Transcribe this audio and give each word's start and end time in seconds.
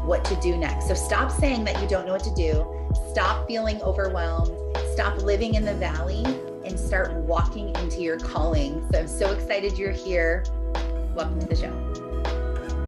what 0.00 0.24
to 0.26 0.36
do 0.36 0.56
next. 0.56 0.88
So 0.88 0.94
stop 0.94 1.30
saying 1.30 1.64
that 1.64 1.80
you 1.82 1.88
don't 1.88 2.06
know 2.06 2.12
what 2.12 2.24
to 2.24 2.34
do. 2.34 2.66
Stop 3.10 3.46
feeling 3.46 3.80
overwhelmed 3.82 4.58
stop 4.98 5.22
living 5.22 5.54
in 5.54 5.64
the 5.64 5.74
valley 5.74 6.24
and 6.64 6.76
start 6.76 7.12
walking 7.12 7.68
into 7.76 8.00
your 8.00 8.18
calling. 8.18 8.84
So 8.90 8.98
I'm 8.98 9.06
so 9.06 9.30
excited 9.30 9.78
you're 9.78 9.92
here. 9.92 10.44
Welcome 11.14 11.38
to 11.38 11.46
the 11.46 11.54
show. 11.54 12.84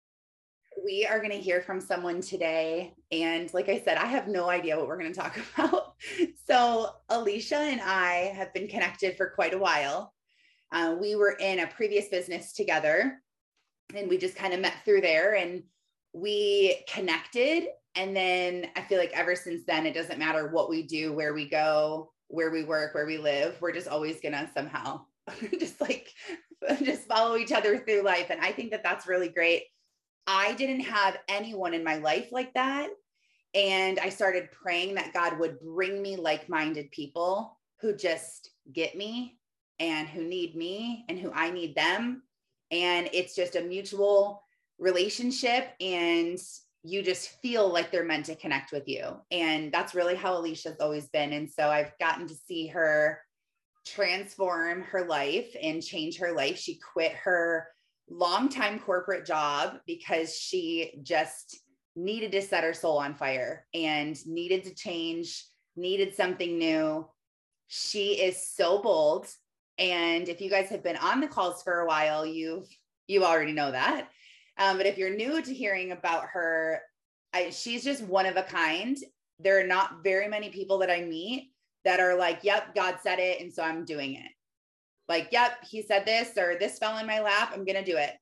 We 0.85 1.07
are 1.07 1.19
going 1.19 1.31
to 1.31 1.39
hear 1.39 1.63
from 1.63 1.81
someone 1.81 2.21
today. 2.21 2.95
And 3.13 3.49
like 3.55 3.69
I 3.69 3.81
said, 3.81 3.97
I 3.97 4.07
have 4.07 4.27
no 4.27 4.51
idea 4.51 4.77
what 4.77 4.89
we're 4.89 4.99
going 4.99 5.13
to 5.13 5.21
talk 5.21 5.39
about. 5.55 5.95
So, 6.49 6.97
Alicia 7.11 7.59
and 7.59 7.81
I 7.81 8.33
have 8.35 8.53
been 8.53 8.67
connected 8.67 9.17
for 9.17 9.31
quite 9.31 9.55
a 9.55 9.59
while. 9.59 10.13
Uh, 10.73 10.97
we 11.01 11.15
were 11.15 11.37
in 11.39 11.61
a 11.61 11.69
previous 11.69 12.09
business 12.09 12.55
together 12.55 13.23
and 13.95 14.09
we 14.09 14.19
just 14.19 14.35
kind 14.35 14.53
of 14.53 14.59
met 14.59 14.75
through 14.85 15.03
there 15.03 15.37
and 15.37 15.63
we 16.13 16.85
connected 16.89 17.69
and 17.97 18.15
then 18.15 18.69
I 18.77 18.83
feel 18.83 18.99
like 18.99 19.13
ever 19.13 19.35
since 19.35 19.65
then, 19.67 19.87
it 19.87 19.95
doesn't 19.95 20.19
matter 20.19 20.49
what 20.49 20.71
we 20.71 20.83
do, 20.83 21.13
where 21.13 21.35
we 21.35 21.49
go, 21.49 22.13
where 22.29 22.51
we 22.51 22.65
work, 22.65 22.95
where 22.95 23.07
we 23.07 23.19
live, 23.19 23.57
we're 23.61 23.73
just 23.73 23.89
always 23.89 24.21
going 24.21 24.33
to 24.33 24.49
somehow 24.55 25.05
just 25.59 25.81
like 25.81 26.13
just 26.83 27.09
follow 27.09 27.37
each 27.37 27.53
other 27.53 27.79
through 27.79 28.03
life. 28.03 28.31
And 28.31 28.41
I 28.41 28.53
think 28.53 28.71
that 28.71 28.83
that's 28.83 29.07
really 29.07 29.29
great. 29.29 29.65
I 30.27 30.55
didn't 30.55 30.81
have 30.81 31.17
anyone 31.29 31.75
in 31.75 31.83
my 31.83 31.97
life 31.97 32.29
like 32.31 32.55
that. 32.55 32.91
And 33.55 33.99
I 33.99 34.11
started 34.11 34.53
praying 34.53 34.95
that 34.95 35.13
God 35.13 35.39
would 35.39 35.59
bring 35.61 36.01
me 36.01 36.15
like 36.17 36.49
minded 36.49 36.91
people 36.93 37.59
who 37.81 37.97
just 37.97 38.51
get 38.73 38.97
me 38.97 39.39
and 39.81 40.07
who 40.07 40.23
need 40.23 40.55
me 40.55 41.05
and 41.09 41.19
who 41.19 41.33
I 41.33 41.51
need 41.51 41.75
them. 41.75 42.23
And 42.71 43.09
it's 43.13 43.35
just 43.35 43.57
a 43.57 43.63
mutual 43.63 44.45
relationship. 44.81 45.69
And 45.81 46.39
you 46.83 47.03
just 47.03 47.41
feel 47.43 47.71
like 47.71 47.93
they're 47.93 48.05
meant 48.05 48.27
to 48.27 48.35
connect 48.35 48.73
with 48.73 48.89
you. 48.89 49.17
And 49.31 49.71
that's 49.71 49.95
really 49.95 50.17
how 50.17 50.37
Alicia's 50.37 50.81
always 50.81 51.09
been. 51.09 51.33
And 51.35 51.49
so 51.49 51.69
I've 51.69 51.93
gotten 51.99 52.27
to 52.27 52.35
see 52.35 52.67
her 52.69 53.21
transform 53.87 54.83
her 54.83 55.07
life 55.07 55.55
and 55.63 55.83
change 55.83 56.19
her 56.19 56.33
life. 56.33 56.59
She 56.59 56.81
quit 56.93 57.13
her 57.13 57.69
longtime 58.09 58.81
corporate 58.81 59.27
job 59.27 59.79
because 59.87 60.37
she 60.37 61.01
just 61.03 61.59
needed 61.97 62.33
to 62.33 62.43
set 62.43 62.65
her 62.65 62.75
soul 62.75 62.99
on 62.99 63.15
fire 63.15 63.67
and 63.75 64.17
needed 64.27 64.65
to 64.65 64.75
change, 64.75 65.45
needed 65.77 66.15
something 66.15 66.59
new. 66.59 67.07
She 67.69 68.13
is 68.13 68.49
so 68.49 68.81
bold. 68.81 69.29
And 69.79 70.29
if 70.29 70.41
you 70.41 70.51
guys 70.51 70.69
have 70.71 70.83
been 70.83 70.97
on 70.97 71.21
the 71.21 71.29
calls 71.29 71.63
for 71.63 71.81
a 71.81 71.87
while, 71.87 72.27
you've 72.27 72.69
you 73.07 73.25
already 73.25 73.53
know 73.53 73.73
that. 73.73 74.09
Um, 74.61 74.77
but 74.77 74.87
if 74.87 74.99
you're 74.99 75.17
new 75.17 75.43
to 75.43 75.55
hearing 75.55 75.91
about 75.91 76.27
her, 76.33 76.83
I, 77.33 77.49
she's 77.51 77.83
just 77.83 78.03
one 78.03 78.27
of 78.27 78.37
a 78.37 78.43
kind. 78.43 78.97
There 79.41 79.59
are 79.59 79.67
not 79.67 80.05
very 80.05 80.29
many 80.29 80.51
people 80.51 80.79
that 80.79 80.91
I 80.91 81.01
meet 81.01 81.51
that 81.85 81.99
are 81.99 82.15
like, 82.15 82.41
yep, 82.43 82.75
God 82.75 82.99
said 83.03 83.19
it. 83.19 83.41
And 83.41 83.53
so 83.53 83.63
I'm 83.63 83.87
doing 83.87 84.15
it. 84.15 84.31
Like, 85.09 85.31
yep, 85.33 85.65
he 85.69 85.83
said 85.83 86.05
this 86.05 86.37
or 86.37 86.57
this 86.61 86.79
fell 86.79 86.99
in 86.99 87.07
my 87.07 87.21
lap. 87.21 87.53
I'm 87.55 87.65
going 87.65 87.83
to 87.83 87.91
do 87.91 87.97
it. 87.97 88.13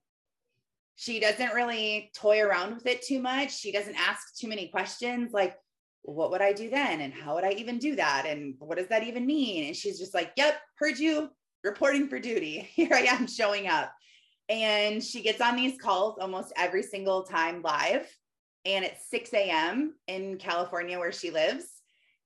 She 0.95 1.19
doesn't 1.19 1.55
really 1.55 2.11
toy 2.17 2.41
around 2.41 2.75
with 2.75 2.87
it 2.87 3.03
too 3.03 3.21
much. 3.21 3.57
She 3.57 3.73
doesn't 3.73 3.97
ask 3.97 4.37
too 4.37 4.49
many 4.49 4.69
questions 4.69 5.33
like, 5.33 5.57
what 6.03 6.31
would 6.31 6.41
I 6.41 6.53
do 6.53 6.71
then? 6.71 7.01
And 7.01 7.13
how 7.13 7.35
would 7.35 7.45
I 7.45 7.53
even 7.53 7.79
do 7.79 7.97
that? 7.97 8.27
And 8.27 8.55
what 8.59 8.79
does 8.79 8.89
that 8.89 9.03
even 9.03 9.27
mean? 9.27 9.67
And 9.67 9.77
she's 9.77 9.99
just 9.99 10.15
like, 10.15 10.33
yep, 10.37 10.61
heard 10.77 10.99
you 10.99 11.31
reporting 11.65 12.09
for 12.09 12.19
duty. 12.19 12.61
Here 12.73 12.95
I 12.95 13.01
am 13.01 13.27
showing 13.27 13.67
up. 13.67 13.93
And 14.49 15.03
she 15.03 15.23
gets 15.23 15.41
on 15.41 15.57
these 15.57 15.79
calls 15.79 16.19
almost 16.21 16.53
every 16.57 16.83
single 16.83 17.23
time 17.23 17.63
live. 17.63 18.09
And 18.65 18.85
it's 18.85 19.09
6 19.11 19.33
a.m. 19.35 19.95
in 20.07 20.39
California 20.39 20.99
where 20.99 21.13
she 21.13 21.31
lives. 21.31 21.65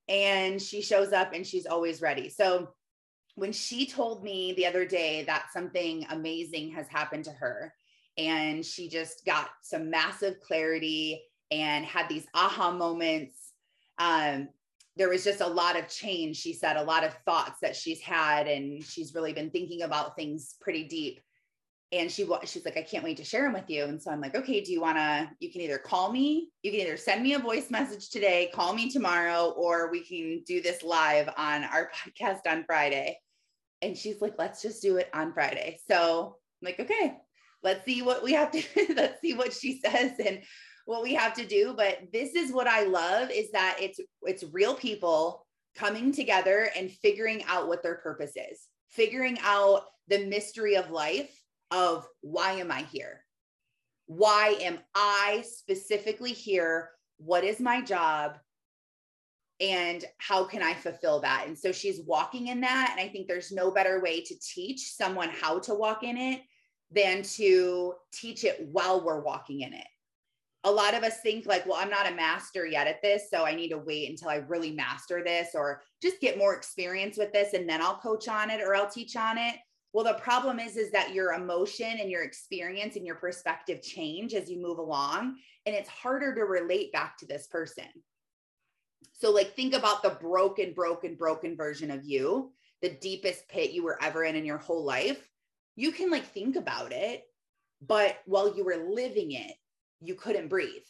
And 0.08 0.60
she 0.60 0.82
shows 0.82 1.12
up 1.12 1.32
and 1.32 1.46
she's 1.46 1.66
always 1.66 2.00
ready. 2.00 2.28
So 2.28 2.70
when 3.34 3.52
she 3.52 3.86
told 3.86 4.22
me 4.22 4.52
the 4.52 4.66
other 4.66 4.84
day 4.84 5.24
that 5.24 5.52
something 5.52 6.06
amazing 6.10 6.72
has 6.72 6.86
happened 6.88 7.24
to 7.24 7.32
her, 7.32 7.72
and 8.18 8.64
she 8.64 8.88
just 8.88 9.24
got 9.24 9.50
some 9.62 9.90
massive 9.90 10.40
clarity 10.40 11.22
and 11.50 11.84
had 11.84 12.08
these 12.08 12.26
aha 12.34 12.70
moments. 12.70 13.52
Um, 13.98 14.48
there 14.96 15.08
was 15.08 15.24
just 15.24 15.40
a 15.40 15.46
lot 15.46 15.78
of 15.78 15.88
change, 15.88 16.36
she 16.36 16.52
said, 16.52 16.76
a 16.76 16.82
lot 16.82 17.04
of 17.04 17.14
thoughts 17.24 17.60
that 17.62 17.74
she's 17.74 18.00
had, 18.00 18.46
and 18.46 18.84
she's 18.84 19.14
really 19.14 19.32
been 19.32 19.50
thinking 19.50 19.82
about 19.82 20.16
things 20.16 20.56
pretty 20.60 20.84
deep 20.84 21.20
and 21.92 22.10
she 22.10 22.26
she's 22.44 22.64
like 22.64 22.76
i 22.76 22.82
can't 22.82 23.04
wait 23.04 23.18
to 23.18 23.24
share 23.24 23.42
them 23.44 23.52
with 23.52 23.68
you. 23.68 23.84
And 23.84 24.02
so 24.02 24.10
i'm 24.10 24.20
like 24.20 24.34
okay 24.34 24.60
do 24.60 24.72
you 24.72 24.80
want 24.80 24.96
to 24.96 25.30
you 25.40 25.52
can 25.52 25.60
either 25.60 25.78
call 25.78 26.10
me 26.10 26.48
you 26.62 26.70
can 26.70 26.80
either 26.80 26.96
send 26.96 27.22
me 27.22 27.34
a 27.34 27.38
voice 27.38 27.70
message 27.70 28.10
today 28.10 28.50
call 28.54 28.74
me 28.74 28.90
tomorrow 28.90 29.50
or 29.56 29.90
we 29.90 30.00
can 30.00 30.42
do 30.46 30.60
this 30.60 30.82
live 30.82 31.28
on 31.36 31.64
our 31.64 31.90
podcast 32.18 32.40
on 32.46 32.64
friday. 32.64 33.18
And 33.82 33.96
she's 33.96 34.20
like 34.20 34.34
let's 34.38 34.62
just 34.62 34.82
do 34.82 34.96
it 34.96 35.08
on 35.12 35.32
friday. 35.32 35.78
So 35.88 36.36
i'm 36.62 36.66
like 36.66 36.80
okay 36.80 37.16
let's 37.62 37.84
see 37.84 38.02
what 38.02 38.24
we 38.24 38.32
have 38.32 38.50
to 38.50 38.62
let's 38.96 39.20
see 39.20 39.34
what 39.34 39.52
she 39.52 39.80
says 39.84 40.12
and 40.24 40.42
what 40.86 41.02
we 41.02 41.14
have 41.14 41.34
to 41.34 41.46
do. 41.46 41.74
But 41.76 41.98
this 42.12 42.34
is 42.34 42.52
what 42.52 42.66
i 42.66 42.84
love 42.84 43.30
is 43.30 43.50
that 43.52 43.76
it's 43.80 44.00
it's 44.22 44.44
real 44.52 44.74
people 44.74 45.46
coming 45.76 46.12
together 46.12 46.70
and 46.76 46.90
figuring 46.90 47.42
out 47.44 47.66
what 47.68 47.82
their 47.82 47.96
purpose 47.96 48.32
is 48.36 48.68
figuring 48.90 49.38
out 49.42 49.84
the 50.08 50.26
mystery 50.26 50.76
of 50.76 50.90
life 50.90 51.41
of 51.72 52.06
why 52.20 52.52
am 52.52 52.70
I 52.70 52.82
here? 52.82 53.24
Why 54.06 54.56
am 54.60 54.78
I 54.94 55.42
specifically 55.46 56.32
here? 56.32 56.90
What 57.16 57.44
is 57.44 57.58
my 57.60 57.80
job? 57.80 58.38
And 59.60 60.04
how 60.18 60.44
can 60.44 60.62
I 60.62 60.74
fulfill 60.74 61.20
that? 61.20 61.44
And 61.46 61.58
so 61.58 61.72
she's 61.72 62.00
walking 62.04 62.48
in 62.48 62.60
that. 62.60 62.88
And 62.90 63.00
I 63.00 63.10
think 63.10 63.26
there's 63.26 63.52
no 63.52 63.70
better 63.70 64.00
way 64.00 64.20
to 64.20 64.34
teach 64.40 64.92
someone 64.92 65.30
how 65.30 65.60
to 65.60 65.74
walk 65.74 66.02
in 66.02 66.16
it 66.16 66.42
than 66.90 67.22
to 67.22 67.94
teach 68.12 68.44
it 68.44 68.68
while 68.70 69.04
we're 69.04 69.22
walking 69.22 69.60
in 69.60 69.72
it. 69.72 69.86
A 70.64 70.70
lot 70.70 70.94
of 70.94 71.02
us 71.02 71.20
think, 71.22 71.46
like, 71.46 71.64
well, 71.66 71.78
I'm 71.80 71.90
not 71.90 72.10
a 72.10 72.14
master 72.14 72.66
yet 72.66 72.86
at 72.86 73.02
this. 73.02 73.30
So 73.30 73.44
I 73.44 73.54
need 73.54 73.70
to 73.70 73.78
wait 73.78 74.10
until 74.10 74.28
I 74.28 74.36
really 74.36 74.72
master 74.72 75.22
this 75.24 75.50
or 75.54 75.82
just 76.02 76.20
get 76.20 76.38
more 76.38 76.54
experience 76.54 77.16
with 77.16 77.32
this. 77.32 77.54
And 77.54 77.68
then 77.68 77.80
I'll 77.80 77.98
coach 77.98 78.28
on 78.28 78.50
it 78.50 78.60
or 78.60 78.74
I'll 78.74 78.90
teach 78.90 79.16
on 79.16 79.38
it. 79.38 79.56
Well, 79.92 80.04
the 80.04 80.14
problem 80.14 80.58
is, 80.58 80.76
is 80.76 80.90
that 80.92 81.12
your 81.12 81.32
emotion 81.32 81.98
and 82.00 82.10
your 82.10 82.22
experience 82.22 82.96
and 82.96 83.04
your 83.04 83.16
perspective 83.16 83.82
change 83.82 84.32
as 84.32 84.50
you 84.50 84.60
move 84.60 84.78
along, 84.78 85.36
and 85.66 85.74
it's 85.74 85.88
harder 85.88 86.34
to 86.34 86.42
relate 86.42 86.92
back 86.92 87.18
to 87.18 87.26
this 87.26 87.46
person. 87.46 87.84
So, 89.12 89.30
like, 89.30 89.54
think 89.54 89.74
about 89.74 90.02
the 90.02 90.16
broken, 90.20 90.72
broken, 90.72 91.14
broken 91.14 91.56
version 91.56 91.90
of 91.90 92.04
you, 92.04 92.52
the 92.80 92.90
deepest 92.90 93.48
pit 93.48 93.72
you 93.72 93.84
were 93.84 94.02
ever 94.02 94.24
in 94.24 94.34
in 94.34 94.44
your 94.44 94.58
whole 94.58 94.84
life. 94.84 95.28
You 95.76 95.92
can 95.92 96.10
like 96.10 96.24
think 96.24 96.56
about 96.56 96.92
it, 96.92 97.22
but 97.86 98.18
while 98.26 98.56
you 98.56 98.64
were 98.64 98.88
living 98.88 99.32
it, 99.32 99.52
you 100.00 100.14
couldn't 100.14 100.48
breathe 100.48 100.82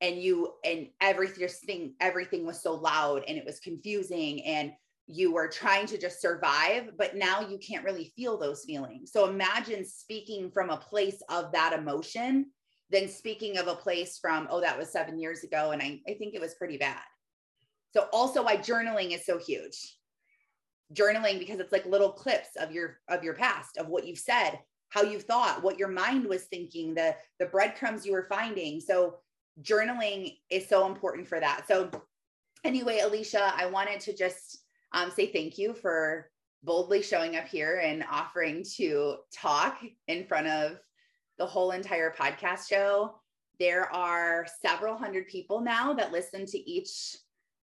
and 0.00 0.20
you 0.22 0.54
and 0.64 0.88
everything 1.00 1.94
everything 2.00 2.46
was 2.46 2.62
so 2.62 2.74
loud 2.74 3.22
and 3.28 3.36
it 3.36 3.44
was 3.44 3.60
confusing 3.60 4.42
and 4.44 4.72
you 5.12 5.32
were 5.32 5.48
trying 5.48 5.86
to 5.86 5.98
just 5.98 6.20
survive, 6.20 6.90
but 6.96 7.16
now 7.16 7.40
you 7.40 7.58
can't 7.58 7.84
really 7.84 8.12
feel 8.16 8.38
those 8.38 8.64
feelings. 8.64 9.10
So 9.12 9.28
imagine 9.28 9.84
speaking 9.84 10.50
from 10.50 10.70
a 10.70 10.76
place 10.76 11.20
of 11.28 11.52
that 11.52 11.72
emotion, 11.72 12.46
then 12.90 13.08
speaking 13.08 13.58
of 13.58 13.66
a 13.66 13.74
place 13.74 14.18
from, 14.18 14.46
oh, 14.50 14.60
that 14.60 14.78
was 14.78 14.90
seven 14.90 15.18
years 15.18 15.42
ago. 15.42 15.72
And 15.72 15.82
I, 15.82 16.00
I 16.08 16.14
think 16.14 16.34
it 16.34 16.40
was 16.40 16.54
pretty 16.54 16.76
bad. 16.76 17.00
So 17.92 18.08
also 18.12 18.44
why 18.44 18.56
journaling 18.56 19.12
is 19.12 19.26
so 19.26 19.38
huge. 19.38 19.96
Journaling 20.94 21.38
because 21.38 21.60
it's 21.60 21.72
like 21.72 21.86
little 21.86 22.12
clips 22.12 22.50
of 22.56 22.72
your 22.72 22.98
of 23.08 23.22
your 23.22 23.34
past, 23.34 23.76
of 23.76 23.88
what 23.88 24.06
you've 24.06 24.18
said, 24.18 24.58
how 24.88 25.02
you 25.02 25.20
thought, 25.20 25.62
what 25.62 25.78
your 25.78 25.88
mind 25.88 26.24
was 26.24 26.44
thinking, 26.44 26.94
the 26.94 27.14
the 27.38 27.46
breadcrumbs 27.46 28.04
you 28.04 28.12
were 28.12 28.26
finding. 28.28 28.80
So 28.80 29.16
journaling 29.62 30.36
is 30.50 30.68
so 30.68 30.86
important 30.86 31.28
for 31.28 31.38
that. 31.38 31.66
So 31.68 31.90
anyway, 32.64 33.00
Alicia, 33.00 33.52
I 33.56 33.66
wanted 33.66 34.00
to 34.00 34.16
just 34.16 34.59
um, 34.92 35.10
say 35.10 35.30
thank 35.32 35.58
you 35.58 35.74
for 35.74 36.30
boldly 36.62 37.02
showing 37.02 37.36
up 37.36 37.46
here 37.46 37.80
and 37.82 38.04
offering 38.10 38.64
to 38.76 39.16
talk 39.34 39.80
in 40.08 40.26
front 40.26 40.46
of 40.46 40.78
the 41.38 41.46
whole 41.46 41.70
entire 41.70 42.12
podcast 42.12 42.68
show. 42.68 43.14
There 43.58 43.92
are 43.92 44.46
several 44.64 44.96
hundred 44.96 45.26
people 45.26 45.60
now 45.60 45.92
that 45.94 46.12
listen 46.12 46.46
to 46.46 46.58
each 46.70 47.16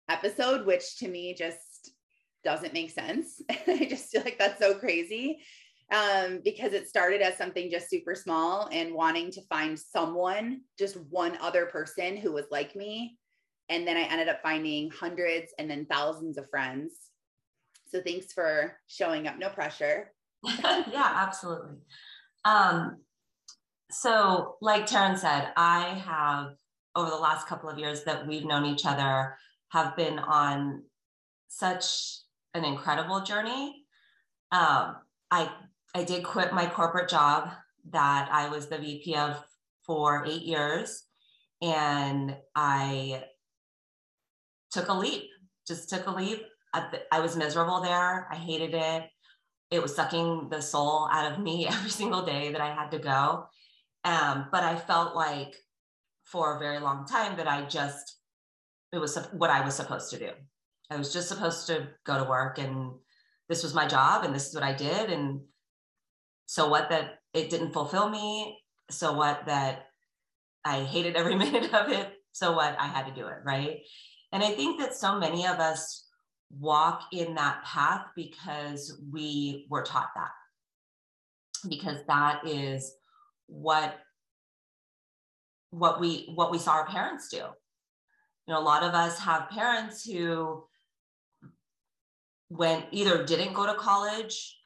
episode, 0.08 0.66
which 0.66 0.98
to 0.98 1.08
me 1.08 1.34
just 1.34 1.90
doesn't 2.44 2.72
make 2.72 2.90
sense. 2.90 3.42
I 3.66 3.86
just 3.88 4.10
feel 4.10 4.22
like 4.22 4.38
that's 4.38 4.58
so 4.58 4.74
crazy 4.74 5.40
um, 5.92 6.40
because 6.44 6.72
it 6.72 6.88
started 6.88 7.20
as 7.20 7.36
something 7.36 7.70
just 7.70 7.90
super 7.90 8.14
small 8.14 8.68
and 8.72 8.94
wanting 8.94 9.30
to 9.32 9.42
find 9.42 9.78
someone, 9.78 10.62
just 10.78 10.96
one 11.10 11.38
other 11.40 11.66
person 11.66 12.16
who 12.16 12.32
was 12.32 12.46
like 12.50 12.74
me. 12.74 13.18
And 13.68 13.86
then 13.86 13.96
I 13.96 14.02
ended 14.02 14.28
up 14.28 14.42
finding 14.42 14.90
hundreds 14.90 15.52
and 15.58 15.70
then 15.70 15.86
thousands 15.86 16.38
of 16.38 16.48
friends. 16.50 17.05
So 17.88 18.00
thanks 18.00 18.32
for 18.32 18.76
showing 18.86 19.26
up. 19.26 19.38
No 19.38 19.48
pressure. 19.48 20.12
yeah, 20.44 21.12
absolutely. 21.14 21.76
Um, 22.44 22.98
so, 23.90 24.56
like 24.60 24.86
Taryn 24.86 25.18
said, 25.18 25.52
I 25.56 26.02
have 26.04 26.56
over 26.94 27.10
the 27.10 27.16
last 27.16 27.46
couple 27.46 27.68
of 27.68 27.78
years 27.78 28.04
that 28.04 28.26
we've 28.26 28.44
known 28.44 28.64
each 28.64 28.86
other 28.86 29.36
have 29.68 29.96
been 29.96 30.18
on 30.18 30.82
such 31.48 32.18
an 32.54 32.64
incredible 32.64 33.20
journey. 33.20 33.84
Um, 34.50 34.96
I 35.30 35.50
I 35.94 36.04
did 36.04 36.24
quit 36.24 36.52
my 36.52 36.66
corporate 36.68 37.08
job 37.08 37.50
that 37.90 38.28
I 38.32 38.48
was 38.48 38.66
the 38.66 38.78
VP 38.78 39.14
of 39.16 39.42
for 39.84 40.24
eight 40.26 40.42
years, 40.42 41.04
and 41.62 42.36
I 42.54 43.24
took 44.70 44.88
a 44.88 44.94
leap. 44.94 45.24
Just 45.66 45.88
took 45.88 46.06
a 46.06 46.10
leap. 46.10 46.42
I 47.12 47.20
was 47.20 47.36
miserable 47.36 47.80
there. 47.80 48.28
I 48.30 48.36
hated 48.36 48.74
it. 48.74 49.04
It 49.70 49.82
was 49.82 49.94
sucking 49.94 50.48
the 50.50 50.60
soul 50.60 51.08
out 51.10 51.32
of 51.32 51.38
me 51.38 51.66
every 51.70 51.90
single 51.90 52.24
day 52.24 52.52
that 52.52 52.60
I 52.60 52.74
had 52.74 52.90
to 52.90 52.98
go. 52.98 53.46
Um, 54.04 54.46
but 54.52 54.62
I 54.62 54.76
felt 54.76 55.16
like 55.16 55.56
for 56.24 56.56
a 56.56 56.58
very 56.58 56.78
long 56.78 57.06
time 57.06 57.36
that 57.36 57.48
I 57.48 57.64
just, 57.64 58.16
it 58.92 58.98
was 58.98 59.16
what 59.32 59.50
I 59.50 59.64
was 59.64 59.74
supposed 59.74 60.10
to 60.10 60.18
do. 60.18 60.30
I 60.90 60.96
was 60.96 61.12
just 61.12 61.28
supposed 61.28 61.66
to 61.66 61.88
go 62.04 62.22
to 62.22 62.28
work 62.28 62.58
and 62.58 62.92
this 63.48 63.62
was 63.62 63.74
my 63.74 63.86
job 63.86 64.24
and 64.24 64.34
this 64.34 64.48
is 64.48 64.54
what 64.54 64.62
I 64.62 64.72
did. 64.72 65.10
And 65.10 65.40
so 66.46 66.68
what 66.68 66.90
that 66.90 67.18
it 67.34 67.50
didn't 67.50 67.72
fulfill 67.72 68.08
me. 68.08 68.58
So 68.90 69.12
what 69.12 69.46
that 69.46 69.86
I 70.64 70.82
hated 70.82 71.16
every 71.16 71.34
minute 71.36 71.74
of 71.74 71.90
it. 71.90 72.12
So 72.32 72.52
what 72.52 72.76
I 72.78 72.86
had 72.86 73.06
to 73.06 73.14
do 73.14 73.26
it. 73.26 73.38
Right. 73.44 73.80
And 74.32 74.42
I 74.42 74.50
think 74.50 74.80
that 74.80 74.94
so 74.94 75.18
many 75.18 75.46
of 75.46 75.58
us 75.58 76.05
walk 76.50 77.02
in 77.12 77.34
that 77.34 77.62
path 77.64 78.06
because 78.14 79.00
we 79.12 79.66
were 79.70 79.82
taught 79.82 80.10
that. 80.14 80.30
Because 81.68 81.98
that 82.06 82.46
is 82.46 82.92
what 83.46 83.98
what 85.70 86.00
we 86.00 86.32
what 86.34 86.50
we 86.50 86.58
saw 86.58 86.72
our 86.72 86.86
parents 86.86 87.28
do. 87.28 87.38
You 87.38 88.54
know, 88.54 88.60
a 88.60 88.62
lot 88.62 88.82
of 88.82 88.94
us 88.94 89.18
have 89.18 89.50
parents 89.50 90.04
who 90.04 90.64
went 92.48 92.86
either 92.92 93.24
didn't 93.24 93.54
go 93.54 93.66
to 93.66 93.74
college 93.74 94.56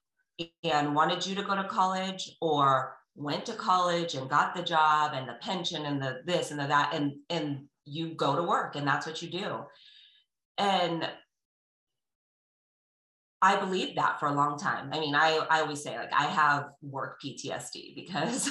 and 0.63 0.95
wanted 0.95 1.27
you 1.27 1.35
to 1.35 1.43
go 1.43 1.55
to 1.55 1.65
college 1.65 2.37
or 2.41 2.97
went 3.15 3.47
to 3.47 3.53
college 3.55 4.15
and 4.15 4.29
got 4.29 4.55
the 4.55 4.63
job 4.63 5.13
and 5.15 5.29
the 5.29 5.37
pension 5.41 5.87
and 5.87 6.01
the 6.01 6.21
this 6.27 6.51
and 6.51 6.61
the 6.61 6.67
that 6.67 6.93
and 6.95 7.13
and 7.31 7.65
you 7.87 8.15
go 8.15 8.37
to 8.37 8.43
work 8.43 8.77
and 8.77 8.87
that's 8.87 9.07
what 9.07 9.21
you 9.21 9.31
do 9.31 9.61
and 10.59 11.09
I 13.43 13.57
believed 13.57 13.97
that 13.97 14.21
for 14.21 14.27
a 14.27 14.35
long 14.35 14.59
time. 14.59 14.91
I 14.93 15.01
mean, 15.01 15.15
I, 15.15 15.41
I 15.49 15.61
always 15.61 15.83
say 15.83 15.97
like 15.97 16.13
I 16.13 16.25
have 16.27 16.71
work 16.83 17.21
PTSD 17.25 17.95
because 17.95 18.51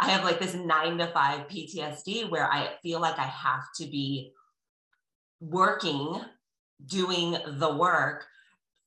I 0.00 0.10
have 0.10 0.24
like 0.24 0.38
this 0.38 0.54
nine 0.54 0.98
to 0.98 1.06
five 1.08 1.48
PTSD 1.48 2.30
where 2.30 2.50
I 2.50 2.70
feel 2.82 3.00
like 3.00 3.18
I 3.18 3.26
have 3.26 3.64
to 3.76 3.86
be 3.86 4.32
working, 5.40 6.20
doing 6.84 7.36
the 7.46 7.74
work 7.74 8.26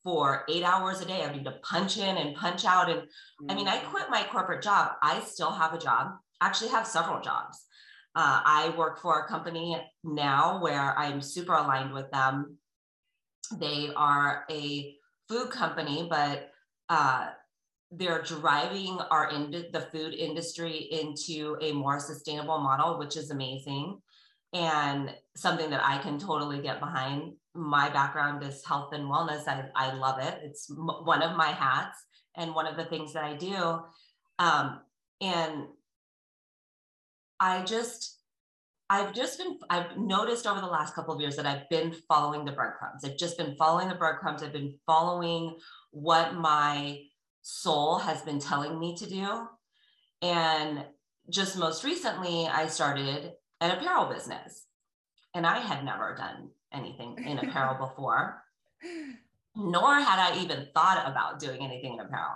for 0.03 0.43
eight 0.49 0.63
hours 0.63 1.01
a 1.01 1.05
day. 1.05 1.23
I 1.23 1.31
need 1.31 1.45
to 1.45 1.59
punch 1.63 1.97
in 1.97 2.17
and 2.17 2.35
punch 2.35 2.65
out. 2.65 2.89
And 2.89 3.01
mm-hmm. 3.01 3.51
I 3.51 3.55
mean, 3.55 3.67
I 3.67 3.77
mm-hmm. 3.77 3.91
quit 3.91 4.09
my 4.09 4.23
corporate 4.31 4.63
job. 4.63 4.93
I 5.01 5.21
still 5.21 5.51
have 5.51 5.73
a 5.73 5.79
job, 5.79 6.13
actually 6.39 6.69
have 6.69 6.85
several 6.85 7.21
jobs. 7.21 7.65
Uh, 8.13 8.41
I 8.43 8.73
work 8.77 8.99
for 8.99 9.19
a 9.19 9.27
company 9.27 9.81
now 10.03 10.61
where 10.61 10.97
I'm 10.97 11.21
super 11.21 11.53
aligned 11.53 11.93
with 11.93 12.11
them. 12.11 12.57
They 13.57 13.89
are 13.95 14.43
a 14.51 14.95
food 15.31 15.49
company, 15.49 16.07
but 16.09 16.51
uh, 16.89 17.29
they're 17.91 18.21
driving 18.21 18.99
our 19.09 19.29
in 19.31 19.51
the 19.51 19.87
food 19.93 20.13
industry 20.13 20.89
into 20.91 21.57
a 21.61 21.71
more 21.71 21.99
sustainable 21.99 22.59
model, 22.59 22.99
which 22.99 23.15
is 23.15 23.31
amazing 23.31 23.97
and 24.53 25.13
something 25.35 25.69
that 25.69 25.81
I 25.83 25.97
can 25.99 26.19
totally 26.19 26.61
get 26.61 26.81
behind. 26.81 27.33
My 27.55 27.89
background 27.89 28.43
is 28.43 28.65
health 28.65 28.93
and 28.93 29.05
wellness. 29.05 29.47
I, 29.47 29.69
I 29.75 29.93
love 29.93 30.19
it. 30.19 30.39
It's 30.43 30.69
m- 30.69 31.05
one 31.05 31.21
of 31.21 31.37
my 31.37 31.47
hats 31.47 31.97
and 32.35 32.53
one 32.53 32.67
of 32.67 32.75
the 32.75 32.85
things 32.85 33.13
that 33.13 33.23
I 33.23 33.35
do. 33.35 33.79
Um, 34.39 34.81
and 35.21 35.67
I 37.39 37.63
just 37.63 38.20
I've 38.91 39.13
just 39.13 39.38
been, 39.38 39.57
I've 39.69 39.95
noticed 39.97 40.45
over 40.45 40.59
the 40.59 40.67
last 40.67 40.93
couple 40.93 41.13
of 41.13 41.21
years 41.21 41.38
that 41.38 41.45
I've 41.45 41.69
been 41.69 41.93
following 42.09 42.43
the 42.43 42.51
breadcrumbs. 42.51 43.05
I've 43.05 43.15
just 43.15 43.38
been 43.38 43.55
following 43.55 43.88
the 43.88 43.95
breadcrumbs. 43.95 44.43
I've 44.43 44.51
been 44.51 44.77
following 44.85 45.55
what 45.91 46.35
my 46.35 46.99
soul 47.41 47.99
has 47.99 48.21
been 48.21 48.39
telling 48.39 48.77
me 48.77 48.97
to 48.97 49.09
do. 49.09 49.47
And 50.21 50.83
just 51.29 51.57
most 51.57 51.85
recently, 51.85 52.47
I 52.47 52.67
started 52.67 53.31
an 53.61 53.71
apparel 53.71 54.11
business. 54.13 54.65
And 55.33 55.47
I 55.47 55.59
had 55.59 55.85
never 55.85 56.13
done 56.13 56.49
anything 56.73 57.15
in 57.25 57.39
apparel 57.39 57.75
before, 57.88 58.43
nor 59.55 60.01
had 60.01 60.19
I 60.19 60.41
even 60.41 60.67
thought 60.73 61.09
about 61.09 61.39
doing 61.39 61.61
anything 61.61 61.93
in 61.93 62.01
apparel. 62.01 62.35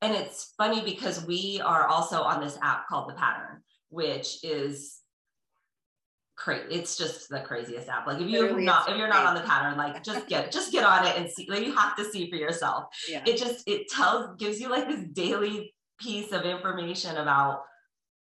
And 0.00 0.12
it's 0.12 0.54
funny 0.58 0.82
because 0.82 1.24
we 1.24 1.60
are 1.64 1.86
also 1.86 2.22
on 2.22 2.40
this 2.40 2.58
app 2.60 2.88
called 2.88 3.10
The 3.10 3.14
Pattern, 3.14 3.62
which 3.90 4.42
is 4.42 5.01
crazy. 6.36 6.64
It's 6.70 6.96
just 6.96 7.28
the 7.28 7.40
craziest 7.40 7.88
app. 7.88 8.06
Like 8.06 8.20
if 8.20 8.28
you're 8.28 8.60
not 8.60 8.88
if 8.90 8.96
you're 8.96 9.08
not 9.08 9.26
on 9.26 9.34
the 9.34 9.42
pattern, 9.42 9.76
like 9.76 10.02
just 10.02 10.26
get 10.28 10.52
just 10.52 10.72
get 10.72 10.84
on 10.84 11.06
it 11.06 11.16
and 11.16 11.30
see. 11.30 11.46
Like 11.48 11.64
you 11.64 11.74
have 11.74 11.96
to 11.96 12.04
see 12.04 12.30
for 12.30 12.36
yourself. 12.36 12.84
Yeah. 13.08 13.22
It 13.26 13.36
just 13.36 13.66
it 13.66 13.88
tells 13.88 14.36
gives 14.38 14.60
you 14.60 14.68
like 14.68 14.88
this 14.88 15.04
daily 15.12 15.74
piece 16.00 16.32
of 16.32 16.42
information 16.42 17.16
about 17.16 17.62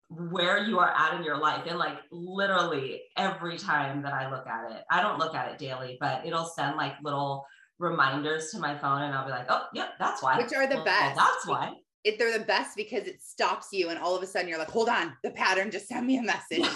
where 0.09 0.63
you 0.63 0.77
are 0.79 0.93
at 0.95 1.15
in 1.15 1.23
your 1.23 1.37
life 1.37 1.63
and 1.67 1.79
like 1.79 1.97
literally 2.11 3.01
every 3.17 3.57
time 3.57 4.03
that 4.03 4.13
i 4.13 4.29
look 4.29 4.45
at 4.45 4.71
it 4.71 4.83
i 4.91 5.01
don't 5.01 5.17
look 5.17 5.33
at 5.33 5.51
it 5.51 5.57
daily 5.57 5.97
but 5.99 6.23
it'll 6.23 6.45
send 6.45 6.77
like 6.77 6.93
little 7.01 7.43
reminders 7.79 8.51
to 8.51 8.59
my 8.59 8.77
phone 8.77 9.01
and 9.01 9.15
i'll 9.15 9.25
be 9.25 9.31
like 9.31 9.47
oh 9.49 9.65
yep 9.73 9.93
that's 9.99 10.21
why 10.21 10.37
which 10.37 10.53
are 10.53 10.67
the 10.67 10.75
well, 10.75 10.85
best 10.85 11.15
well, 11.15 11.25
that's 11.25 11.47
why 11.47 11.73
it, 12.03 12.19
they're 12.19 12.37
the 12.37 12.45
best 12.45 12.77
because 12.77 13.07
it 13.07 13.19
stops 13.19 13.69
you 13.71 13.89
and 13.89 13.97
all 13.97 14.15
of 14.15 14.21
a 14.21 14.27
sudden 14.27 14.47
you're 14.47 14.59
like 14.59 14.69
hold 14.69 14.89
on 14.89 15.11
the 15.23 15.31
pattern 15.31 15.71
just 15.71 15.87
sent 15.87 16.05
me 16.05 16.17
a 16.17 16.21
message 16.21 16.69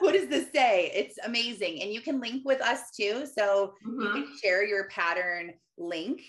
what 0.00 0.12
does 0.12 0.28
this 0.28 0.46
say? 0.54 0.90
It's 0.94 1.18
amazing. 1.24 1.82
And 1.82 1.92
you 1.92 2.00
can 2.00 2.20
link 2.20 2.42
with 2.44 2.60
us 2.60 2.90
too. 2.96 3.26
So 3.26 3.74
mm-hmm. 3.86 4.00
you 4.00 4.12
can 4.12 4.28
share 4.42 4.64
your 4.64 4.88
pattern 4.88 5.52
link 5.78 6.22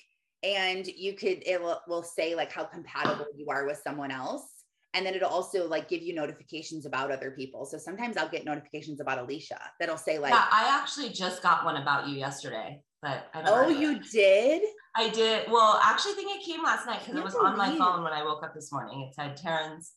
and 0.43 0.87
you 0.87 1.13
could, 1.13 1.43
it 1.45 1.61
will, 1.61 1.81
will 1.87 2.03
say 2.03 2.35
like 2.35 2.51
how 2.51 2.63
compatible 2.63 3.27
you 3.35 3.47
are 3.49 3.65
with 3.65 3.81
someone 3.83 4.11
else. 4.11 4.43
And 4.93 5.05
then 5.05 5.13
it'll 5.13 5.29
also 5.29 5.67
like 5.67 5.87
give 5.87 6.01
you 6.01 6.13
notifications 6.13 6.85
about 6.85 7.11
other 7.11 7.31
people. 7.31 7.65
So 7.65 7.77
sometimes 7.77 8.17
I'll 8.17 8.29
get 8.29 8.43
notifications 8.43 8.99
about 8.99 9.19
Alicia 9.19 9.59
that'll 9.79 9.97
say 9.97 10.19
like, 10.19 10.33
yeah, 10.33 10.47
I 10.51 10.77
actually 10.81 11.09
just 11.09 11.41
got 11.41 11.63
one 11.63 11.77
about 11.77 12.09
you 12.09 12.17
yesterday, 12.17 12.81
but 13.01 13.27
oh, 13.35 13.69
you 13.69 13.95
it. 13.95 14.11
did? 14.11 14.63
I 14.95 15.07
did. 15.09 15.49
Well, 15.49 15.79
actually, 15.81 16.13
I 16.13 16.15
think 16.15 16.41
it 16.41 16.45
came 16.45 16.61
last 16.61 16.85
night 16.85 16.99
because 16.99 17.15
it 17.15 17.23
was 17.23 17.35
on 17.35 17.57
my 17.57 17.69
phone 17.77 18.03
when 18.03 18.11
I 18.11 18.23
woke 18.23 18.43
up 18.43 18.53
this 18.53 18.73
morning. 18.73 19.07
It 19.07 19.15
said 19.15 19.37
Taryn's 19.37 19.93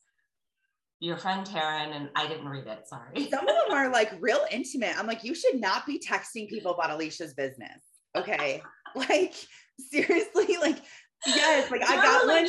your 1.00 1.16
friend 1.16 1.46
Taryn, 1.46 1.94
and 1.94 2.08
I 2.16 2.26
didn't 2.26 2.48
read 2.48 2.66
it. 2.66 2.88
Sorry. 2.88 3.28
Some 3.28 3.46
of 3.46 3.54
them 3.54 3.72
are 3.72 3.90
like 3.90 4.12
real 4.20 4.40
intimate. 4.50 4.98
I'm 4.98 5.06
like, 5.06 5.24
you 5.24 5.34
should 5.34 5.60
not 5.60 5.86
be 5.86 5.98
texting 5.98 6.48
people 6.48 6.72
about 6.72 6.90
Alicia's 6.90 7.34
business. 7.34 7.82
Okay. 8.16 8.62
like, 8.94 9.34
seriously, 9.78 10.56
like, 10.60 10.78
yes, 11.26 11.70
like 11.70 11.80
Your 11.80 11.90
I 11.90 11.96
got 11.96 12.26
one. 12.26 12.48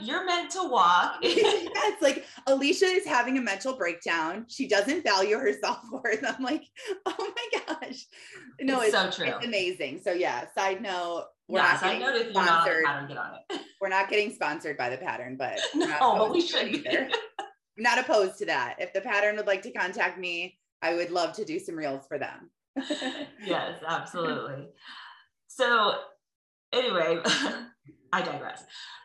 You're 0.00 0.24
meant 0.24 0.50
to 0.52 0.68
walk. 0.68 1.18
yes, 1.22 2.02
like 2.02 2.24
Alicia 2.46 2.86
is 2.86 3.06
having 3.06 3.38
a 3.38 3.40
mental 3.40 3.76
breakdown. 3.76 4.46
She 4.48 4.68
doesn't 4.68 5.02
value 5.02 5.38
her 5.38 5.52
self 5.60 5.80
worth. 5.90 6.24
I'm 6.26 6.42
like, 6.42 6.64
oh 7.06 7.14
my 7.18 7.60
gosh. 7.66 8.06
No, 8.60 8.80
it's, 8.80 8.94
it's 8.94 9.16
so 9.16 9.24
true. 9.24 9.34
It's 9.34 9.46
amazing. 9.46 10.00
So 10.04 10.12
yeah, 10.12 10.44
side 10.54 10.82
note. 10.82 11.26
We're 11.48 11.60
yeah, 11.60 11.78
not 11.80 12.16
if 12.16 12.30
sponsored. 12.30 12.34
not 12.34 12.64
pattern, 12.84 13.08
get 13.08 13.16
on 13.16 13.30
it. 13.48 13.60
we're 13.80 13.88
not 13.88 14.10
getting 14.10 14.32
sponsored 14.32 14.76
by 14.76 14.90
the 14.90 14.96
pattern, 14.96 15.36
but 15.36 15.60
no, 15.76 16.16
but 16.18 16.32
we 16.32 16.40
should 16.40 16.66
either 16.66 17.08
not 17.76 17.98
opposed 17.98 18.38
to 18.38 18.46
that. 18.46 18.76
If 18.78 18.92
the 18.92 19.00
pattern 19.00 19.36
would 19.36 19.46
like 19.46 19.62
to 19.62 19.70
contact 19.70 20.18
me, 20.18 20.58
I 20.82 20.94
would 20.94 21.10
love 21.10 21.34
to 21.34 21.44
do 21.44 21.58
some 21.58 21.76
reels 21.76 22.06
for 22.06 22.18
them. 22.18 22.50
yes, 23.44 23.80
absolutely. 23.86 24.68
So, 25.48 25.94
anyway, 26.72 27.18
I 28.12 28.22
digress. 28.22 28.64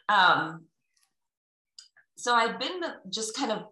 Um, 0.10 0.66
so, 2.16 2.36
I've 2.36 2.60
been 2.60 2.82
just 3.10 3.36
kind 3.36 3.52
of 3.52 3.66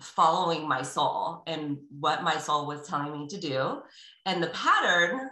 following 0.00 0.66
my 0.66 0.82
soul 0.82 1.42
and 1.46 1.78
what 2.00 2.22
my 2.22 2.36
soul 2.36 2.66
was 2.66 2.86
telling 2.86 3.12
me 3.12 3.28
to 3.28 3.38
do. 3.38 3.82
And 4.26 4.42
the 4.42 4.48
pattern, 4.48 5.28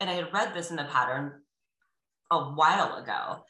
and 0.00 0.10
I 0.10 0.14
had 0.14 0.32
read 0.32 0.54
this 0.54 0.70
in 0.70 0.76
the 0.76 0.84
pattern 0.84 1.40
a 2.30 2.38
while 2.38 2.96
ago 2.96 3.44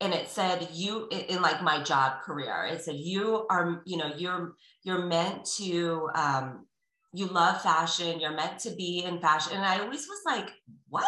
and 0.00 0.12
it 0.12 0.28
said 0.28 0.68
you 0.72 1.08
in 1.10 1.40
like 1.40 1.62
my 1.62 1.82
job 1.82 2.20
career 2.22 2.68
it 2.70 2.82
said 2.82 2.96
you 2.96 3.46
are 3.48 3.82
you 3.86 3.96
know 3.96 4.12
you're 4.16 4.54
you're 4.82 5.06
meant 5.06 5.44
to 5.44 6.08
um, 6.14 6.66
you 7.12 7.26
love 7.26 7.62
fashion 7.62 8.20
you're 8.20 8.36
meant 8.36 8.58
to 8.58 8.70
be 8.70 9.02
in 9.04 9.18
fashion 9.20 9.54
and 9.54 9.64
i 9.64 9.78
always 9.78 10.06
was 10.06 10.20
like 10.26 10.50
what? 10.88 11.04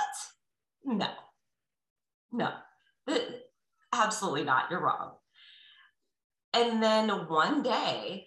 No. 0.84 1.08
No. 2.32 2.52
Absolutely 3.92 4.44
not. 4.44 4.70
You're 4.70 4.82
wrong. 4.82 5.12
And 6.52 6.82
then 6.82 7.08
one 7.28 7.62
day 7.62 8.26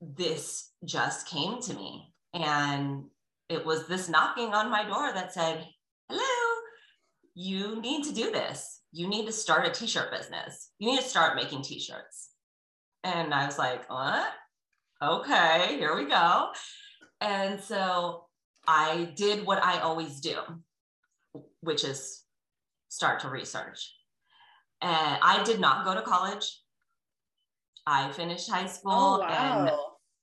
this 0.00 0.70
just 0.84 1.26
came 1.26 1.60
to 1.60 1.74
me 1.74 2.14
and 2.32 3.04
it 3.48 3.66
was 3.66 3.86
this 3.86 4.08
knocking 4.08 4.54
on 4.54 4.70
my 4.70 4.84
door 4.84 5.12
that 5.12 5.34
said 5.34 5.66
hello 6.08 6.60
you 7.34 7.80
need 7.82 8.04
to 8.04 8.14
do 8.14 8.30
this 8.30 8.79
you 8.92 9.08
need 9.08 9.26
to 9.26 9.32
start 9.32 9.66
a 9.66 9.70
t-shirt 9.70 10.10
business. 10.10 10.70
You 10.78 10.90
need 10.90 11.00
to 11.00 11.08
start 11.08 11.36
making 11.36 11.62
t-shirts. 11.62 12.30
And 13.02 13.32
i 13.32 13.46
was 13.46 13.58
like 13.58 13.88
what 13.90 14.28
okay 15.02 15.76
here 15.78 15.96
we 15.96 16.06
go. 16.06 16.48
And 17.20 17.60
so 17.60 18.26
i 18.66 19.12
did 19.16 19.46
what 19.46 19.62
i 19.64 19.80
always 19.80 20.20
do 20.20 20.36
which 21.60 21.84
is 21.84 22.22
start 22.88 23.20
to 23.20 23.28
research. 23.28 23.94
And 24.82 25.18
i 25.22 25.42
did 25.44 25.60
not 25.60 25.84
go 25.84 25.94
to 25.94 26.02
college. 26.02 26.60
I 27.86 28.12
finished 28.12 28.50
high 28.50 28.64
oh, 28.64 28.68
school 28.68 28.92
oh, 28.92 29.18
wow. 29.20 29.66
and 29.66 29.70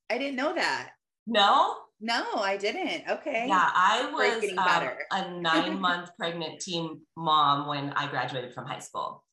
i 0.10 0.18
didn't 0.18 0.36
know 0.36 0.54
that. 0.54 0.92
No 1.26 1.76
no, 2.00 2.26
I 2.36 2.58
didn't. 2.58 3.10
Okay. 3.10 3.46
Yeah, 3.48 3.70
I 3.74 4.12
was 4.12 4.52
um, 4.58 4.90
a 5.12 5.42
nine 5.42 5.80
month 5.80 6.12
pregnant 6.18 6.62
teen 6.62 7.02
mom 7.16 7.68
when 7.68 7.92
I 7.92 8.08
graduated 8.08 8.54
from 8.54 8.66
high 8.66 8.80
school. 8.80 9.24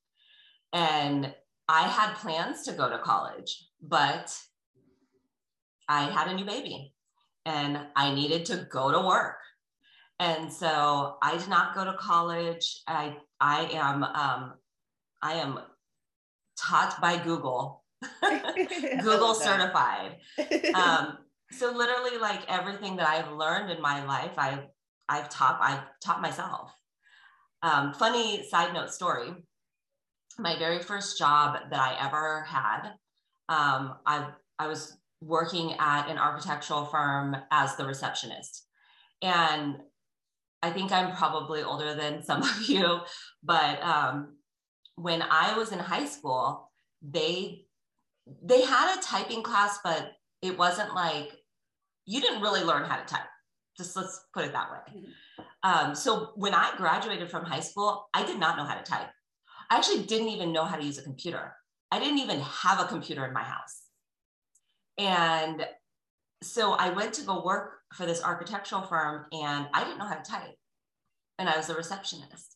And 0.72 1.34
I 1.68 1.82
had 1.82 2.14
plans 2.14 2.64
to 2.64 2.72
go 2.72 2.88
to 2.90 2.98
college, 2.98 3.66
but 3.80 4.36
I 5.88 6.04
had 6.04 6.28
a 6.28 6.34
new 6.34 6.44
baby 6.44 6.94
and 7.46 7.78
I 7.94 8.14
needed 8.14 8.46
to 8.46 8.66
go 8.70 8.90
to 8.90 9.06
work. 9.06 9.36
And 10.18 10.52
so 10.52 11.16
I 11.22 11.36
did 11.36 11.48
not 11.48 11.74
go 11.74 11.84
to 11.84 11.94
college. 11.94 12.82
I 12.86 13.16
I 13.40 13.68
am 13.72 14.04
um, 14.04 14.54
I 15.22 15.34
am 15.34 15.58
taught 16.58 17.00
by 17.00 17.22
Google, 17.22 17.84
Google 19.02 19.34
certified. 19.34 20.16
Um, 20.74 21.18
so 21.58 21.72
literally 21.72 22.18
like 22.18 22.40
everything 22.48 22.96
that 22.96 23.08
I've 23.08 23.32
learned 23.32 23.70
in 23.70 23.80
my 23.80 24.04
life, 24.04 24.32
I've 24.36 24.66
I've 25.08 25.28
taught 25.28 25.58
I've 25.60 25.82
taught 26.02 26.22
myself. 26.22 26.72
Um, 27.62 27.94
funny 27.94 28.46
side 28.48 28.74
note 28.74 28.92
story. 28.92 29.30
My 30.38 30.58
very 30.58 30.80
first 30.80 31.18
job 31.18 31.56
that 31.70 31.80
I 31.80 32.06
ever 32.06 32.42
had, 32.42 32.88
um, 33.48 33.96
I 34.06 34.28
I 34.58 34.66
was 34.66 34.96
working 35.20 35.74
at 35.78 36.08
an 36.08 36.18
architectural 36.18 36.84
firm 36.86 37.36
as 37.50 37.76
the 37.76 37.86
receptionist, 37.86 38.66
and 39.22 39.76
I 40.62 40.70
think 40.70 40.92
I'm 40.92 41.14
probably 41.14 41.62
older 41.62 41.94
than 41.94 42.22
some 42.22 42.42
of 42.42 42.62
you, 42.68 43.00
but 43.42 43.82
um, 43.82 44.36
when 44.96 45.22
I 45.22 45.56
was 45.56 45.72
in 45.72 45.78
high 45.78 46.06
school, 46.06 46.70
they 47.02 47.66
they 48.42 48.62
had 48.62 48.96
a 48.96 49.02
typing 49.02 49.42
class, 49.42 49.78
but 49.84 50.12
it 50.42 50.58
wasn't 50.58 50.94
like 50.94 51.32
you 52.06 52.20
didn't 52.20 52.42
really 52.42 52.62
learn 52.62 52.84
how 52.84 52.96
to 52.96 53.04
type. 53.04 53.26
Just 53.76 53.96
let's 53.96 54.24
put 54.32 54.44
it 54.44 54.52
that 54.52 54.70
way. 54.70 55.00
Mm-hmm. 55.00 55.42
Um, 55.88 55.94
so 55.94 56.32
when 56.36 56.54
I 56.54 56.72
graduated 56.76 57.30
from 57.30 57.44
high 57.44 57.60
school, 57.60 58.08
I 58.14 58.24
did 58.24 58.38
not 58.38 58.56
know 58.56 58.64
how 58.64 58.74
to 58.74 58.82
type. 58.82 59.08
I 59.70 59.76
actually 59.76 60.04
didn't 60.04 60.28
even 60.28 60.52
know 60.52 60.64
how 60.64 60.76
to 60.76 60.84
use 60.84 60.98
a 60.98 61.02
computer. 61.02 61.54
I 61.90 61.98
didn't 61.98 62.18
even 62.18 62.40
have 62.40 62.80
a 62.80 62.84
computer 62.84 63.24
in 63.24 63.32
my 63.32 63.42
house. 63.42 63.82
And 64.98 65.66
so 66.42 66.72
I 66.72 66.90
went 66.90 67.14
to 67.14 67.22
go 67.22 67.44
work 67.44 67.78
for 67.94 68.06
this 68.06 68.22
architectural 68.22 68.82
firm 68.82 69.26
and 69.32 69.66
I 69.72 69.84
didn't 69.84 69.98
know 69.98 70.06
how 70.06 70.16
to 70.16 70.30
type. 70.30 70.54
And 71.38 71.48
I 71.48 71.56
was 71.56 71.70
a 71.70 71.74
receptionist. 71.74 72.53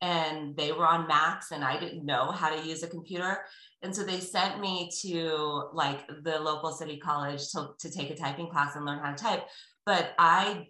And 0.00 0.56
they 0.56 0.72
were 0.72 0.86
on 0.86 1.08
Macs 1.08 1.50
and 1.50 1.64
I 1.64 1.78
didn't 1.78 2.04
know 2.04 2.30
how 2.30 2.54
to 2.54 2.66
use 2.66 2.82
a 2.82 2.88
computer. 2.88 3.38
And 3.82 3.94
so 3.94 4.02
they 4.02 4.20
sent 4.20 4.60
me 4.60 4.90
to 5.02 5.70
like 5.72 6.06
the 6.24 6.38
local 6.40 6.72
city 6.72 6.98
college 6.98 7.50
to, 7.52 7.68
to 7.78 7.90
take 7.90 8.10
a 8.10 8.16
typing 8.16 8.48
class 8.48 8.76
and 8.76 8.84
learn 8.84 8.98
how 8.98 9.12
to 9.12 9.22
type. 9.22 9.44
But 9.86 10.14
I 10.18 10.66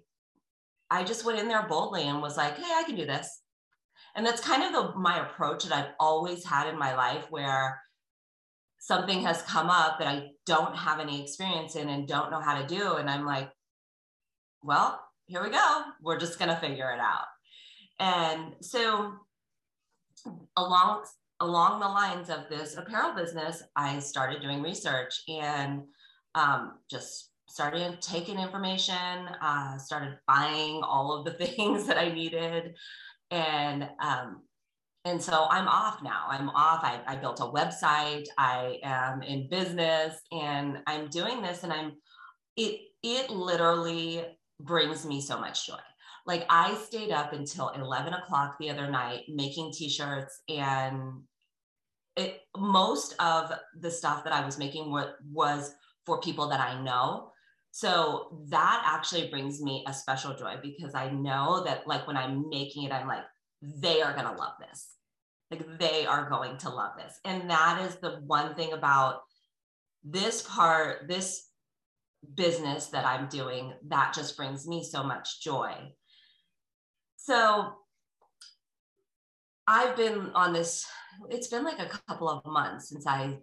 I 0.91 1.03
just 1.03 1.25
went 1.25 1.39
in 1.39 1.49
there 1.49 1.67
boldly 1.67 2.05
and 2.05 2.21
was 2.21 2.37
like, 2.37 2.57
hey, 2.57 2.73
I 2.73 2.85
can 2.85 2.95
do 2.95 3.07
this. 3.07 3.41
And 4.15 4.25
that's 4.25 4.41
kind 4.41 4.63
of 4.63 4.73
the, 4.73 4.99
my 4.99 5.27
approach 5.27 5.65
that 5.65 5.73
I've 5.73 5.93
always 5.99 6.45
had 6.45 6.69
in 6.69 6.79
my 6.79 6.95
life 6.95 7.27
where 7.31 7.81
something 8.79 9.23
has 9.23 9.43
come 9.43 9.71
up 9.71 9.99
that 9.99 10.09
I 10.09 10.29
don't 10.47 10.77
have 10.77 11.01
any 11.01 11.23
experience 11.23 11.75
in 11.75 11.89
and 11.89 12.07
don't 12.07 12.31
know 12.31 12.41
how 12.41 12.61
to 12.61 12.67
do. 12.67 12.95
And 12.95 13.09
I'm 13.11 13.25
like, 13.25 13.51
well, 14.63 15.01
here 15.27 15.43
we 15.43 15.51
go. 15.51 15.83
We're 16.03 16.21
just 16.21 16.39
going 16.39 16.51
to 16.51 16.57
figure 16.57 16.91
it 16.91 17.01
out. 17.01 17.25
And 17.99 18.55
so 18.61 19.15
along 20.57 21.05
along 21.41 21.81
the 21.81 21.89
lines 21.89 22.31
of 22.31 22.49
this 22.49 22.77
apparel 22.77 23.15
business, 23.15 23.63
I 23.77 23.99
started 23.99 24.41
doing 24.41 24.63
research 24.63 25.23
and 25.29 25.83
um, 26.35 26.79
just 26.91 27.31
started 27.49 28.01
taking 28.01 28.39
information, 28.39 29.29
uh, 29.43 29.79
started 29.79 30.19
buying 30.27 30.83
all 30.83 31.13
of 31.13 31.25
the 31.25 31.33
things 31.47 31.87
that 31.87 31.99
I 31.99 32.13
needed. 32.13 32.75
And 33.31 33.89
um, 34.01 34.43
and 35.07 35.23
so 35.23 35.47
I'm 35.51 35.69
off 35.69 36.03
now. 36.03 36.25
I'm 36.29 36.49
off. 36.51 36.83
I, 36.83 37.01
I 37.07 37.17
built 37.17 37.41
a 37.41 37.45
website. 37.45 38.25
I 38.39 38.79
am 38.83 39.23
in 39.23 39.49
business 39.51 40.19
and 40.33 40.79
I'm 40.87 41.09
doing 41.09 41.43
this 41.43 41.63
and 41.63 41.73
I'm 41.73 41.93
it 42.57 42.81
it 43.03 43.31
literally 43.31 44.25
brings 44.61 45.05
me 45.05 45.21
so 45.21 45.39
much 45.39 45.67
joy. 45.67 45.75
Like 46.27 46.47
I 46.49 46.75
stayed 46.77 47.11
up 47.11 47.33
until 47.33 47.69
11 47.71 48.15
o'clock 48.15 48.57
the 48.59 48.71
other 48.71 48.91
night 48.91 49.25
making 49.29 49.73
t-shirts 49.73 50.41
and 50.49 51.23
it, 52.17 52.41
most 52.57 53.15
of 53.19 53.53
the 53.81 53.91
stuff 53.91 54.25
that 54.25 54.33
I 54.33 54.45
was 54.45 54.59
making 54.59 54.91
was 55.33 55.75
for 56.07 56.21
people 56.21 56.49
that 56.49 56.61
I 56.61 56.81
know. 56.83 57.31
So 57.73 58.39
that 58.51 58.83
actually 58.87 59.29
brings 59.29 59.61
me 59.61 59.85
a 59.89 59.93
special 59.93 60.35
joy 60.35 60.57
because 60.63 60.95
I 60.95 61.11
know 61.11 61.65
that 61.65 61.87
like 61.87 62.07
when 62.07 62.17
I'm 62.17 62.49
making 62.49 62.85
it, 62.85 62.93
I'm 62.93 63.09
like, 63.09 63.25
they 63.61 64.01
are 64.01 64.13
going 64.13 64.27
to 64.27 64.41
love 64.41 64.55
this. 64.61 64.93
Like 65.51 65.79
they 65.79 66.07
are 66.07 66.29
going 66.29 66.57
to 66.59 66.69
love 66.71 66.93
this. 66.97 67.19
And 67.25 67.51
that 67.51 67.83
is 67.83 67.97
the 67.97 68.21
one 68.27 68.55
thing 68.55 68.73
about 68.73 69.23
this 70.05 70.43
part, 70.43 71.09
this 71.09 71.49
business 72.35 72.87
that 72.89 73.05
I'm 73.05 73.29
doing 73.29 73.73
that 73.89 74.15
just 74.15 74.37
brings 74.37 74.67
me 74.67 74.85
so 74.85 75.03
much 75.03 75.43
joy. 75.43 75.75
So 77.25 77.73
I've 79.67 79.97
been 79.97 80.31
on 80.35 80.53
this, 80.53 80.85
it's 81.31 81.47
been 81.47 81.65
like 81.65 81.79
a 81.79 81.89
couple 82.07 82.29
of 82.29 82.45
months 82.45 82.91
since 82.91 83.07
I 83.07 83.39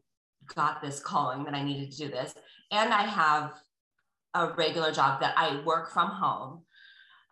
got 0.53 0.83
this 0.83 0.99
calling 0.99 1.45
that 1.45 1.55
I 1.55 1.63
needed 1.63 1.91
to 1.91 1.97
do 1.97 2.09
this. 2.09 2.35
And 2.71 2.93
I 2.93 3.01
have 3.01 3.53
a 4.35 4.53
regular 4.53 4.91
job 4.91 5.19
that 5.21 5.33
I 5.35 5.63
work 5.65 5.91
from 5.91 6.09
home. 6.09 6.61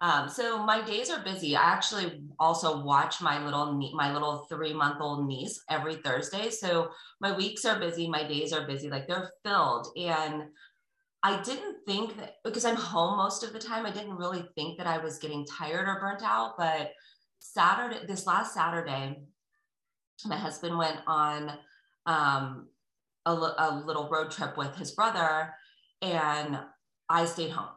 Um, 0.01 0.27
so 0.27 0.63
my 0.65 0.81
days 0.81 1.11
are 1.11 1.23
busy. 1.23 1.55
I 1.55 1.61
actually 1.61 2.23
also 2.39 2.83
watch 2.83 3.21
my 3.21 3.43
little 3.45 3.73
my 3.93 4.11
little 4.11 4.47
three 4.49 4.73
month 4.73 5.01
old 5.01 5.27
niece 5.27 5.61
every 5.69 5.97
Thursday. 5.97 6.49
So 6.49 6.89
my 7.21 7.35
weeks 7.35 7.63
are 7.63 7.77
busy, 7.77 8.07
my 8.07 8.23
days 8.23 8.53
are 8.53 8.65
busy, 8.65 8.89
like 8.89 9.07
they're 9.07 9.29
filled. 9.45 9.89
And 9.97 10.45
I 11.21 11.41
didn't 11.41 11.77
think 11.85 12.17
that 12.17 12.35
because 12.43 12.63
I'm 12.63 12.75
home 12.75 13.17
most 13.17 13.43
of 13.43 13.51
the 13.51 13.59
time, 13.59 13.85
I 13.85 13.91
didn't 13.91 14.15
really 14.15 14.45
think 14.55 14.77
that 14.77 14.87
I 14.87 14.99
was 14.99 15.19
getting 15.19 15.45
tired 15.45 15.87
or 15.87 15.99
burnt 15.99 16.23
out. 16.23 16.53
But 16.57 16.91
Saturday, 17.39 18.05
this 18.07 18.25
last 18.25 18.53
Saturday, 18.53 19.17
my 20.25 20.37
husband 20.37 20.77
went 20.77 20.97
on 21.07 21.51
um, 22.05 22.67
a, 23.25 23.31
a 23.31 23.83
little 23.85 24.09
road 24.09 24.31
trip 24.31 24.57
with 24.57 24.75
his 24.75 24.91
brother, 24.91 25.53
and 26.01 26.59
I 27.09 27.25
stayed 27.25 27.51
home. 27.51 27.69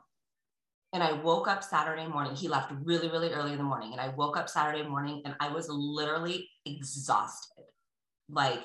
And 0.92 1.02
I 1.02 1.12
woke 1.12 1.48
up 1.48 1.64
Saturday 1.64 2.06
morning. 2.06 2.34
He 2.34 2.48
left 2.48 2.70
really, 2.84 3.08
really 3.08 3.32
early 3.32 3.52
in 3.52 3.58
the 3.58 3.64
morning. 3.64 3.92
And 3.92 4.00
I 4.00 4.08
woke 4.08 4.36
up 4.36 4.48
Saturday 4.48 4.86
morning 4.86 5.22
and 5.24 5.34
I 5.40 5.50
was 5.50 5.66
literally 5.70 6.50
exhausted, 6.66 7.64
like 8.28 8.60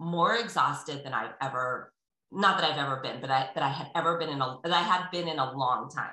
more 0.00 0.34
exhausted 0.34 1.04
than 1.04 1.14
I've 1.14 1.34
ever, 1.40 1.92
not 2.30 2.58
that 2.58 2.70
I've 2.70 2.78
ever 2.78 3.00
been, 3.02 3.20
but 3.20 3.30
I, 3.30 3.48
that 3.54 3.62
I 3.62 3.68
had 3.68 3.88
ever 3.94 4.18
been 4.18 4.28
in 4.28 4.40
a, 4.40 4.58
that 4.62 4.72
I 4.72 4.82
had 4.82 5.10
been 5.10 5.28
in 5.28 5.38
a 5.38 5.52
long 5.52 5.90
time. 5.90 6.10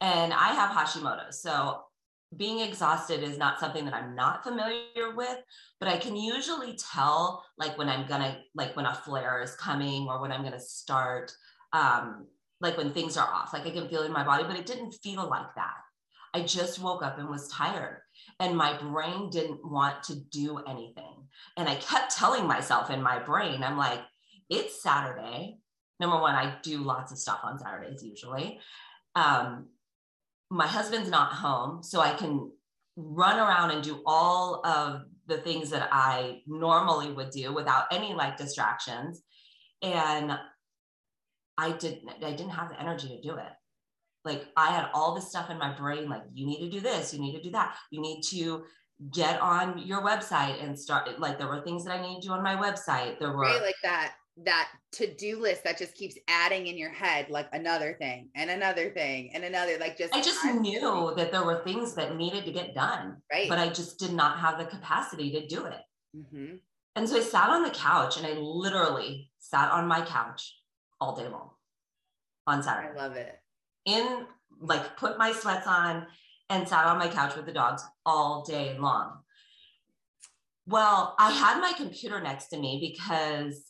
And 0.00 0.32
I 0.32 0.54
have 0.54 0.70
Hashimoto's. 0.70 1.42
So 1.42 1.82
being 2.36 2.60
exhausted 2.60 3.22
is 3.22 3.36
not 3.38 3.58
something 3.58 3.84
that 3.84 3.94
I'm 3.94 4.14
not 4.14 4.44
familiar 4.44 5.14
with, 5.16 5.38
but 5.80 5.88
I 5.88 5.98
can 5.98 6.16
usually 6.16 6.76
tell 6.92 7.44
like 7.58 7.76
when 7.76 7.88
I'm 7.88 8.06
gonna 8.06 8.38
like 8.54 8.76
when 8.76 8.86
a 8.86 8.94
flare 8.94 9.42
is 9.42 9.56
coming 9.56 10.06
or 10.08 10.20
when 10.20 10.30
I'm 10.30 10.44
gonna 10.44 10.60
start 10.60 11.32
um 11.72 12.26
like 12.60 12.76
when 12.76 12.92
things 12.92 13.16
are 13.16 13.28
off. 13.28 13.52
Like 13.52 13.66
I 13.66 13.70
can 13.70 13.88
feel 13.88 14.02
it 14.02 14.06
in 14.06 14.12
my 14.12 14.24
body, 14.24 14.44
but 14.44 14.56
it 14.56 14.66
didn't 14.66 14.92
feel 14.92 15.28
like 15.28 15.54
that. 15.56 15.74
I 16.32 16.42
just 16.42 16.80
woke 16.80 17.02
up 17.02 17.18
and 17.18 17.28
was 17.28 17.48
tired. 17.48 18.02
and 18.38 18.56
my 18.56 18.76
brain 18.78 19.30
didn't 19.30 19.64
want 19.64 20.02
to 20.04 20.14
do 20.14 20.58
anything. 20.58 21.26
And 21.56 21.68
I 21.68 21.74
kept 21.76 22.16
telling 22.16 22.46
myself 22.46 22.90
in 22.90 23.02
my 23.02 23.18
brain, 23.18 23.62
I'm 23.62 23.76
like, 23.76 24.00
it's 24.50 24.82
Saturday. 24.82 25.58
Number 26.00 26.20
one, 26.20 26.34
I 26.34 26.56
do 26.62 26.78
lots 26.78 27.12
of 27.12 27.18
stuff 27.18 27.40
on 27.44 27.58
Saturdays 27.58 28.02
usually. 28.02 28.58
Um, 29.14 29.68
my 30.50 30.66
husband's 30.66 31.08
not 31.08 31.32
home, 31.32 31.82
so 31.82 32.00
I 32.00 32.12
can 32.14 32.50
run 32.96 33.38
around 33.38 33.70
and 33.70 33.82
do 33.82 34.02
all 34.04 34.66
of 34.66 35.02
the 35.26 35.38
things 35.38 35.70
that 35.70 35.88
I 35.92 36.40
normally 36.46 37.12
would 37.12 37.30
do 37.30 37.54
without 37.54 37.84
any 37.92 38.12
like 38.14 38.36
distractions. 38.36 39.22
And 39.82 40.36
I 41.56 41.72
didn't, 41.72 42.08
I 42.24 42.32
didn't 42.32 42.50
have 42.50 42.70
the 42.70 42.80
energy 42.80 43.08
to 43.08 43.20
do 43.20 43.36
it. 43.36 43.52
Like 44.24 44.46
I 44.56 44.72
had 44.72 44.88
all 44.92 45.14
this 45.14 45.28
stuff 45.28 45.50
in 45.50 45.58
my 45.58 45.72
brain, 45.72 46.08
like 46.08 46.22
you 46.34 46.46
need 46.46 46.60
to 46.60 46.70
do 46.70 46.80
this, 46.80 47.14
you 47.14 47.20
need 47.20 47.36
to 47.36 47.42
do 47.42 47.50
that, 47.52 47.76
you 47.90 48.00
need 48.00 48.22
to 48.30 48.64
get 49.12 49.40
on 49.40 49.78
your 49.78 50.02
website 50.02 50.62
and 50.62 50.78
start 50.78 51.18
like 51.18 51.38
there 51.38 51.48
were 51.48 51.62
things 51.62 51.84
that 51.84 51.92
I 51.92 52.02
need 52.02 52.20
to 52.20 52.28
do 52.28 52.32
on 52.34 52.42
my 52.42 52.56
website. 52.56 53.18
There 53.18 53.32
were 53.32 53.44
right, 53.44 53.62
like 53.62 53.76
that 53.82 54.14
that 54.44 54.68
to-do 54.92 55.40
list 55.40 55.64
that 55.64 55.78
just 55.78 55.94
keeps 55.94 56.16
adding 56.28 56.66
in 56.66 56.76
your 56.76 56.90
head 56.90 57.28
like 57.30 57.46
another 57.52 57.94
thing 57.98 58.28
and 58.34 58.50
another 58.50 58.90
thing 58.90 59.30
and 59.34 59.44
another 59.44 59.76
like 59.78 59.98
just 59.98 60.14
I 60.14 60.20
just 60.20 60.44
knew 60.44 61.12
that 61.16 61.30
there 61.30 61.44
were 61.44 61.62
things 61.62 61.94
that 61.94 62.16
needed 62.16 62.44
to 62.44 62.52
get 62.52 62.74
done. 62.74 63.18
Right. 63.32 63.48
But 63.48 63.58
I 63.58 63.68
just 63.68 63.98
did 63.98 64.12
not 64.12 64.38
have 64.38 64.58
the 64.58 64.64
capacity 64.64 65.30
to 65.32 65.46
do 65.46 65.66
it. 65.66 65.80
Mm-hmm. 66.16 66.56
And 66.96 67.08
so 67.08 67.18
I 67.18 67.20
sat 67.20 67.50
on 67.50 67.62
the 67.62 67.70
couch 67.70 68.16
and 68.16 68.26
I 68.26 68.32
literally 68.32 69.30
sat 69.38 69.70
on 69.70 69.86
my 69.86 70.00
couch 70.00 70.56
all 71.00 71.14
day 71.14 71.28
long 71.28 71.50
on 72.46 72.62
Saturday. 72.62 72.98
I 72.98 73.02
love 73.02 73.16
it. 73.16 73.38
In 73.84 74.26
like 74.60 74.96
put 74.96 75.18
my 75.18 75.32
sweats 75.32 75.66
on 75.66 76.06
and 76.48 76.68
sat 76.68 76.86
on 76.86 76.98
my 76.98 77.08
couch 77.08 77.36
with 77.36 77.46
the 77.46 77.52
dogs 77.52 77.82
all 78.04 78.44
day 78.44 78.76
long. 78.78 79.18
Well, 80.66 81.14
I 81.18 81.30
had 81.30 81.60
my 81.60 81.72
computer 81.72 82.20
next 82.20 82.48
to 82.48 82.58
me 82.58 82.94
because 82.96 83.69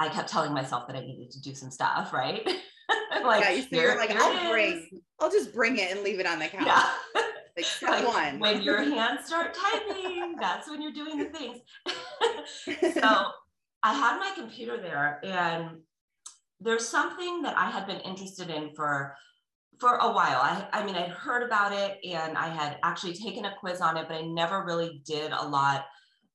I 0.00 0.08
kept 0.08 0.30
telling 0.30 0.52
myself 0.54 0.86
that 0.86 0.96
I 0.96 1.00
needed 1.00 1.30
to 1.32 1.40
do 1.42 1.54
some 1.54 1.70
stuff, 1.70 2.12
right? 2.12 2.42
like, 3.22 3.44
yeah, 3.44 3.64
you 3.70 3.88
are 3.88 3.96
like, 3.96 4.10
I'll 4.10 4.50
bring, 4.50 4.88
I'll 5.20 5.30
just 5.30 5.54
bring 5.54 5.76
it 5.76 5.92
and 5.92 6.02
leave 6.02 6.18
it 6.18 6.26
on 6.26 6.38
the 6.40 6.48
couch. 6.48 6.66
Yeah. 6.66 6.88
Like 7.56 7.66
step 7.66 7.90
like, 7.90 8.06
one. 8.06 8.38
When 8.38 8.62
your 8.62 8.80
hands 8.94 9.26
start 9.26 9.54
typing, 9.54 10.36
that's 10.40 10.70
when 10.70 10.80
you're 10.80 10.92
doing 10.92 11.18
the 11.18 11.24
things. 11.24 11.58
so 12.94 13.24
I 13.82 13.92
had 13.92 14.20
my 14.20 14.30
computer 14.36 14.80
there 14.80 15.20
and 15.24 15.80
there's 16.60 16.86
something 16.86 17.42
that 17.42 17.58
I 17.58 17.68
had 17.68 17.88
been 17.88 18.00
interested 18.02 18.50
in 18.50 18.70
for 18.76 19.16
for 19.80 19.96
a 19.96 20.12
while. 20.12 20.40
I, 20.40 20.64
I 20.72 20.84
mean, 20.84 20.94
I'd 20.94 21.10
heard 21.10 21.42
about 21.42 21.72
it 21.72 21.98
and 22.04 22.38
I 22.38 22.48
had 22.48 22.78
actually 22.84 23.14
taken 23.14 23.46
a 23.46 23.54
quiz 23.58 23.80
on 23.80 23.96
it, 23.96 24.06
but 24.08 24.18
I 24.18 24.22
never 24.22 24.64
really 24.64 25.02
did 25.04 25.32
a 25.32 25.44
lot 25.44 25.86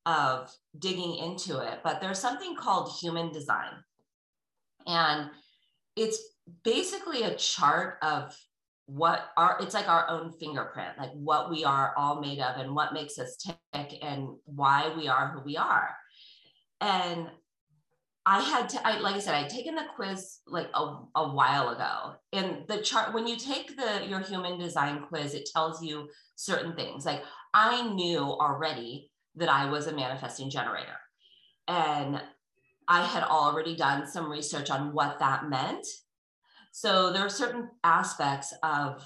of 0.06 0.52
digging 0.78 1.16
into 1.16 1.60
it, 1.60 1.80
but 1.84 2.00
there's 2.00 2.20
something 2.20 2.56
called 2.56 2.92
human 3.00 3.32
design. 3.32 3.72
And 4.86 5.30
it's 5.96 6.20
basically 6.64 7.24
a 7.24 7.36
chart 7.36 7.98
of 8.02 8.38
what 8.88 9.32
our 9.36 9.58
it's 9.62 9.74
like 9.74 9.88
our 9.88 10.08
own 10.10 10.32
fingerprint 10.32 10.96
like 11.00 11.10
what 11.14 11.50
we 11.50 11.64
are 11.64 11.92
all 11.98 12.22
made 12.22 12.40
of 12.40 12.58
and 12.58 12.76
what 12.76 12.94
makes 12.94 13.18
us 13.18 13.36
tick 13.36 13.98
and 14.04 14.28
why 14.46 14.94
we 14.96 15.08
are 15.08 15.30
who 15.30 15.42
we 15.42 15.58
are. 15.58 15.90
And 16.82 17.28
i 18.28 18.42
had 18.42 18.70
to 18.70 18.88
I, 18.88 19.00
like 19.00 19.16
i 19.16 19.20
said 19.20 19.36
i'd 19.36 19.50
taken 19.50 19.76
the 19.76 19.86
quiz 19.96 20.40
like 20.48 20.70
a, 20.76 20.98
a 21.16 21.34
while 21.34 21.70
ago. 21.70 22.14
And 22.32 22.68
the 22.68 22.82
chart 22.82 23.14
when 23.14 23.26
you 23.26 23.38
take 23.38 23.76
the 23.76 24.06
your 24.08 24.20
human 24.20 24.60
design 24.60 25.06
quiz 25.08 25.34
it 25.34 25.50
tells 25.52 25.84
you 25.84 26.08
certain 26.36 26.76
things. 26.76 27.08
Like 27.08 27.24
i 27.56 27.88
knew 27.90 28.20
already 28.20 29.10
that 29.36 29.50
I 29.50 29.70
was 29.70 29.88
a 29.88 29.96
manifesting 29.96 30.50
generator. 30.50 30.98
And 31.68 32.22
I 32.88 33.06
had 33.06 33.24
already 33.24 33.76
done 33.76 34.08
some 34.08 34.30
research 34.30 34.70
on 34.70 34.94
what 34.94 35.20
that 35.20 35.50
meant. 35.50 35.86
So 36.72 37.12
there 37.12 37.26
are 37.26 37.30
certain 37.30 37.70
aspects 37.84 38.54
of 38.64 39.04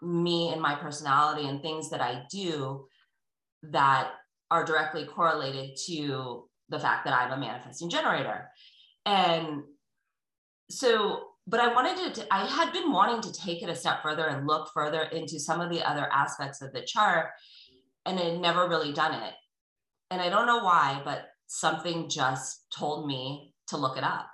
me 0.00 0.52
and 0.52 0.60
my 0.60 0.74
personality 0.74 1.48
and 1.48 1.60
things 1.60 1.90
that 1.90 2.00
I 2.00 2.24
do 2.30 2.86
that 3.62 4.10
are 4.50 4.64
directly 4.64 5.04
correlated 5.04 5.76
to 5.86 6.48
the 6.68 6.78
fact 6.78 7.04
that 7.04 7.14
I'm 7.14 7.32
a 7.32 7.36
manifesting 7.36 7.88
generator. 7.88 8.48
And 9.06 9.62
so, 10.70 11.28
but 11.46 11.60
I 11.60 11.72
wanted 11.72 12.14
to, 12.14 12.34
I 12.34 12.46
had 12.46 12.72
been 12.72 12.92
wanting 12.92 13.20
to 13.22 13.40
take 13.40 13.62
it 13.62 13.68
a 13.68 13.74
step 13.74 14.02
further 14.02 14.26
and 14.26 14.46
look 14.46 14.70
further 14.72 15.02
into 15.02 15.40
some 15.40 15.60
of 15.60 15.70
the 15.70 15.82
other 15.88 16.08
aspects 16.12 16.62
of 16.62 16.72
the 16.72 16.82
chart 16.82 17.30
and 18.06 18.18
I 18.18 18.22
had 18.22 18.40
never 18.40 18.68
really 18.68 18.92
done 18.92 19.14
it 19.14 19.34
and 20.12 20.20
I 20.20 20.28
don't 20.28 20.46
know 20.46 20.62
why, 20.62 21.00
but 21.04 21.24
something 21.46 22.10
just 22.10 22.66
told 22.76 23.06
me 23.06 23.54
to 23.68 23.78
look 23.78 23.96
it 23.96 24.04
up. 24.04 24.28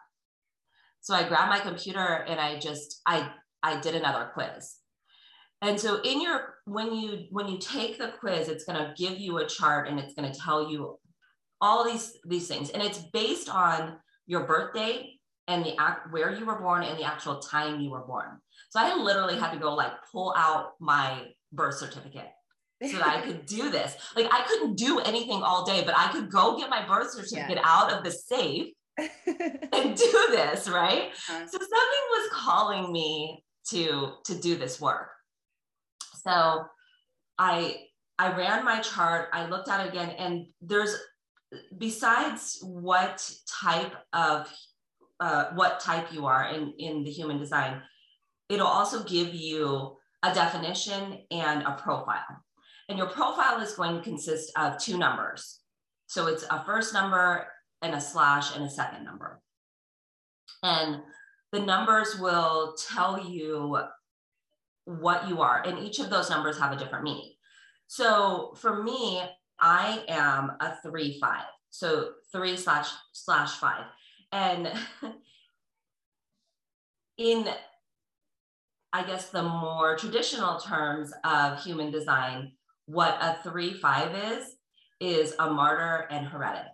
So 1.00 1.14
I 1.14 1.28
grabbed 1.28 1.50
my 1.50 1.60
computer 1.60 2.24
and 2.28 2.40
I 2.40 2.58
just 2.58 3.00
I 3.06 3.30
I 3.62 3.80
did 3.80 3.94
another 3.94 4.30
quiz. 4.34 4.74
And 5.62 5.78
so 5.78 6.00
in 6.02 6.20
your 6.20 6.54
when 6.64 6.92
you 6.94 7.26
when 7.30 7.46
you 7.46 7.58
take 7.58 7.96
the 7.98 8.12
quiz, 8.18 8.48
it's 8.48 8.64
going 8.64 8.78
to 8.78 8.92
give 8.96 9.18
you 9.18 9.38
a 9.38 9.46
chart 9.46 9.88
and 9.88 10.00
it's 10.00 10.14
going 10.14 10.30
to 10.30 10.38
tell 10.38 10.70
you 10.70 10.98
all 11.60 11.84
these 11.84 12.12
these 12.26 12.48
things 12.48 12.70
and 12.70 12.82
it's 12.82 12.98
based 13.12 13.48
on 13.48 13.98
your 14.26 14.44
birth 14.44 14.74
date 14.74 15.20
and 15.46 15.64
the 15.64 15.76
where 16.10 16.34
you 16.34 16.44
were 16.44 16.58
born 16.58 16.82
and 16.82 16.98
the 16.98 17.04
actual 17.04 17.38
time 17.38 17.80
you 17.80 17.90
were 17.90 18.04
born. 18.04 18.40
So 18.70 18.80
I 18.80 18.94
literally 18.96 19.38
had 19.38 19.52
to 19.52 19.58
go 19.58 19.74
like 19.74 19.92
pull 20.10 20.34
out 20.36 20.72
my 20.80 21.28
birth 21.52 21.76
certificate 21.76 22.28
so 22.82 22.98
that 22.98 23.06
I 23.06 23.20
could 23.22 23.44
do 23.46 23.70
this. 23.70 23.96
Like 24.14 24.28
I 24.30 24.42
couldn't 24.42 24.76
do 24.76 25.00
anything 25.00 25.42
all 25.42 25.64
day, 25.64 25.82
but 25.84 25.94
I 25.98 26.12
could 26.12 26.30
go 26.30 26.56
get 26.56 26.70
my 26.70 26.86
birth 26.86 27.10
certificate 27.10 27.58
yeah. 27.58 27.62
out 27.64 27.92
of 27.92 28.04
the 28.04 28.10
safe 28.10 28.72
and 28.98 29.96
do 29.96 30.26
this, 30.30 30.68
right? 30.68 31.10
Uh-huh. 31.10 31.46
So 31.46 31.58
something 31.58 32.04
was 32.10 32.30
calling 32.32 32.92
me 32.92 33.44
to 33.70 34.12
to 34.24 34.34
do 34.34 34.56
this 34.56 34.80
work. 34.80 35.10
So 36.24 36.64
I 37.38 37.76
I 38.18 38.36
ran 38.36 38.64
my 38.64 38.80
chart, 38.80 39.28
I 39.32 39.46
looked 39.46 39.68
at 39.68 39.86
it 39.86 39.90
again, 39.90 40.10
and 40.10 40.46
there's 40.60 40.96
besides 41.76 42.58
what 42.62 43.28
type 43.60 43.94
of 44.12 44.52
uh, 45.20 45.46
what 45.54 45.80
type 45.80 46.12
you 46.12 46.26
are 46.26 46.48
in 46.48 46.74
in 46.78 47.02
the 47.02 47.10
human 47.10 47.38
design, 47.38 47.82
it'll 48.48 48.66
also 48.66 49.02
give 49.02 49.34
you 49.34 49.96
a 50.22 50.34
definition 50.34 51.18
and 51.30 51.62
a 51.62 51.72
profile. 51.72 52.42
And 52.88 52.96
your 52.96 53.08
profile 53.08 53.60
is 53.60 53.74
going 53.74 53.96
to 53.96 54.02
consist 54.02 54.52
of 54.56 54.78
two 54.78 54.96
numbers. 54.96 55.60
So 56.06 56.26
it's 56.26 56.44
a 56.50 56.64
first 56.64 56.94
number 56.94 57.46
and 57.82 57.94
a 57.94 58.00
slash 58.00 58.56
and 58.56 58.64
a 58.64 58.70
second 58.70 59.04
number. 59.04 59.40
And 60.62 61.02
the 61.52 61.60
numbers 61.60 62.18
will 62.18 62.76
tell 62.88 63.22
you 63.28 63.78
what 64.84 65.28
you 65.28 65.42
are. 65.42 65.62
And 65.62 65.78
each 65.78 65.98
of 65.98 66.08
those 66.10 66.30
numbers 66.30 66.58
have 66.58 66.72
a 66.72 66.76
different 66.76 67.04
meaning. 67.04 67.32
So 67.88 68.54
for 68.56 68.82
me, 68.82 69.22
I 69.60 70.02
am 70.08 70.52
a 70.60 70.76
three 70.82 71.18
five. 71.20 71.44
So 71.70 72.12
three 72.32 72.56
slash 72.56 72.88
slash 73.12 73.52
five. 73.56 73.84
And 74.32 74.72
in 77.18 77.48
I 78.92 79.02
guess 79.04 79.28
the 79.28 79.42
more 79.42 79.96
traditional 79.96 80.58
terms 80.58 81.12
of 81.22 81.62
human 81.62 81.90
design, 81.90 82.52
what 82.88 83.18
a 83.20 83.38
three 83.42 83.74
five 83.74 84.14
is 84.14 84.56
is 84.98 85.34
a 85.38 85.50
martyr 85.50 86.08
and 86.10 86.26
heretic. 86.26 86.64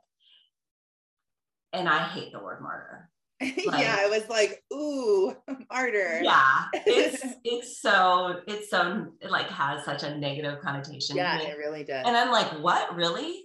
And 1.73 1.89
i 1.89 2.05
hate 2.05 2.33
the 2.33 2.39
word 2.39 2.63
martyr. 2.63 3.11
Like, 3.43 3.81
yeah 3.81 3.97
i 3.99 4.09
was 4.09 4.27
like 4.29 4.63
ooh 4.73 5.37
martyr. 5.73 6.21
Yeah 6.23 6.67
it's 6.73 7.25
it's 7.45 7.83
so 7.83 8.41
it's 8.47 8.71
so 8.71 9.09
it 9.21 9.31
like 9.31 9.49
has 9.49 9.85
such 9.85 10.05
a 10.05 10.17
negative 10.17 10.61
connotation 10.63 11.17
yeah 11.17 11.41
it 11.41 11.59
really 11.59 11.83
does. 11.83 12.05
And 12.07 12.17
i'm 12.17 12.31
like 12.31 12.63
what? 12.63 12.95
Really? 12.95 13.43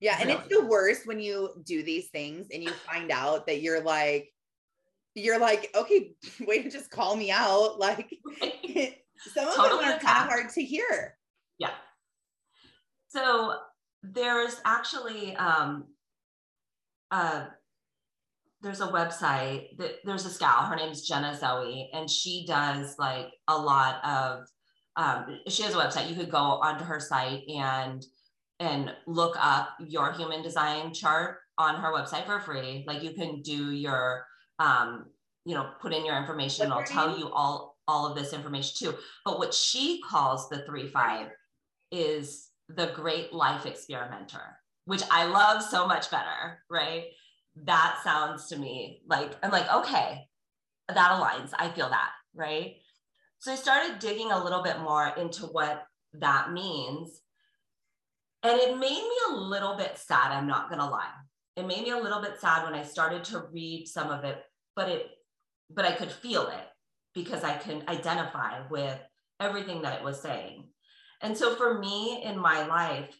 Yeah 0.00 0.16
and 0.18 0.30
it's 0.30 0.48
the 0.48 0.64
worst 0.64 1.06
when 1.06 1.20
you 1.20 1.50
do 1.64 1.82
these 1.82 2.08
things 2.08 2.48
and 2.52 2.62
you 2.62 2.70
find 2.70 3.10
out 3.10 3.46
that 3.46 3.60
you're 3.60 3.82
like 3.82 4.32
you're 5.14 5.38
like 5.38 5.70
okay 5.74 6.14
way 6.40 6.62
to 6.62 6.70
just 6.70 6.90
call 6.90 7.14
me 7.14 7.30
out. 7.30 7.78
Like 7.78 8.08
some 9.34 9.48
of 9.48 9.54
totally 9.54 9.84
them 9.84 9.96
are 9.96 10.00
kind 10.00 10.24
of 10.24 10.28
hard 10.28 10.48
to 10.54 10.62
hear. 10.62 11.18
Yeah 11.58 11.70
so 13.16 13.54
there's 14.02 14.60
actually 14.64 15.34
um, 15.36 15.84
uh, 17.10 17.46
there's 18.60 18.80
a 18.80 18.88
website 18.88 19.76
that 19.78 19.92
there's 20.04 20.26
a 20.26 20.38
gal, 20.38 20.64
her 20.64 20.76
name's 20.76 21.06
Jenna 21.06 21.34
Zoe, 21.34 21.88
and 21.94 22.10
she 22.10 22.44
does 22.46 22.96
like 22.98 23.28
a 23.48 23.56
lot 23.56 24.04
of 24.04 24.46
um, 24.96 25.40
she 25.48 25.62
has 25.62 25.74
a 25.74 25.78
website. 25.78 26.10
You 26.10 26.16
could 26.16 26.30
go 26.30 26.38
onto 26.38 26.84
her 26.84 27.00
site 27.00 27.42
and 27.48 28.04
and 28.60 28.92
look 29.06 29.36
up 29.38 29.70
your 29.86 30.12
human 30.12 30.42
design 30.42 30.92
chart 30.92 31.38
on 31.58 31.76
her 31.76 31.92
website 31.92 32.26
for 32.26 32.40
free. 32.40 32.84
Like 32.86 33.02
you 33.02 33.12
can 33.12 33.40
do 33.42 33.72
your 33.72 34.24
um, 34.58 35.06
you 35.46 35.54
know, 35.54 35.70
put 35.80 35.94
in 35.94 36.04
your 36.04 36.18
information 36.18 36.64
and 36.64 36.74
I'll 36.74 36.84
tell 36.84 37.18
you 37.18 37.30
all 37.30 37.78
all 37.88 38.06
of 38.06 38.16
this 38.16 38.34
information 38.34 38.74
too. 38.76 38.98
But 39.24 39.38
what 39.38 39.54
she 39.54 40.02
calls 40.02 40.50
the 40.50 40.64
three 40.66 40.88
five 40.88 41.28
is 41.90 42.50
the 42.68 42.92
great 42.94 43.32
life 43.32 43.66
experimenter, 43.66 44.58
which 44.84 45.02
I 45.10 45.26
love 45.26 45.62
so 45.62 45.86
much 45.86 46.10
better, 46.10 46.58
right? 46.70 47.06
That 47.64 48.00
sounds 48.02 48.48
to 48.48 48.56
me 48.56 49.02
like, 49.06 49.32
I'm 49.42 49.50
like, 49.50 49.72
okay, 49.72 50.28
that 50.88 51.12
aligns. 51.12 51.50
I 51.58 51.70
feel 51.70 51.88
that, 51.88 52.10
right? 52.34 52.76
So 53.38 53.52
I 53.52 53.56
started 53.56 53.98
digging 53.98 54.30
a 54.32 54.42
little 54.42 54.62
bit 54.62 54.80
more 54.80 55.12
into 55.16 55.46
what 55.46 55.84
that 56.14 56.52
means. 56.52 57.20
And 58.42 58.58
it 58.60 58.78
made 58.78 59.02
me 59.02 59.16
a 59.30 59.36
little 59.36 59.76
bit 59.76 59.98
sad, 59.98 60.32
I'm 60.32 60.46
not 60.46 60.68
going 60.68 60.80
to 60.80 60.86
lie. 60.86 61.10
It 61.56 61.66
made 61.66 61.82
me 61.82 61.90
a 61.90 61.98
little 61.98 62.20
bit 62.20 62.38
sad 62.40 62.64
when 62.64 62.78
I 62.78 62.84
started 62.84 63.24
to 63.24 63.44
read 63.52 63.88
some 63.88 64.10
of 64.10 64.24
it, 64.24 64.42
but 64.74 64.88
it 64.88 65.10
but 65.70 65.84
I 65.84 65.92
could 65.92 66.12
feel 66.12 66.46
it 66.46 66.66
because 67.14 67.42
I 67.42 67.56
can 67.56 67.82
identify 67.88 68.66
with 68.68 68.98
everything 69.40 69.82
that 69.82 69.98
it 69.98 70.04
was 70.04 70.20
saying. 70.20 70.68
And 71.26 71.36
so 71.36 71.56
for 71.56 71.76
me 71.80 72.22
in 72.22 72.38
my 72.38 72.64
life, 72.68 73.12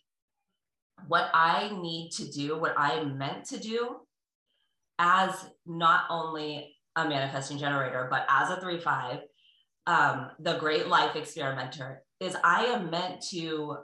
what 1.09 1.29
I 1.35 1.77
need 1.77 2.13
to 2.13 2.31
do, 2.31 2.57
what 2.57 2.79
I'm 2.79 3.19
meant 3.19 3.47
to 3.47 3.59
do 3.59 3.97
as 5.01 5.45
not 5.67 6.05
only 6.09 6.77
a 6.95 7.09
manifesting 7.09 7.59
generator, 7.59 8.07
but 8.09 8.25
as 8.29 8.51
a 8.51 8.61
3 8.61 8.79
5, 8.79 9.19
um, 9.89 10.31
the 10.39 10.57
great 10.57 10.87
life 10.87 11.17
experimenter, 11.17 12.05
is 12.21 12.37
I 12.45 12.67
am 12.67 12.91
meant 12.91 13.23
to 13.31 13.79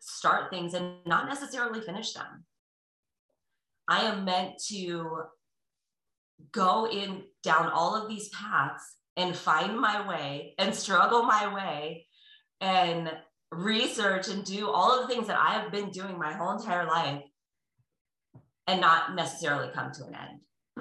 start 0.00 0.50
things 0.50 0.74
and 0.74 0.96
not 1.06 1.28
necessarily 1.28 1.80
finish 1.80 2.14
them. 2.14 2.44
I 3.86 4.06
am 4.06 4.24
meant 4.24 4.60
to 4.70 5.22
go 6.50 6.88
in 6.88 7.22
down 7.44 7.68
all 7.68 7.94
of 7.94 8.08
these 8.08 8.28
paths 8.30 8.96
and 9.16 9.36
find 9.36 9.78
my 9.78 10.06
way 10.08 10.56
and 10.58 10.74
struggle 10.74 11.22
my 11.22 11.54
way 11.54 12.06
and 12.60 13.10
research 13.52 14.28
and 14.28 14.44
do 14.44 14.70
all 14.70 14.98
of 14.98 15.06
the 15.06 15.14
things 15.14 15.28
that 15.28 15.38
I 15.38 15.54
have 15.54 15.70
been 15.70 15.90
doing 15.90 16.18
my 16.18 16.32
whole 16.32 16.52
entire 16.52 16.86
life 16.86 17.22
and 18.66 18.80
not 18.80 19.14
necessarily 19.14 19.70
come 19.72 19.92
to 19.92 20.04
an 20.04 20.16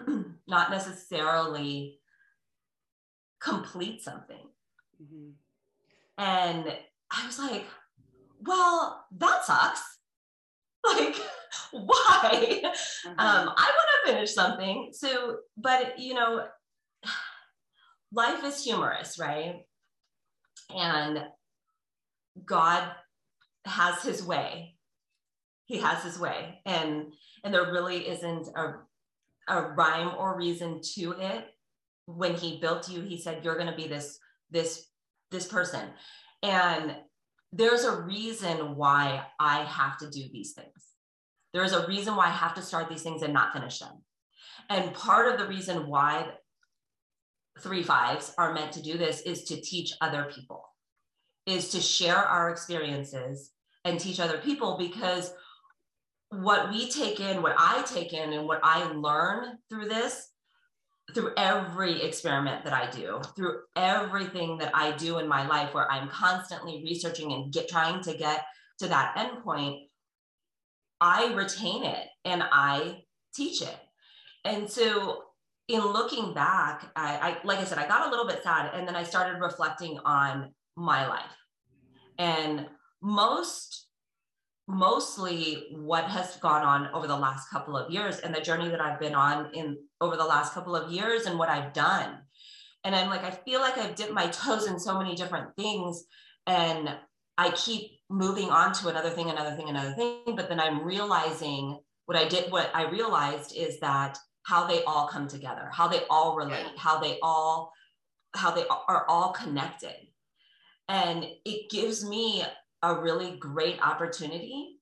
end, 0.08 0.25
not 0.47 0.71
necessarily 0.71 1.99
complete 3.39 4.01
something. 4.01 4.49
Mm-hmm. 5.01 5.30
And 6.17 6.78
I 7.12 7.25
was 7.25 7.39
like, 7.39 7.65
well, 8.41 9.06
that 9.17 9.45
sucks. 9.45 9.82
Like, 10.88 11.15
why? 11.71 12.62
Mm-hmm. 12.63 13.10
Um, 13.10 13.17
I 13.17 13.71
want 13.71 13.89
to 14.06 14.12
finish 14.12 14.36
something. 14.36 14.89
So, 14.93 15.38
but 15.58 15.97
you 15.97 16.13
know, 16.13 16.45
life 18.13 18.43
is 18.43 18.63
humorous, 18.63 19.17
right? 19.17 19.65
And 20.69 21.23
God 22.43 22.91
has 23.65 24.02
his 24.04 24.24
way. 24.24 24.76
He 25.65 25.80
has 25.80 26.04
his 26.04 26.19
way. 26.19 26.62
And 26.65 27.13
and 27.43 27.54
there 27.54 27.71
really 27.71 28.08
isn't 28.08 28.48
a, 28.56 28.74
a 29.48 29.62
rhyme 29.74 30.15
or 30.17 30.38
reason 30.38 30.82
to 30.95 31.12
it. 31.13 31.45
When 32.08 32.36
he 32.36 32.60
built 32.60 32.89
you, 32.89 33.02
he 33.02 33.19
said, 33.19 33.43
You're 33.43 33.58
gonna 33.58 33.76
be 33.76 33.88
this, 33.88 34.19
this, 34.50 34.88
this 35.32 35.48
person. 35.48 35.89
And 36.43 36.95
there's 37.52 37.84
a 37.84 38.02
reason 38.02 38.76
why 38.76 39.26
I 39.39 39.63
have 39.63 39.98
to 40.00 40.10
do 40.10 40.24
these 40.32 40.54
things. 40.54 40.69
There's 41.54 41.74
a 41.74 41.88
reason 41.88 42.15
why 42.15 42.28
I 42.28 42.32
have 42.32 42.54
to 42.56 42.62
start 42.62 42.89
these 42.89 43.04
things 43.04 43.21
and 43.21 43.34
not 43.34 43.54
finish 43.54 43.80
them. 43.80 44.04
And 44.69 44.93
part 44.93 45.32
of 45.32 45.39
the 45.39 45.48
reason 45.48 45.88
why 45.88 46.32
three 47.60 47.84
fives 47.84 48.34
are 48.38 48.54
meant 48.54 48.74
to 48.74 48.82
do 48.82 48.98
this 48.98 49.21
is 49.21 49.45
to 49.45 49.62
teach 49.62 49.93
other 50.02 50.30
people, 50.34 50.63
is 51.45 51.69
to 51.69 51.81
share 51.81 52.17
our 52.17 52.49
experiences 52.49 53.51
and 53.84 53.99
teach 53.99 54.19
other 54.19 54.39
people 54.39 54.77
because 54.77 55.34
what 56.29 56.69
we 56.69 56.89
take 56.89 57.19
in, 57.19 57.41
what 57.41 57.55
I 57.58 57.84
take 57.84 58.13
in, 58.13 58.34
and 58.34 58.47
what 58.47 58.60
I 58.63 58.84
learn 58.91 59.58
through 59.69 59.88
this, 59.88 60.31
through 61.13 61.31
every 61.38 62.01
experiment 62.01 62.63
that 62.63 62.73
I 62.73 62.89
do, 62.89 63.21
through 63.36 63.60
everything 63.75 64.58
that 64.58 64.71
I 64.73 64.91
do 64.91 65.19
in 65.19 65.27
my 65.27 65.47
life, 65.47 65.73
where 65.73 65.89
I'm 65.89 66.10
constantly 66.10 66.81
researching 66.84 67.31
and 67.31 67.53
get 67.53 67.69
trying 67.69 68.01
to 68.03 68.13
get 68.15 68.43
to 68.79 68.88
that 68.88 69.15
endpoint, 69.15 69.84
I 70.99 71.34
retain 71.34 71.84
it 71.84 72.08
and 72.25 72.43
I 72.43 73.03
teach 73.36 73.62
it. 73.62 73.77
And 74.43 74.69
so 74.69 75.23
in 75.67 75.81
looking 75.81 76.34
back, 76.34 76.91
I, 76.95 77.17
I, 77.17 77.38
like 77.45 77.60
I 77.60 77.65
said, 77.65 77.77
I 77.77 77.88
got 77.88 78.08
a 78.08 78.10
little 78.10 78.27
bit 78.27 78.43
sad 78.43 78.71
and 78.73 78.88
then 78.88 78.95
I 78.95 79.03
started 79.03 79.39
reflecting 79.39 79.99
on 79.99 80.53
my 80.75 81.07
life. 81.07 81.23
And 82.17 82.67
most 83.01 83.85
mostly 84.67 85.67
what 85.71 86.05
has 86.05 86.38
gone 86.38 86.63
on 86.63 86.89
over 86.93 87.07
the 87.07 87.15
last 87.15 87.49
couple 87.49 87.77
of 87.77 87.91
years 87.91 88.19
and 88.19 88.33
the 88.33 88.41
journey 88.41 88.69
that 88.69 88.81
I've 88.81 88.99
been 88.99 89.13
on 89.13 89.53
in 89.53 89.77
over 90.01 90.15
the 90.15 90.25
last 90.25 90.53
couple 90.53 90.75
of 90.75 90.91
years 90.91 91.25
and 91.25 91.38
what 91.38 91.49
I've 91.49 91.73
done. 91.73 92.17
And 92.83 92.95
I'm 92.95 93.09
like, 93.09 93.23
I 93.23 93.31
feel 93.31 93.61
like 93.61 93.77
I've 93.77 93.95
dipped 93.95 94.13
my 94.13 94.27
toes 94.27 94.67
in 94.67 94.79
so 94.79 94.97
many 94.97 95.15
different 95.15 95.55
things 95.55 96.05
and 96.47 96.89
I 97.38 97.51
keep 97.51 97.99
moving 98.09 98.49
on 98.49 98.73
to 98.73 98.88
another 98.88 99.09
thing, 99.09 99.29
another 99.29 99.55
thing, 99.55 99.69
another 99.69 99.93
thing. 99.93 100.35
But 100.35 100.49
then 100.49 100.59
I'm 100.59 100.83
realizing 100.83 101.79
what 102.05 102.17
I 102.17 102.27
did, 102.27 102.51
what 102.51 102.71
I 102.73 102.89
realized 102.89 103.55
is 103.55 103.79
that 103.79 104.17
how 104.43 104.67
they 104.67 104.83
all 104.83 105.07
come 105.07 105.27
together, 105.27 105.69
how 105.71 105.88
they 105.88 106.01
all 106.09 106.35
relate, 106.35 106.77
how 106.77 106.99
they 106.99 107.17
all, 107.21 107.71
how 108.35 108.51
they 108.51 108.65
are 108.67 109.05
all 109.07 109.31
connected. 109.31 109.95
And 110.88 111.26
it 111.45 111.69
gives 111.69 112.08
me 112.08 112.43
a 112.82 112.95
really 112.95 113.38
great 113.38 113.80
opportunity 113.82 114.80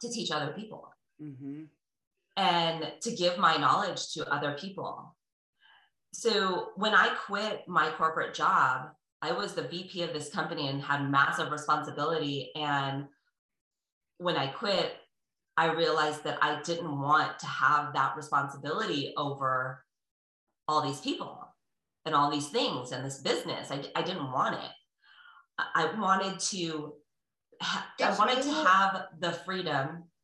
to 0.00 0.10
teach 0.10 0.30
other 0.30 0.52
people 0.52 0.92
mm-hmm. 1.22 1.62
and 2.36 2.92
to 3.02 3.10
give 3.12 3.38
my 3.38 3.56
knowledge 3.56 4.12
to 4.14 4.28
other 4.32 4.56
people. 4.58 5.14
So 6.12 6.70
when 6.76 6.94
I 6.94 7.14
quit 7.26 7.68
my 7.68 7.90
corporate 7.90 8.34
job, 8.34 8.90
I 9.22 9.32
was 9.32 9.54
the 9.54 9.62
VP 9.62 10.02
of 10.02 10.12
this 10.12 10.30
company 10.30 10.68
and 10.68 10.82
had 10.82 11.08
massive 11.08 11.52
responsibility. 11.52 12.50
And 12.56 13.06
when 14.18 14.36
I 14.36 14.48
quit, 14.48 14.96
I 15.56 15.72
realized 15.72 16.24
that 16.24 16.38
I 16.42 16.60
didn't 16.62 16.98
want 16.98 17.38
to 17.38 17.46
have 17.46 17.92
that 17.92 18.16
responsibility 18.16 19.12
over 19.16 19.84
all 20.66 20.80
these 20.80 21.00
people 21.00 21.46
and 22.06 22.14
all 22.14 22.30
these 22.30 22.48
things 22.48 22.92
and 22.92 23.04
this 23.04 23.18
business. 23.18 23.70
I, 23.70 23.84
I 23.94 24.02
didn't 24.02 24.32
want 24.32 24.54
it. 24.54 24.70
I 25.74 25.92
wanted 25.98 26.38
to, 26.38 26.94
ha- 27.60 27.92
I 28.02 28.16
wanted 28.16 28.38
you, 28.38 28.42
to 28.44 28.52
have 28.52 29.02
the 29.18 29.32
freedom. 29.32 30.04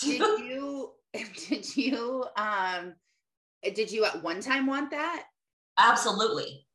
To- 0.00 0.18
did 0.18 0.40
you, 0.44 0.90
did 1.48 1.76
you, 1.76 2.24
um, 2.36 2.94
did 3.62 3.90
you 3.90 4.04
at 4.04 4.22
one 4.22 4.40
time 4.40 4.66
want 4.66 4.90
that? 4.90 5.24
Absolutely. 5.78 6.66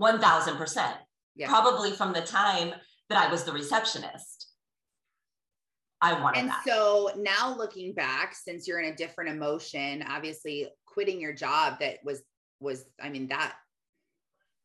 1000%. 0.00 0.92
Yeah. 1.34 1.48
Probably 1.48 1.90
from 1.90 2.12
the 2.12 2.20
time 2.20 2.72
that 3.08 3.18
I 3.18 3.30
was 3.30 3.44
the 3.44 3.52
receptionist. 3.52 4.46
I 6.00 6.20
wanted 6.20 6.36
that. 6.36 6.40
and 6.40 6.48
that. 6.50 6.62
so 6.66 7.10
now 7.16 7.56
looking 7.56 7.94
back, 7.94 8.34
since 8.34 8.68
you're 8.68 8.80
in 8.80 8.92
a 8.92 8.96
different 8.96 9.30
emotion, 9.30 10.04
obviously 10.08 10.68
quitting 10.86 11.20
your 11.20 11.32
job 11.32 11.78
that 11.80 11.98
was 12.04 12.22
was 12.60 12.84
I 13.02 13.08
mean 13.08 13.28
that 13.28 13.54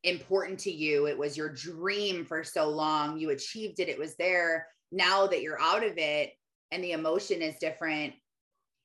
important 0.04 0.58
to 0.60 0.70
you. 0.70 1.06
It 1.06 1.16
was 1.16 1.36
your 1.36 1.48
dream 1.48 2.24
for 2.24 2.42
so 2.42 2.68
long. 2.68 3.18
You 3.18 3.30
achieved 3.30 3.80
it. 3.80 3.88
It 3.88 3.98
was 3.98 4.16
there. 4.16 4.66
Now 4.90 5.26
that 5.26 5.42
you're 5.42 5.60
out 5.60 5.84
of 5.84 5.96
it 5.96 6.32
and 6.70 6.82
the 6.82 6.92
emotion 6.92 7.40
is 7.40 7.56
different, 7.58 8.14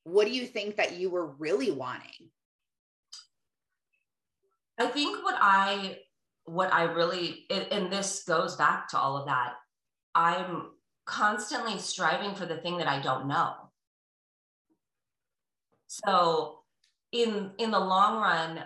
what 0.04 0.26
do 0.26 0.32
you 0.32 0.46
think 0.46 0.76
that 0.76 0.96
you 0.96 1.10
were 1.10 1.26
really 1.26 1.70
wanting? 1.70 2.30
I 4.78 4.86
think 4.86 5.24
what 5.24 5.36
I 5.38 5.98
what 6.44 6.72
I 6.72 6.84
really 6.84 7.46
and 7.50 7.92
this 7.92 8.24
goes 8.24 8.56
back 8.56 8.88
to 8.90 8.98
all 8.98 9.16
of 9.16 9.26
that. 9.26 9.54
I'm 10.14 10.70
constantly 11.04 11.78
striving 11.78 12.34
for 12.34 12.46
the 12.46 12.56
thing 12.56 12.78
that 12.78 12.86
I 12.86 13.00
don't 13.00 13.28
know. 13.28 13.54
So 15.88 16.60
in 17.12 17.50
in 17.58 17.70
the 17.70 17.80
long 17.80 18.22
run, 18.22 18.62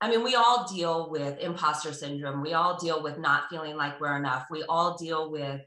I 0.00 0.10
mean, 0.10 0.22
we 0.22 0.34
all 0.34 0.66
deal 0.72 1.10
with 1.10 1.38
imposter 1.40 1.92
syndrome. 1.92 2.42
We 2.42 2.52
all 2.52 2.76
deal 2.76 3.02
with 3.02 3.18
not 3.18 3.48
feeling 3.48 3.76
like 3.76 4.00
we're 4.00 4.16
enough. 4.16 4.46
We 4.50 4.62
all 4.64 4.96
deal 4.96 5.30
with 5.30 5.62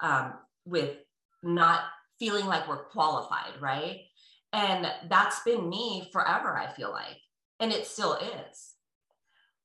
um, 0.00 0.34
with 0.64 0.96
not 1.42 1.82
feeling 2.18 2.46
like 2.46 2.66
we're 2.66 2.84
qualified, 2.84 3.60
right? 3.60 4.00
And 4.52 4.86
that's 5.08 5.40
been 5.40 5.68
me 5.68 6.08
forever. 6.12 6.56
I 6.56 6.72
feel 6.72 6.90
like, 6.90 7.18
and 7.60 7.72
it 7.72 7.86
still 7.86 8.14
is. 8.14 8.72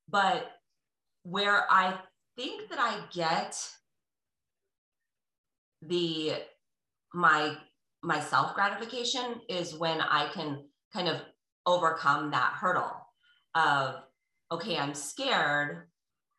But 0.10 0.50
where 1.24 1.66
I 1.70 1.98
think 2.36 2.70
that 2.70 2.80
I 2.80 3.00
get 3.14 3.58
the 5.82 6.34
my 7.14 7.56
my 8.04 8.20
self 8.20 8.54
gratification 8.56 9.42
is 9.48 9.76
when 9.76 10.02
I 10.02 10.30
can 10.34 10.66
kind 10.94 11.08
of 11.08 11.22
overcome 11.66 12.32
that 12.32 12.54
hurdle 12.60 12.92
of 13.56 13.96
okay, 14.52 14.78
I'm 14.78 14.94
scared. 14.94 15.88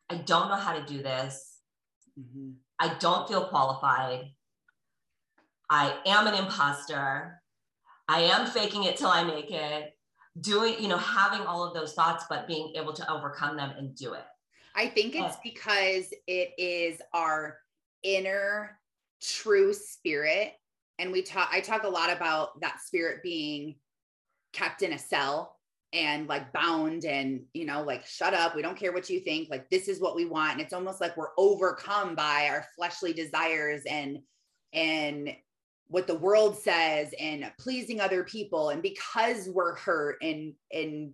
I 0.09 0.15
don't 0.15 0.49
know 0.49 0.55
how 0.55 0.73
to 0.73 0.85
do 0.85 1.01
this. 1.01 1.59
Mm-hmm. 2.19 2.51
I 2.79 2.95
don't 2.99 3.27
feel 3.27 3.45
qualified. 3.45 4.31
I 5.69 5.95
am 6.05 6.27
an 6.27 6.33
imposter. 6.33 7.41
I 8.07 8.21
am 8.21 8.45
faking 8.45 8.83
it 8.83 8.97
till 8.97 9.07
I 9.07 9.23
make 9.23 9.51
it. 9.51 9.93
Doing, 10.39 10.75
you 10.79 10.87
know, 10.87 10.97
having 10.97 11.41
all 11.41 11.63
of 11.63 11.73
those 11.73 11.93
thoughts, 11.93 12.25
but 12.29 12.47
being 12.47 12.73
able 12.75 12.93
to 12.93 13.11
overcome 13.11 13.57
them 13.57 13.71
and 13.77 13.95
do 13.95 14.13
it. 14.13 14.23
I 14.75 14.87
think 14.87 15.15
it's 15.15 15.37
because 15.43 16.13
it 16.27 16.51
is 16.57 17.01
our 17.13 17.57
inner 18.03 18.79
true 19.21 19.73
spirit. 19.73 20.53
And 20.99 21.11
we 21.11 21.21
talk, 21.21 21.49
I 21.51 21.59
talk 21.59 21.83
a 21.83 21.89
lot 21.89 22.11
about 22.11 22.59
that 22.61 22.79
spirit 22.81 23.23
being 23.23 23.75
kept 24.53 24.81
in 24.81 24.93
a 24.93 24.99
cell 24.99 25.57
and 25.93 26.27
like 26.27 26.53
bound 26.53 27.03
and 27.03 27.41
you 27.53 27.65
know 27.65 27.83
like 27.83 28.05
shut 28.05 28.33
up 28.33 28.55
we 28.55 28.61
don't 28.61 28.77
care 28.77 28.93
what 28.93 29.09
you 29.09 29.19
think 29.19 29.49
like 29.49 29.69
this 29.69 29.87
is 29.89 29.99
what 29.99 30.15
we 30.15 30.25
want 30.25 30.53
and 30.53 30.61
it's 30.61 30.73
almost 30.73 31.01
like 31.01 31.15
we're 31.17 31.35
overcome 31.37 32.15
by 32.15 32.47
our 32.49 32.65
fleshly 32.75 33.11
desires 33.11 33.81
and 33.89 34.19
and 34.73 35.35
what 35.87 36.07
the 36.07 36.17
world 36.17 36.57
says 36.57 37.13
and 37.19 37.51
pleasing 37.59 37.99
other 37.99 38.23
people 38.23 38.69
and 38.69 38.81
because 38.81 39.49
we're 39.49 39.75
hurt 39.75 40.15
and 40.21 40.53
and 40.71 41.11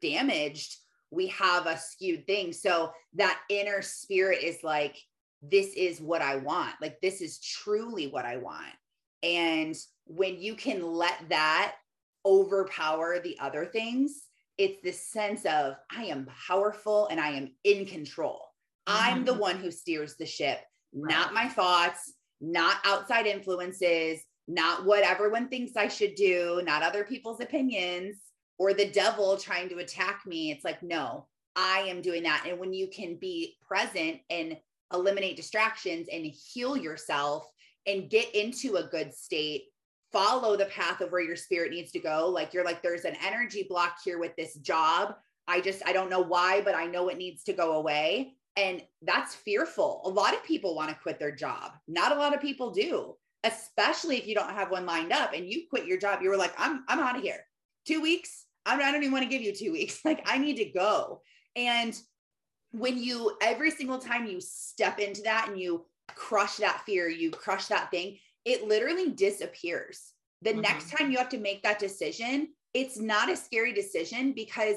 damaged 0.00 0.78
we 1.10 1.28
have 1.28 1.66
a 1.66 1.78
skewed 1.78 2.26
thing. 2.26 2.52
So 2.52 2.92
that 3.14 3.40
inner 3.48 3.82
spirit 3.82 4.42
is 4.42 4.62
like 4.62 4.96
this 5.42 5.74
is 5.74 6.00
what 6.00 6.22
i 6.22 6.34
want 6.34 6.72
like 6.80 6.98
this 7.02 7.20
is 7.20 7.38
truly 7.40 8.06
what 8.08 8.24
i 8.24 8.36
want. 8.36 8.72
And 9.22 9.76
when 10.06 10.40
you 10.40 10.54
can 10.54 10.82
let 10.82 11.28
that 11.28 11.74
overpower 12.26 13.20
the 13.20 13.38
other 13.38 13.64
things. 13.64 14.24
It's 14.58 14.82
this 14.82 15.00
sense 15.00 15.44
of 15.46 15.74
I 15.90 16.04
am 16.06 16.28
powerful 16.48 17.06
and 17.08 17.20
I 17.20 17.30
am 17.30 17.52
in 17.64 17.86
control. 17.86 18.40
Mm-hmm. 18.88 19.14
I'm 19.16 19.24
the 19.24 19.32
mm-hmm. 19.32 19.40
one 19.40 19.56
who 19.56 19.70
steers 19.70 20.16
the 20.16 20.26
ship, 20.26 20.58
right. 20.92 21.10
not 21.10 21.32
my 21.32 21.48
thoughts, 21.48 22.12
not 22.40 22.76
outside 22.84 23.26
influences, 23.26 24.20
not 24.48 24.84
what 24.84 25.04
everyone 25.04 25.48
thinks 25.48 25.76
I 25.76 25.88
should 25.88 26.14
do, 26.14 26.62
not 26.64 26.82
other 26.82 27.04
people's 27.04 27.40
opinions 27.40 28.16
or 28.58 28.72
the 28.72 28.90
devil 28.90 29.36
trying 29.36 29.68
to 29.70 29.78
attack 29.78 30.22
me. 30.26 30.50
It's 30.50 30.64
like, 30.64 30.82
no, 30.82 31.26
I 31.54 31.80
am 31.88 32.00
doing 32.00 32.22
that. 32.24 32.44
And 32.48 32.58
when 32.58 32.72
you 32.72 32.88
can 32.88 33.16
be 33.16 33.56
present 33.66 34.20
and 34.30 34.56
eliminate 34.92 35.36
distractions 35.36 36.08
and 36.12 36.24
heal 36.24 36.76
yourself 36.76 37.50
and 37.86 38.10
get 38.10 38.34
into 38.34 38.76
a 38.76 38.84
good 38.84 39.14
state, 39.14 39.64
follow 40.16 40.56
the 40.56 40.64
path 40.66 41.02
of 41.02 41.12
where 41.12 41.20
your 41.20 41.36
spirit 41.36 41.70
needs 41.70 41.92
to 41.92 41.98
go. 41.98 42.30
Like 42.30 42.54
you're 42.54 42.64
like, 42.64 42.82
there's 42.82 43.04
an 43.04 43.16
energy 43.22 43.66
block 43.68 43.98
here 44.02 44.18
with 44.18 44.34
this 44.34 44.54
job. 44.54 45.14
I 45.46 45.60
just, 45.60 45.82
I 45.86 45.92
don't 45.92 46.08
know 46.08 46.22
why, 46.22 46.62
but 46.62 46.74
I 46.74 46.86
know 46.86 47.08
it 47.08 47.18
needs 47.18 47.44
to 47.44 47.52
go 47.52 47.74
away. 47.74 48.32
And 48.56 48.82
that's 49.02 49.34
fearful. 49.34 50.00
A 50.06 50.08
lot 50.08 50.32
of 50.32 50.42
people 50.42 50.74
want 50.74 50.88
to 50.88 50.96
quit 50.96 51.18
their 51.18 51.32
job. 51.32 51.72
Not 51.86 52.12
a 52.12 52.18
lot 52.18 52.34
of 52.34 52.40
people 52.40 52.70
do, 52.70 53.14
especially 53.44 54.16
if 54.16 54.26
you 54.26 54.34
don't 54.34 54.54
have 54.54 54.70
one 54.70 54.86
lined 54.86 55.12
up 55.12 55.34
and 55.34 55.46
you 55.46 55.64
quit 55.68 55.84
your 55.84 55.98
job. 55.98 56.22
You 56.22 56.30
were 56.30 56.38
like, 56.38 56.54
I'm, 56.56 56.82
I'm 56.88 57.00
out 57.00 57.16
of 57.16 57.22
here. 57.22 57.44
Two 57.86 58.00
weeks. 58.00 58.46
I'm, 58.64 58.80
I 58.80 58.90
don't 58.90 59.02
even 59.02 59.12
want 59.12 59.24
to 59.24 59.30
give 59.30 59.42
you 59.42 59.54
two 59.54 59.72
weeks. 59.72 60.00
Like 60.06 60.22
I 60.24 60.38
need 60.38 60.56
to 60.56 60.64
go. 60.64 61.20
And 61.56 61.94
when 62.70 62.96
you, 62.96 63.36
every 63.42 63.70
single 63.70 63.98
time 63.98 64.26
you 64.26 64.40
step 64.40 64.98
into 64.98 65.20
that 65.22 65.50
and 65.50 65.60
you 65.60 65.84
crush 66.14 66.56
that 66.56 66.82
fear, 66.86 67.06
you 67.06 67.30
crush 67.30 67.66
that 67.66 67.90
thing, 67.90 68.16
it 68.46 68.66
literally 68.66 69.10
disappears. 69.10 70.12
The 70.40 70.52
mm-hmm. 70.52 70.62
next 70.62 70.90
time 70.90 71.10
you 71.10 71.18
have 71.18 71.28
to 71.30 71.38
make 71.38 71.62
that 71.64 71.78
decision, 71.78 72.48
it's 72.72 72.98
not 72.98 73.30
a 73.30 73.36
scary 73.36 73.74
decision 73.74 74.32
because 74.32 74.76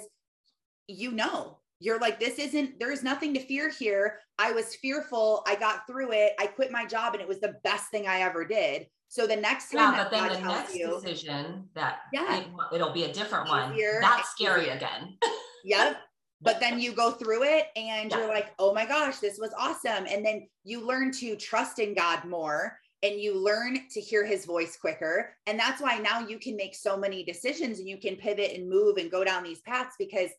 you 0.89 1.11
know, 1.11 1.57
you're 1.79 1.99
like, 1.99 2.19
this 2.19 2.39
isn't, 2.39 2.79
there's 2.79 3.03
nothing 3.03 3.33
to 3.35 3.39
fear 3.39 3.69
here. 3.69 4.19
I 4.37 4.51
was 4.51 4.75
fearful. 4.75 5.43
I 5.47 5.55
got 5.55 5.87
through 5.87 6.11
it. 6.11 6.33
I 6.39 6.47
quit 6.47 6.71
my 6.71 6.85
job 6.85 7.13
and 7.13 7.21
it 7.21 7.27
was 7.27 7.39
the 7.39 7.55
best 7.63 7.89
thing 7.89 8.07
I 8.07 8.21
ever 8.21 8.43
did. 8.43 8.87
So 9.07 9.25
the 9.25 9.35
next 9.35 9.71
time, 9.71 9.93
yeah, 9.93 10.03
but 10.03 10.11
then 10.11 10.27
God 10.27 10.37
the 10.37 10.47
next 10.47 10.75
you, 10.75 10.87
decision 10.87 11.69
that 11.73 11.99
yeah, 12.13 12.41
it, 12.41 12.47
will 12.71 12.91
be 12.91 13.05
a 13.05 13.13
different 13.13 13.47
one. 13.49 13.75
That's 14.01 14.29
scary 14.29 14.63
easier. 14.63 14.73
again. 14.73 15.17
yep. 15.63 15.97
But 16.41 16.59
then 16.59 16.79
you 16.79 16.93
go 16.93 17.11
through 17.11 17.43
it 17.43 17.67
and 17.75 18.11
yeah. 18.11 18.17
you're 18.17 18.27
like, 18.27 18.53
oh 18.59 18.73
my 18.73 18.85
gosh, 18.85 19.17
this 19.17 19.39
was 19.39 19.51
awesome. 19.57 20.05
And 20.07 20.25
then 20.25 20.47
you 20.63 20.85
learn 20.85 21.11
to 21.13 21.35
trust 21.35 21.79
in 21.79 21.95
God 21.95 22.23
more 22.25 22.77
and 23.01 23.19
you 23.19 23.37
learn 23.37 23.79
to 23.91 24.01
hear 24.01 24.25
his 24.25 24.45
voice 24.45 24.77
quicker. 24.77 25.35
And 25.47 25.57
that's 25.57 25.81
why 25.81 25.97
now 25.97 26.19
you 26.19 26.37
can 26.37 26.55
make 26.55 26.75
so 26.75 26.97
many 26.97 27.23
decisions 27.23 27.79
and 27.79 27.87
you 27.87 27.97
can 27.97 28.15
pivot 28.15 28.53
and 28.53 28.69
move 28.69 28.97
and 28.97 29.11
go 29.11 29.23
down 29.23 29.43
these 29.43 29.61
paths 29.61 29.95
because 29.97 30.29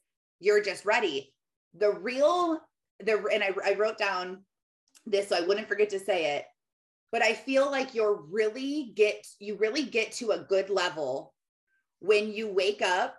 you're 0.40 0.62
just 0.62 0.84
ready. 0.84 1.32
The 1.74 1.90
real, 1.90 2.60
the, 3.00 3.24
and 3.32 3.42
I, 3.42 3.52
I 3.64 3.74
wrote 3.74 3.96
down 3.96 4.44
this 5.06 5.28
so 5.28 5.36
I 5.36 5.46
wouldn't 5.46 5.68
forget 5.68 5.90
to 5.90 5.98
say 5.98 6.36
it, 6.36 6.44
but 7.12 7.22
I 7.22 7.32
feel 7.32 7.70
like 7.70 7.94
you're 7.94 8.22
really 8.30 8.92
get, 8.94 9.26
you 9.38 9.56
really 9.56 9.84
get 9.84 10.12
to 10.12 10.32
a 10.32 10.44
good 10.44 10.68
level 10.68 11.32
when 12.00 12.32
you 12.32 12.48
wake 12.48 12.82
up 12.82 13.16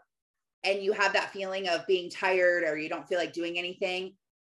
and 0.63 0.83
you 0.83 0.91
have 0.91 1.13
that 1.13 1.31
feeling 1.31 1.67
of 1.67 1.87
being 1.87 2.11
tired 2.11 2.63
or 2.63 2.77
you 2.77 2.89
don't 2.89 3.07
feel 3.07 3.17
like 3.17 3.33
doing 3.33 3.57
anything 3.57 4.13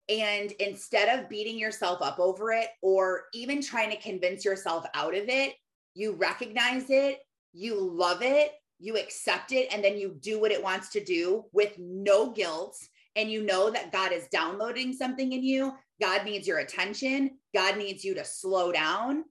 and 0.08 0.52
instead 0.52 1.18
of 1.18 1.28
beating 1.28 1.58
yourself 1.58 2.02
up 2.02 2.18
over 2.18 2.52
it 2.52 2.68
or 2.82 3.24
even 3.32 3.62
trying 3.62 3.90
to 3.90 3.96
convince 3.96 4.44
yourself 4.44 4.84
out 4.94 5.14
of 5.14 5.28
it, 5.28 5.54
you 5.94 6.12
recognize 6.12 6.86
it, 6.88 7.18
you 7.52 7.78
love 7.78 8.22
it, 8.22 8.52
you 8.78 8.96
accept 8.96 9.52
it, 9.52 9.72
and 9.72 9.82
then 9.84 9.96
you 9.96 10.16
do 10.20 10.40
what 10.40 10.50
it 10.50 10.62
wants 10.62 10.88
to 10.90 11.04
do 11.04 11.44
with 11.52 11.78
no 11.78 12.30
guilt. 12.30 12.76
And 13.14 13.30
you 13.30 13.44
know 13.44 13.70
that 13.70 13.92
God 13.92 14.10
is 14.10 14.26
downloading 14.28 14.92
something 14.92 15.32
in 15.32 15.42
you. 15.42 15.74
God 16.00 16.24
needs 16.24 16.48
your 16.48 16.58
attention. 16.58 17.38
God 17.54 17.76
needs 17.76 18.02
you 18.04 18.14
to 18.14 18.24
slow 18.24 18.72
down. 18.72 19.24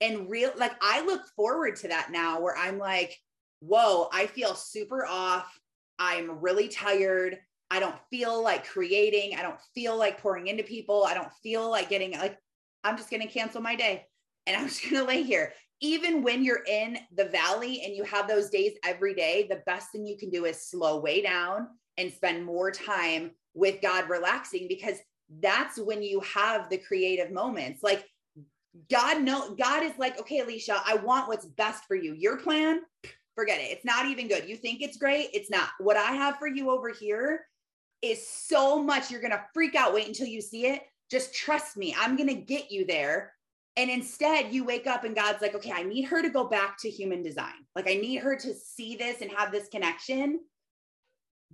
And 0.00 0.28
real, 0.28 0.50
like, 0.56 0.72
I 0.82 1.04
look 1.04 1.26
forward 1.36 1.76
to 1.76 1.88
that 1.88 2.10
now 2.10 2.40
where 2.40 2.56
I'm 2.56 2.78
like, 2.78 3.16
whoa, 3.60 4.08
I 4.12 4.26
feel 4.26 4.54
super 4.54 5.06
off. 5.06 5.58
I'm 5.98 6.40
really 6.40 6.68
tired. 6.68 7.38
I 7.70 7.80
don't 7.80 7.96
feel 8.10 8.42
like 8.42 8.66
creating. 8.66 9.38
I 9.38 9.42
don't 9.42 9.60
feel 9.74 9.96
like 9.96 10.20
pouring 10.20 10.46
into 10.46 10.62
people. 10.62 11.04
I 11.04 11.14
don't 11.14 11.32
feel 11.42 11.70
like 11.70 11.88
getting 11.88 12.12
like, 12.12 12.38
I'm 12.84 12.96
just 12.96 13.10
going 13.10 13.22
to 13.22 13.28
cancel 13.28 13.60
my 13.60 13.76
day 13.76 14.06
and 14.46 14.56
I'm 14.56 14.64
just 14.68 14.82
going 14.82 14.96
to 14.96 15.04
lay 15.04 15.22
here. 15.22 15.52
Even 15.80 16.22
when 16.22 16.42
you're 16.42 16.64
in 16.66 16.98
the 17.14 17.26
valley 17.26 17.82
and 17.84 17.94
you 17.94 18.02
have 18.04 18.26
those 18.26 18.50
days 18.50 18.72
every 18.84 19.14
day, 19.14 19.46
the 19.48 19.62
best 19.66 19.92
thing 19.92 20.06
you 20.06 20.16
can 20.16 20.30
do 20.30 20.44
is 20.44 20.68
slow 20.68 21.00
way 21.00 21.22
down 21.22 21.68
and 21.98 22.12
spend 22.12 22.44
more 22.44 22.70
time 22.70 23.30
with 23.54 23.80
God 23.80 24.08
relaxing 24.08 24.66
because 24.68 24.98
that's 25.40 25.78
when 25.78 26.02
you 26.02 26.20
have 26.20 26.68
the 26.68 26.78
creative 26.78 27.30
moments. 27.30 27.82
Like 27.82 28.04
God 28.90 29.22
know 29.22 29.54
God 29.54 29.82
is 29.82 29.92
like, 29.98 30.18
okay, 30.20 30.40
Alicia, 30.40 30.80
I 30.84 30.96
want 30.96 31.28
what's 31.28 31.46
best 31.46 31.84
for 31.84 31.94
you. 31.94 32.14
Your 32.14 32.38
plan, 32.38 32.80
forget 33.34 33.60
it. 33.60 33.70
It's 33.70 33.84
not 33.84 34.06
even 34.06 34.28
good. 34.28 34.48
You 34.48 34.56
think 34.56 34.80
it's 34.82 34.96
great. 34.96 35.28
It's 35.32 35.50
not. 35.50 35.70
What 35.78 35.96
I 35.96 36.12
have 36.12 36.38
for 36.38 36.48
you 36.48 36.70
over 36.70 36.88
here 36.88 37.46
is 38.02 38.26
so 38.28 38.82
much 38.82 39.10
you're 39.10 39.20
going 39.20 39.32
to 39.32 39.44
freak 39.52 39.74
out. 39.74 39.94
Wait 39.94 40.06
until 40.06 40.26
you 40.26 40.40
see 40.40 40.66
it. 40.66 40.82
Just 41.10 41.34
trust 41.34 41.76
me. 41.76 41.94
I'm 41.98 42.16
going 42.16 42.28
to 42.28 42.34
get 42.34 42.70
you 42.70 42.86
there. 42.86 43.32
And 43.76 43.90
instead, 43.90 44.52
you 44.52 44.64
wake 44.64 44.86
up 44.86 45.04
and 45.04 45.14
God's 45.14 45.40
like, 45.40 45.54
okay, 45.54 45.72
I 45.72 45.84
need 45.84 46.02
her 46.02 46.20
to 46.20 46.30
go 46.30 46.44
back 46.44 46.78
to 46.80 46.90
human 46.90 47.22
design. 47.22 47.54
Like, 47.76 47.88
I 47.88 47.94
need 47.94 48.16
her 48.16 48.36
to 48.36 48.54
see 48.54 48.96
this 48.96 49.20
and 49.20 49.30
have 49.30 49.52
this 49.52 49.68
connection. 49.68 50.40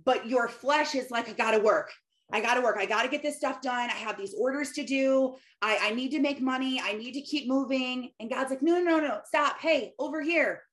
But 0.03 0.27
your 0.27 0.47
flesh 0.47 0.95
is 0.95 1.11
like, 1.11 1.29
I 1.29 1.33
got 1.33 1.51
to 1.51 1.59
work. 1.59 1.91
I 2.31 2.41
got 2.41 2.55
to 2.55 2.61
work. 2.61 2.77
I 2.79 2.87
got 2.87 3.03
to 3.03 3.09
get 3.09 3.21
this 3.21 3.37
stuff 3.37 3.61
done. 3.61 3.89
I 3.89 3.93
have 3.93 4.17
these 4.17 4.33
orders 4.33 4.71
to 4.71 4.83
do. 4.83 5.35
I, 5.61 5.77
I 5.83 5.91
need 5.91 6.09
to 6.11 6.19
make 6.19 6.41
money. 6.41 6.81
I 6.83 6.93
need 6.93 7.13
to 7.13 7.21
keep 7.21 7.47
moving. 7.47 8.09
And 8.19 8.29
God's 8.29 8.49
like, 8.49 8.63
no, 8.63 8.79
no, 8.79 8.97
no, 8.97 9.07
no, 9.07 9.19
stop. 9.25 9.59
Hey, 9.59 9.93
over 9.99 10.21
here. 10.21 10.63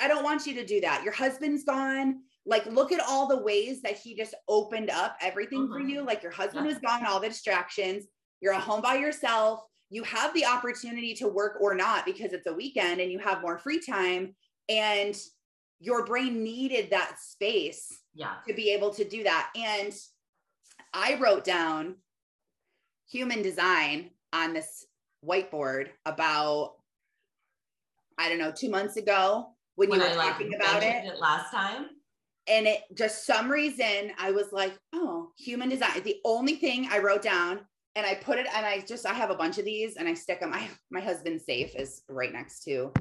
I 0.00 0.08
don't 0.08 0.24
want 0.24 0.46
you 0.46 0.54
to 0.54 0.66
do 0.66 0.80
that. 0.80 1.02
Your 1.04 1.12
husband's 1.12 1.64
gone 1.64 2.20
like 2.46 2.64
look 2.66 2.92
at 2.92 3.00
all 3.00 3.26
the 3.26 3.36
ways 3.36 3.82
that 3.82 3.98
he 3.98 4.14
just 4.14 4.34
opened 4.48 4.88
up 4.88 5.16
everything 5.20 5.62
mm-hmm. 5.62 5.72
for 5.72 5.80
you 5.80 6.02
like 6.02 6.22
your 6.22 6.32
husband 6.32 6.64
yeah. 6.64 6.72
was 6.72 6.80
gone 6.80 7.04
all 7.04 7.20
the 7.20 7.28
distractions 7.28 8.04
you're 8.40 8.54
at 8.54 8.62
home 8.62 8.80
by 8.80 8.94
yourself 8.94 9.60
you 9.90 10.02
have 10.04 10.32
the 10.34 10.46
opportunity 10.46 11.14
to 11.14 11.28
work 11.28 11.58
or 11.60 11.74
not 11.74 12.04
because 12.04 12.32
it's 12.32 12.46
a 12.46 12.52
weekend 12.52 13.00
and 13.00 13.10
you 13.10 13.18
have 13.18 13.42
more 13.42 13.58
free 13.58 13.80
time 13.80 14.34
and 14.68 15.16
your 15.78 16.04
brain 16.04 16.42
needed 16.42 16.90
that 16.90 17.16
space 17.20 17.86
yeah. 18.14 18.34
to 18.46 18.54
be 18.54 18.70
able 18.70 18.90
to 18.90 19.04
do 19.04 19.24
that 19.24 19.50
and 19.56 19.92
i 20.94 21.18
wrote 21.20 21.44
down 21.44 21.96
human 23.10 23.42
design 23.42 24.10
on 24.32 24.54
this 24.54 24.86
whiteboard 25.24 25.88
about 26.04 26.74
i 28.18 28.28
don't 28.28 28.38
know 28.38 28.52
two 28.52 28.70
months 28.70 28.96
ago 28.96 29.48
when, 29.74 29.90
when 29.90 30.00
you 30.00 30.06
were 30.06 30.12
I 30.12 30.28
talking 30.30 30.50
like 30.52 30.60
about 30.60 30.82
it. 30.82 31.04
it 31.04 31.20
last 31.20 31.50
time 31.50 31.86
and 32.48 32.66
it 32.66 32.82
just 32.94 33.26
some 33.26 33.50
reason 33.50 34.12
I 34.18 34.30
was 34.30 34.52
like, 34.52 34.76
oh, 34.92 35.30
human 35.36 35.68
design. 35.68 36.02
The 36.04 36.20
only 36.24 36.56
thing 36.56 36.88
I 36.90 36.98
wrote 36.98 37.22
down 37.22 37.60
and 37.94 38.06
I 38.06 38.14
put 38.14 38.38
it 38.38 38.46
and 38.54 38.64
I 38.64 38.80
just 38.80 39.06
I 39.06 39.14
have 39.14 39.30
a 39.30 39.36
bunch 39.36 39.58
of 39.58 39.64
these 39.64 39.96
and 39.96 40.08
I 40.08 40.14
stick 40.14 40.40
them. 40.40 40.50
My 40.50 40.68
my 40.90 41.00
husband's 41.00 41.44
safe 41.44 41.74
is 41.74 42.02
right 42.08 42.32
next 42.32 42.62
to 42.64 42.92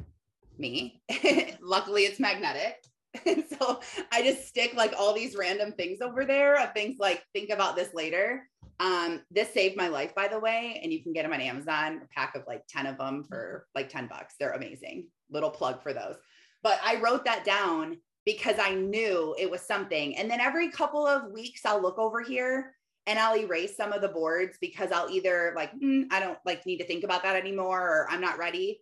me. 0.58 1.02
Luckily, 1.62 2.04
it's 2.04 2.20
magnetic. 2.20 2.78
And 3.26 3.44
so 3.60 3.80
I 4.12 4.24
just 4.24 4.48
stick 4.48 4.74
like 4.74 4.94
all 4.98 5.14
these 5.14 5.36
random 5.36 5.72
things 5.74 6.02
over 6.02 6.26
there 6.26 6.62
of 6.62 6.74
things 6.74 6.98
like 7.00 7.24
think 7.34 7.50
about 7.50 7.76
this 7.76 7.94
later. 7.94 8.48
Um, 8.80 9.22
this 9.32 9.54
saved 9.54 9.78
my 9.78 9.88
life, 9.88 10.14
by 10.16 10.28
the 10.28 10.40
way, 10.40 10.82
and 10.84 10.92
you 10.92 11.02
can 11.02 11.14
get 11.14 11.24
them 11.24 11.32
on 11.32 11.40
Amazon, 11.40 12.02
a 12.04 12.08
pack 12.14 12.36
of 12.36 12.44
like 12.46 12.64
10 12.68 12.88
of 12.88 12.98
them 12.98 13.24
for 13.24 13.68
like 13.74 13.88
10 13.88 14.08
bucks. 14.08 14.36
They're 14.38 14.52
amazing. 14.52 15.08
Little 15.30 15.50
plug 15.50 15.82
for 15.82 15.94
those. 15.94 16.16
But 16.62 16.80
I 16.84 17.00
wrote 17.00 17.24
that 17.24 17.46
down 17.46 17.98
because 18.26 18.56
I 18.60 18.74
knew 18.74 19.36
it 19.38 19.50
was 19.50 19.62
something. 19.62 20.18
And 20.18 20.30
then 20.30 20.42
every 20.42 20.70
couple 20.70 21.06
of 21.06 21.32
weeks, 21.32 21.66
I'll 21.66 21.82
look 21.82 22.00
over 22.00 22.22
here 22.22 22.74
and 23.08 23.20
I'll 23.20 23.38
erase 23.38 23.78
some 23.78 23.94
of 23.94 24.02
the 24.02 24.08
boards 24.08 24.58
because 24.60 24.92
I'll 24.92 25.10
either 25.10 25.54
like, 25.56 25.72
mm, 25.80 26.06
I 26.12 26.20
don't 26.20 26.40
like 26.46 26.66
need 26.66 26.78
to 26.78 26.88
think 26.88 27.04
about 27.04 27.24
that 27.24 27.36
anymore 27.36 27.80
or 27.80 28.08
I'm 28.10 28.22
not 28.22 28.40
ready. 28.40 28.82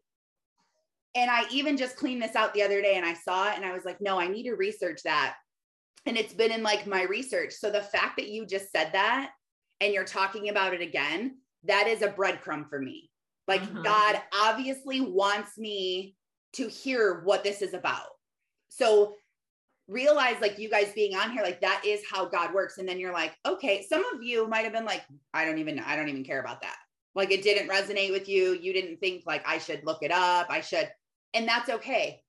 And 1.16 1.30
I 1.30 1.44
even 1.52 1.78
just 1.78 1.98
cleaned 1.98 2.22
this 2.22 2.36
out 2.36 2.54
the 2.54 2.64
other 2.64 2.82
day 2.82 2.96
and 2.96 3.06
I 3.06 3.14
saw 3.14 3.50
it 3.50 3.58
and 3.58 3.66
I 3.66 3.74
was 3.74 3.86
like, 3.86 4.02
no, 4.02 4.20
I 4.20 4.28
need 4.28 4.44
to 4.44 4.54
research 4.54 5.02
that. 5.04 5.36
And 6.06 6.18
it's 6.18 6.34
been 6.34 6.52
in 6.52 6.64
like 6.64 6.88
my 6.88 7.04
research. 7.04 7.54
So 7.54 7.70
the 7.70 7.82
fact 7.82 8.18
that 8.18 8.30
you 8.30 8.46
just 8.46 8.72
said 8.72 8.92
that 8.94 9.32
and 9.82 9.94
you're 9.94 10.06
talking 10.06 10.50
about 10.50 10.74
it 10.74 10.82
again, 10.82 11.38
that 11.66 11.88
is 11.88 12.02
a 12.02 12.08
breadcrumb 12.08 12.70
for 12.70 12.80
me. 12.80 13.10
Like 13.48 13.62
mm-hmm. 13.62 13.84
God 13.84 14.22
obviously 14.34 15.02
wants 15.02 15.58
me 15.58 16.16
to 16.54 16.68
hear 16.68 17.22
what 17.26 17.44
this 17.44 17.62
is 17.62 17.74
about. 17.74 18.08
So 18.70 19.16
realize 19.88 20.36
like 20.42 20.58
you 20.58 20.70
guys 20.70 20.92
being 20.96 21.16
on 21.16 21.32
here 21.32 21.44
like 21.44 21.60
that 21.62 21.84
is 21.86 22.02
how 22.10 22.26
god 22.26 22.54
works. 22.54 22.78
And 22.78 22.88
then 22.88 23.00
you're 23.00 23.14
like 23.14 23.34
okay 23.46 23.86
some 23.88 24.04
of 24.14 24.24
you 24.24 24.48
might 24.48 24.64
have 24.64 24.74
been 24.74 24.86
like 24.86 25.04
i 25.34 25.46
don't 25.46 25.58
even 25.58 25.80
i 25.80 25.96
don't 25.96 26.10
even 26.10 26.24
care 26.24 26.40
about 26.40 26.62
that. 26.62 26.78
Like 27.16 27.32
it 27.32 27.44
didn't 27.44 27.70
resonate 27.70 28.12
with 28.12 28.28
you. 28.28 28.58
You 28.60 28.74
didn't 28.74 28.98
think 28.98 29.24
like 29.26 29.44
i 29.48 29.58
should 29.58 29.86
look 29.86 30.02
it 30.02 30.12
up. 30.12 30.48
I 30.50 30.62
should 30.62 30.90
and 31.34 31.48
that's 31.48 31.70
okay. 31.70 32.22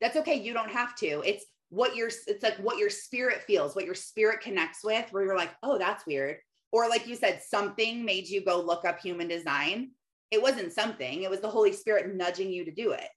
That's 0.00 0.16
okay. 0.16 0.34
You 0.34 0.52
don't 0.52 0.70
have 0.70 0.94
to. 0.96 1.22
It's 1.24 1.44
what 1.68 1.96
your 1.96 2.08
it's 2.26 2.42
like 2.42 2.56
what 2.58 2.78
your 2.78 2.90
spirit 2.90 3.42
feels 3.46 3.74
what 3.74 3.86
your 3.86 3.94
spirit 3.94 4.42
connects 4.42 4.84
with 4.84 5.10
where 5.10 5.24
you're 5.24 5.36
like 5.36 5.54
oh 5.62 5.78
that's 5.78 6.06
weird. 6.06 6.36
Or 6.70 6.88
like 6.88 7.06
you 7.06 7.16
said 7.16 7.42
something 7.46 8.04
made 8.04 8.28
you 8.28 8.42
go 8.44 8.60
look 8.60 8.84
up 8.86 9.00
human 9.00 9.28
design. 9.28 9.90
It 10.30 10.40
wasn't 10.40 10.72
something. 10.72 11.22
It 11.22 11.30
was 11.30 11.40
the 11.40 11.50
holy 11.50 11.72
spirit 11.72 12.14
nudging 12.14 12.50
you 12.50 12.64
to 12.64 12.70
do 12.70 12.92
it. 12.92 13.08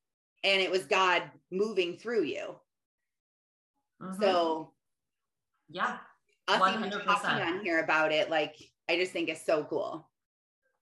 And 0.43 0.61
it 0.61 0.69
was 0.69 0.85
god 0.85 1.23
moving 1.51 1.97
through 1.97 2.23
you 2.23 2.57
Mm-hmm. 4.01 4.21
So, 4.21 4.71
yeah, 5.69 5.97
us 6.47 6.61
100%. 6.61 7.03
talking 7.05 7.29
on 7.29 7.63
here 7.63 7.83
about 7.83 8.11
it, 8.11 8.29
like 8.29 8.55
I 8.89 8.97
just 8.97 9.11
think 9.11 9.29
it's 9.29 9.45
so 9.45 9.63
cool. 9.63 10.07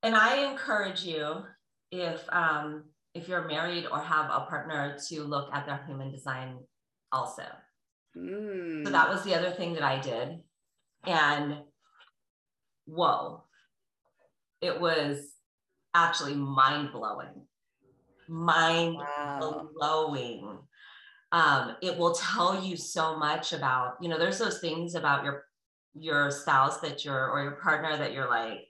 And 0.01 0.15
I 0.15 0.49
encourage 0.49 1.03
you 1.03 1.43
if 1.91 2.21
um, 2.31 2.83
if 3.13 3.27
you're 3.27 3.47
married 3.47 3.85
or 3.91 3.99
have 3.99 4.25
a 4.25 4.45
partner 4.49 4.97
to 5.07 5.23
look 5.23 5.49
at 5.53 5.65
their 5.65 5.81
human 5.87 6.11
design 6.11 6.57
also. 7.11 7.43
Mm. 8.17 8.85
So 8.85 8.91
that 8.91 9.09
was 9.09 9.23
the 9.23 9.35
other 9.35 9.51
thing 9.51 9.73
that 9.73 9.83
I 9.83 9.99
did, 9.99 10.39
and 11.05 11.59
whoa, 12.85 13.43
it 14.61 14.79
was 14.79 15.19
actually 15.93 16.35
mind 16.35 16.91
blowing, 16.91 17.47
mind 18.27 18.97
blowing. 19.39 20.41
Wow 20.41 20.59
um, 21.33 21.75
it 21.81 21.97
will 21.97 22.13
tell 22.13 22.63
you 22.63 22.77
so 22.77 23.17
much 23.17 23.51
about 23.51 23.97
you 23.99 24.07
know 24.07 24.17
there's 24.17 24.39
those 24.39 24.59
things 24.59 24.95
about 24.95 25.25
your 25.25 25.43
your 25.95 26.31
spouse 26.31 26.79
that 26.79 27.03
you're 27.03 27.29
or 27.29 27.43
your 27.43 27.51
partner 27.53 27.97
that 27.97 28.13
you're 28.13 28.29
like 28.29 28.67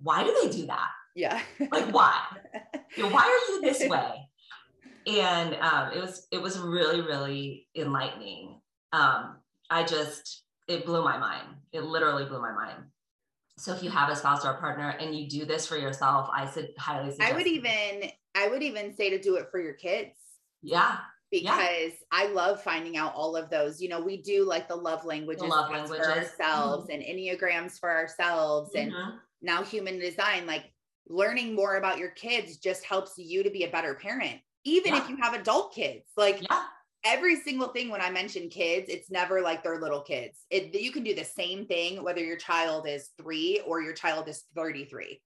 why 0.00 0.22
do 0.22 0.36
they 0.42 0.56
do 0.56 0.66
that? 0.66 0.90
Yeah. 1.14 1.40
Like 1.70 1.92
why? 1.92 2.20
You 2.96 3.02
know, 3.02 3.10
why 3.10 3.20
are 3.20 3.52
you 3.52 3.60
this 3.60 3.80
way? 3.88 4.28
And 5.06 5.54
um, 5.56 5.92
it 5.92 6.00
was 6.00 6.26
it 6.32 6.40
was 6.40 6.58
really 6.58 7.02
really 7.02 7.68
enlightening. 7.76 8.60
Um, 8.92 9.36
i 9.70 9.84
just 9.84 10.44
it 10.68 10.86
blew 10.86 11.04
my 11.04 11.18
mind. 11.18 11.48
It 11.72 11.82
literally 11.82 12.24
blew 12.24 12.40
my 12.40 12.52
mind. 12.52 12.84
So 13.58 13.74
if 13.74 13.82
you 13.82 13.90
have 13.90 14.08
a 14.08 14.16
spouse 14.16 14.44
or 14.44 14.52
a 14.52 14.58
partner 14.58 14.88
and 14.88 15.14
you 15.14 15.28
do 15.28 15.44
this 15.44 15.66
for 15.66 15.76
yourself 15.76 16.28
i 16.32 16.46
said 16.46 16.70
highly 16.78 17.10
suggest 17.10 17.30
i 17.30 17.34
would 17.34 17.46
even 17.46 18.10
i 18.36 18.48
would 18.48 18.62
even 18.62 18.94
say 18.94 19.10
to 19.10 19.20
do 19.20 19.34
it 19.34 19.48
for 19.50 19.60
your 19.60 19.72
kids 19.72 20.16
yeah. 20.62 20.98
Because 21.30 21.48
yeah. 21.50 21.90
I 22.10 22.28
love 22.28 22.62
finding 22.62 22.96
out 22.96 23.14
all 23.14 23.36
of 23.36 23.50
those. 23.50 23.82
You 23.82 23.90
know, 23.90 24.00
we 24.00 24.22
do 24.22 24.44
like 24.46 24.66
the 24.66 24.76
love 24.76 25.04
languages, 25.04 25.42
the 25.42 25.48
love 25.48 25.70
languages. 25.70 26.06
for 26.06 26.12
ourselves 26.12 26.88
mm-hmm. 26.88 27.02
and 27.02 27.02
Enneagrams 27.02 27.78
for 27.78 27.90
ourselves 27.90 28.70
mm-hmm. 28.74 28.94
and 28.94 29.12
now 29.42 29.62
human 29.62 29.98
design. 29.98 30.46
Like 30.46 30.72
learning 31.08 31.54
more 31.54 31.76
about 31.76 31.98
your 31.98 32.10
kids 32.10 32.56
just 32.56 32.84
helps 32.84 33.14
you 33.18 33.42
to 33.42 33.50
be 33.50 33.64
a 33.64 33.70
better 33.70 33.94
parent, 33.94 34.40
even 34.64 34.94
yeah. 34.94 35.02
if 35.02 35.10
you 35.10 35.16
have 35.16 35.34
adult 35.34 35.74
kids. 35.74 36.04
Like 36.16 36.40
yeah. 36.40 36.64
every 37.04 37.36
single 37.36 37.68
thing 37.68 37.90
when 37.90 38.00
I 38.00 38.10
mention 38.10 38.48
kids, 38.48 38.86
it's 38.88 39.10
never 39.10 39.42
like 39.42 39.62
they're 39.62 39.80
little 39.80 40.02
kids. 40.02 40.46
It, 40.50 40.74
you 40.74 40.92
can 40.92 41.04
do 41.04 41.14
the 41.14 41.24
same 41.24 41.66
thing 41.66 42.02
whether 42.02 42.24
your 42.24 42.36
child 42.36 42.86
is 42.88 43.10
three 43.20 43.60
or 43.66 43.82
your 43.82 43.92
child 43.92 44.28
is 44.28 44.44
33. 44.54 45.20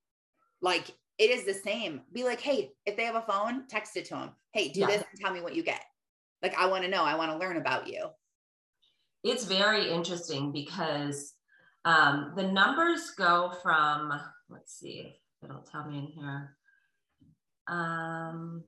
Like 0.61 0.91
it 1.23 1.31
is 1.31 1.45
the 1.45 1.55
same. 1.55 2.01
Be 2.13 2.25
like, 2.25 2.41
hey, 2.41 2.73
if 2.85 2.97
they 2.97 3.05
have 3.05 3.15
a 3.15 3.23
phone, 3.23 3.69
text 3.69 3.97
it 3.97 4.07
to 4.07 4.15
them. 4.15 4.31
Hey, 4.51 4.71
do 4.71 4.81
yeah. 4.81 4.87
this 4.87 5.05
and 5.09 5.21
tell 5.21 5.33
me 5.33 5.41
what 5.41 5.55
you 5.55 5.63
get. 5.63 5.81
Like, 6.43 6.59
I 6.59 6.67
want 6.67 6.83
to 6.83 6.91
know. 6.91 7.05
I 7.05 7.15
want 7.15 7.31
to 7.31 7.39
learn 7.39 7.59
about 7.59 7.87
you. 7.87 8.09
It's 9.23 9.45
very 9.45 9.89
interesting 9.89 10.51
because 10.51 11.35
um, 11.85 12.33
the 12.37 12.43
numbers 12.43 13.13
go 13.17 13.53
from, 13.63 14.13
let's 14.51 14.75
see 14.75 15.15
if 15.41 15.49
it'll 15.49 15.63
tell 15.63 15.89
me 15.89 15.99
in 15.99 16.07
here. 16.07 16.57
Um, 17.69 18.65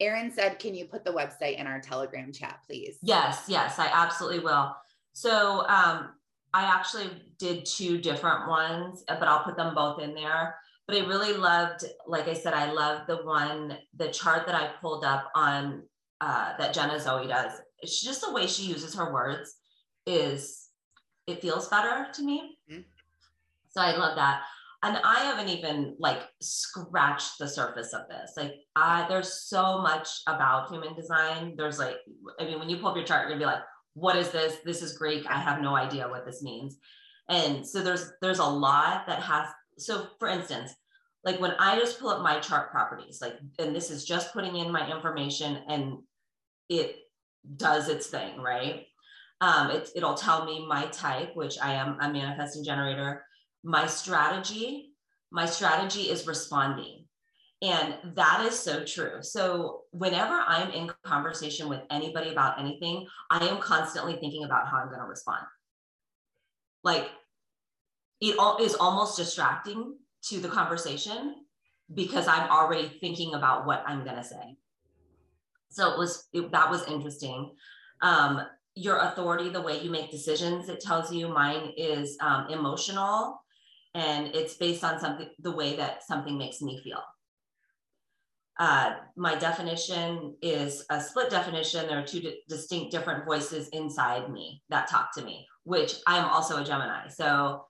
Erin 0.00 0.32
said, 0.32 0.58
can 0.58 0.74
you 0.74 0.86
put 0.86 1.04
the 1.04 1.12
website 1.12 1.58
in 1.58 1.66
our 1.66 1.78
Telegram 1.78 2.32
chat, 2.32 2.60
please? 2.66 2.96
Yes, 3.02 3.44
yes, 3.48 3.78
I 3.78 3.90
absolutely 3.92 4.40
will. 4.40 4.74
So 5.12 5.66
um, 5.68 6.08
I 6.54 6.64
actually 6.64 7.10
did 7.38 7.64
two 7.64 7.98
different 7.98 8.48
ones, 8.48 9.04
but 9.08 9.26
I'll 9.26 9.44
put 9.44 9.56
them 9.56 9.74
both 9.74 10.00
in 10.00 10.14
there. 10.14 10.56
But 10.86 10.96
I 10.96 11.06
really 11.06 11.32
loved, 11.34 11.84
like 12.06 12.28
I 12.28 12.34
said, 12.34 12.54
I 12.54 12.72
love 12.72 13.06
the 13.06 13.18
one, 13.18 13.78
the 13.96 14.08
chart 14.08 14.46
that 14.46 14.54
I 14.54 14.72
pulled 14.80 15.04
up 15.04 15.30
on 15.34 15.84
uh, 16.20 16.56
that 16.58 16.74
Jenna 16.74 17.00
Zoe 17.00 17.26
does. 17.26 17.52
It's 17.80 18.02
just 18.02 18.20
the 18.20 18.32
way 18.32 18.46
she 18.46 18.64
uses 18.64 18.94
her 18.94 19.12
words 19.12 19.54
is 20.06 20.68
it 21.26 21.40
feels 21.40 21.68
better 21.68 22.08
to 22.12 22.22
me. 22.22 22.58
Mm-hmm. 22.70 22.82
So 23.70 23.80
I 23.80 23.96
love 23.96 24.16
that. 24.16 24.42
And 24.84 24.98
I 25.04 25.20
haven't 25.20 25.48
even 25.48 25.94
like 26.00 26.22
scratched 26.40 27.38
the 27.38 27.46
surface 27.46 27.92
of 27.92 28.08
this. 28.08 28.32
Like 28.36 28.54
I 28.74 29.06
there's 29.08 29.44
so 29.44 29.80
much 29.80 30.08
about 30.26 30.70
human 30.70 30.94
design. 30.94 31.54
There's 31.56 31.78
like, 31.78 31.96
I 32.40 32.44
mean, 32.44 32.58
when 32.58 32.68
you 32.68 32.78
pull 32.78 32.88
up 32.88 32.96
your 32.96 33.04
chart, 33.04 33.28
you're 33.28 33.38
gonna 33.38 33.40
be 33.40 33.46
like, 33.46 33.62
what 33.94 34.16
is 34.16 34.30
this? 34.30 34.56
This 34.64 34.82
is 34.82 34.96
Greek. 34.96 35.26
I 35.26 35.38
have 35.38 35.60
no 35.60 35.76
idea 35.76 36.08
what 36.08 36.24
this 36.24 36.42
means. 36.42 36.78
And 37.28 37.66
so 37.66 37.82
there's 37.82 38.12
there's 38.20 38.38
a 38.38 38.44
lot 38.44 39.06
that 39.06 39.20
has 39.20 39.48
so 39.78 40.08
for 40.18 40.28
instance, 40.28 40.74
like 41.24 41.40
when 41.40 41.52
I 41.58 41.78
just 41.78 42.00
pull 42.00 42.10
up 42.10 42.22
my 42.22 42.40
chart 42.40 42.70
properties, 42.70 43.20
like 43.20 43.34
and 43.58 43.74
this 43.74 43.90
is 43.90 44.04
just 44.04 44.32
putting 44.32 44.56
in 44.56 44.72
my 44.72 44.90
information 44.90 45.62
and 45.68 45.98
it 46.68 46.96
does 47.56 47.88
its 47.88 48.06
thing, 48.06 48.40
right? 48.40 48.86
Um, 49.40 49.70
it, 49.70 49.90
it'll 49.96 50.14
tell 50.14 50.44
me 50.44 50.64
my 50.66 50.86
type, 50.86 51.34
which 51.34 51.58
I 51.60 51.74
am 51.74 51.98
a 52.00 52.12
manifesting 52.12 52.64
generator, 52.64 53.24
my 53.64 53.86
strategy. 53.86 54.88
My 55.34 55.46
strategy 55.46 56.02
is 56.02 56.26
responding. 56.26 57.01
And 57.62 57.94
that 58.16 58.44
is 58.44 58.58
so 58.58 58.84
true. 58.84 59.22
So, 59.22 59.82
whenever 59.92 60.34
I'm 60.34 60.72
in 60.72 60.90
conversation 61.04 61.68
with 61.68 61.80
anybody 61.90 62.30
about 62.30 62.58
anything, 62.58 63.06
I 63.30 63.46
am 63.46 63.58
constantly 63.58 64.16
thinking 64.16 64.42
about 64.42 64.66
how 64.66 64.78
I'm 64.78 64.88
going 64.88 64.98
to 64.98 65.06
respond. 65.06 65.46
Like, 66.82 67.08
it 68.20 68.36
is 68.60 68.74
almost 68.74 69.16
distracting 69.16 69.96
to 70.24 70.40
the 70.40 70.48
conversation 70.48 71.36
because 71.94 72.26
I'm 72.26 72.50
already 72.50 72.98
thinking 73.00 73.34
about 73.34 73.64
what 73.64 73.84
I'm 73.86 74.02
going 74.02 74.16
to 74.16 74.24
say. 74.24 74.56
So, 75.70 75.92
it 75.92 75.98
was 75.98 76.26
it, 76.32 76.50
that 76.50 76.68
was 76.68 76.88
interesting. 76.88 77.52
Um, 78.02 78.42
your 78.74 78.98
authority, 78.98 79.50
the 79.50 79.60
way 79.60 79.80
you 79.80 79.90
make 79.90 80.10
decisions, 80.10 80.68
it 80.68 80.80
tells 80.80 81.12
you 81.12 81.28
mine 81.28 81.74
is 81.76 82.16
um, 82.20 82.48
emotional 82.50 83.40
and 83.94 84.34
it's 84.34 84.54
based 84.54 84.82
on 84.82 84.98
something, 84.98 85.28
the 85.38 85.52
way 85.52 85.76
that 85.76 86.02
something 86.02 86.36
makes 86.36 86.60
me 86.60 86.80
feel. 86.82 87.02
Uh, 88.58 88.96
my 89.16 89.34
definition 89.34 90.36
is 90.42 90.84
a 90.90 91.00
split 91.00 91.30
definition. 91.30 91.86
There 91.86 91.98
are 91.98 92.06
two 92.06 92.20
d- 92.20 92.40
distinct 92.48 92.92
different 92.92 93.24
voices 93.24 93.68
inside 93.68 94.30
me 94.30 94.62
that 94.68 94.88
talk 94.88 95.14
to 95.14 95.22
me, 95.22 95.46
which 95.64 95.94
I 96.06 96.18
am 96.18 96.26
also 96.26 96.60
a 96.60 96.64
Gemini. 96.64 97.08
So 97.08 97.64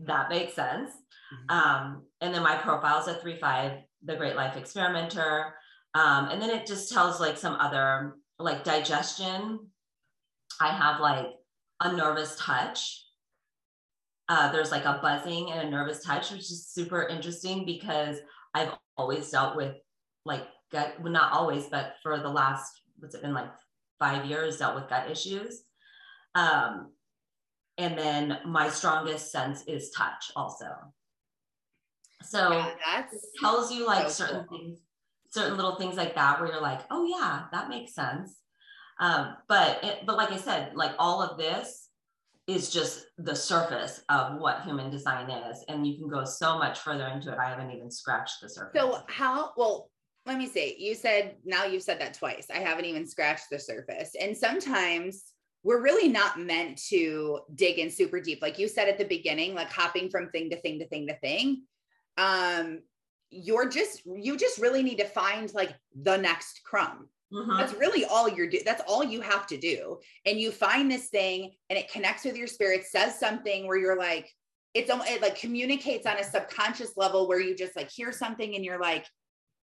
that 0.00 0.30
makes 0.30 0.54
sense. 0.54 0.90
Mm-hmm. 0.90 1.50
Um, 1.50 2.02
and 2.20 2.34
then 2.34 2.42
my 2.42 2.56
profile 2.56 3.00
is 3.00 3.08
a 3.08 3.14
three 3.14 3.36
five, 3.36 3.72
the 4.02 4.16
Great 4.16 4.36
Life 4.36 4.56
Experimenter. 4.56 5.54
Um, 5.94 6.28
and 6.30 6.40
then 6.40 6.50
it 6.50 6.66
just 6.66 6.90
tells 6.90 7.20
like 7.20 7.36
some 7.36 7.54
other 7.54 8.14
like 8.38 8.64
digestion. 8.64 9.68
I 10.60 10.68
have 10.68 11.00
like 11.00 11.26
a 11.80 11.92
nervous 11.92 12.36
touch. 12.38 13.04
Uh, 14.28 14.50
there's 14.50 14.70
like 14.70 14.86
a 14.86 14.98
buzzing 15.02 15.52
and 15.52 15.68
a 15.68 15.70
nervous 15.70 16.02
touch, 16.02 16.30
which 16.30 16.50
is 16.50 16.68
super 16.68 17.06
interesting 17.06 17.66
because 17.66 18.18
I've 18.54 18.72
always 18.96 19.30
dealt 19.30 19.56
with 19.56 19.74
like 20.24 20.46
gut, 20.70 20.94
well, 21.00 21.12
not 21.12 21.32
always, 21.32 21.66
but 21.66 21.94
for 22.02 22.18
the 22.18 22.28
last, 22.28 22.82
what's 22.98 23.14
it 23.14 23.22
been 23.22 23.34
like 23.34 23.50
five 23.98 24.24
years, 24.26 24.58
dealt 24.58 24.74
with 24.74 24.88
gut 24.88 25.10
issues. 25.10 25.62
Um, 26.34 26.92
And 27.78 27.96
then 27.96 28.38
my 28.44 28.68
strongest 28.68 29.32
sense 29.32 29.64
is 29.66 29.90
touch 29.90 30.30
also. 30.36 30.68
So 32.22 32.52
Yeah, 32.52 32.70
that's 32.84 33.14
it 33.14 33.22
tells 33.40 33.72
you 33.72 33.86
like 33.86 34.08
so 34.10 34.24
certain 34.26 34.44
cool. 34.46 34.58
things, 34.58 34.78
certain 35.30 35.56
little 35.56 35.76
things 35.76 35.96
like 35.96 36.14
that 36.14 36.38
where 36.38 36.50
you're 36.52 36.60
like, 36.60 36.82
oh 36.90 37.04
yeah, 37.06 37.44
that 37.50 37.68
makes 37.70 37.94
sense. 37.94 38.36
Um, 39.00 39.36
but 39.48 39.82
it, 39.82 40.06
but 40.06 40.16
like 40.16 40.30
I 40.32 40.36
said, 40.36 40.74
like 40.74 40.94
all 40.98 41.22
of 41.22 41.38
this 41.38 41.88
is 42.46 42.70
just 42.70 43.06
the 43.18 43.34
surface 43.34 44.04
of 44.08 44.38
what 44.38 44.62
human 44.62 44.90
design 44.90 45.30
is, 45.30 45.64
and 45.68 45.86
you 45.86 45.96
can 45.96 46.08
go 46.08 46.24
so 46.24 46.58
much 46.58 46.78
further 46.80 47.06
into 47.06 47.32
it. 47.32 47.38
I 47.38 47.48
haven't 47.48 47.70
even 47.70 47.90
scratched 47.90 48.40
the 48.42 48.48
surface. 48.48 48.80
So 48.80 48.98
how 49.08 49.52
well 49.56 49.90
let 50.26 50.38
me 50.38 50.46
see. 50.46 50.76
You 50.78 50.94
said 50.94 51.36
now 51.44 51.64
you've 51.64 51.82
said 51.82 52.00
that 52.00 52.14
twice. 52.14 52.46
I 52.52 52.58
haven't 52.58 52.84
even 52.84 53.06
scratched 53.06 53.50
the 53.50 53.58
surface. 53.58 54.12
And 54.20 54.36
sometimes 54.36 55.24
we're 55.64 55.82
really 55.82 56.08
not 56.08 56.40
meant 56.40 56.80
to 56.88 57.40
dig 57.54 57.78
in 57.78 57.90
super 57.90 58.20
deep. 58.20 58.40
Like 58.42 58.58
you 58.58 58.68
said 58.68 58.88
at 58.88 58.98
the 58.98 59.04
beginning, 59.04 59.54
like 59.54 59.70
hopping 59.70 60.10
from 60.10 60.30
thing 60.30 60.50
to 60.50 60.60
thing 60.60 60.78
to 60.78 60.88
thing 60.88 61.06
to 61.08 61.18
thing. 61.18 61.64
Um 62.16 62.80
you're 63.30 63.68
just 63.68 64.02
you 64.06 64.36
just 64.36 64.58
really 64.58 64.82
need 64.82 64.98
to 64.98 65.06
find 65.06 65.52
like 65.54 65.74
the 65.94 66.16
next 66.16 66.62
crumb. 66.64 67.08
Mhm. 67.32 67.58
That's 67.58 67.74
really 67.74 68.04
all 68.04 68.28
you're 68.28 68.48
do. 68.48 68.60
That's 68.64 68.82
all 68.86 69.02
you 69.02 69.22
have 69.22 69.46
to 69.48 69.56
do. 69.56 69.98
And 70.26 70.38
you 70.38 70.52
find 70.52 70.90
this 70.90 71.08
thing 71.08 71.52
and 71.70 71.78
it 71.78 71.90
connects 71.90 72.24
with 72.24 72.36
your 72.36 72.46
spirit, 72.46 72.84
says 72.84 73.18
something 73.18 73.66
where 73.66 73.78
you're 73.78 73.98
like, 73.98 74.30
it's 74.74 74.90
it 74.90 75.22
like 75.22 75.38
communicates 75.38 76.06
on 76.06 76.18
a 76.18 76.24
subconscious 76.24 76.96
level 76.96 77.26
where 77.28 77.40
you 77.40 77.54
just 77.54 77.74
like 77.76 77.90
hear 77.90 78.12
something 78.12 78.54
and 78.54 78.64
you're 78.64 78.80
like, 78.80 79.06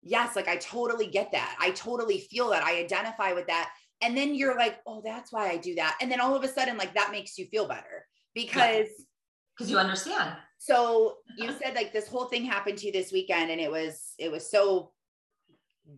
yes, 0.04 0.36
like 0.36 0.47
I 0.47 0.58
totally 0.58 1.08
get 1.08 1.32
that. 1.32 1.56
I 1.60 1.72
totally 1.72 2.20
feel 2.20 2.49
that. 2.49 2.64
I 2.64 2.80
identify 2.80 3.34
with 3.34 3.47
that. 3.47 3.72
And 4.02 4.18
then 4.18 4.34
you're 4.34 4.58
like, 4.58 4.80
oh, 4.88 5.02
that's 5.06 5.32
why 5.32 5.49
I 5.49 5.58
do 5.58 5.76
that. 5.76 5.97
And 6.02 6.12
then 6.12 6.20
all 6.20 6.36
of 6.36 6.43
a 6.43 6.47
sudden, 6.47 6.78
like 6.78 6.93
that 6.95 7.12
makes 7.12 7.38
you 7.38 7.45
feel 7.45 7.68
better 7.68 8.06
because 8.34 8.88
because 9.58 9.70
you 9.70 9.78
understand. 9.78 10.36
so 10.58 11.18
you 11.38 11.52
said 11.52 11.76
like 11.76 11.93
this 11.93 12.08
whole 12.08 12.26
thing 12.26 12.43
happened 12.43 12.78
to 12.78 12.88
you 12.88 12.91
this 12.91 13.12
weekend 13.12 13.52
and 13.52 13.62
it 13.62 13.70
was 13.70 14.14
it 14.18 14.32
was 14.32 14.49
so 14.49 14.91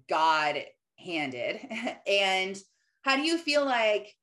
god 0.09 0.57
handed 0.97 1.59
and 2.07 2.57
how 3.03 3.15
do 3.15 3.21
you 3.21 3.37
feel 3.37 3.65
like 3.65 4.13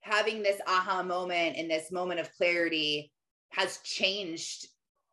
having 0.00 0.42
this 0.42 0.60
aha 0.66 1.02
moment 1.02 1.56
and 1.56 1.70
this 1.70 1.92
moment 1.92 2.20
of 2.20 2.34
clarity 2.36 3.12
has 3.50 3.78
changed 3.84 4.66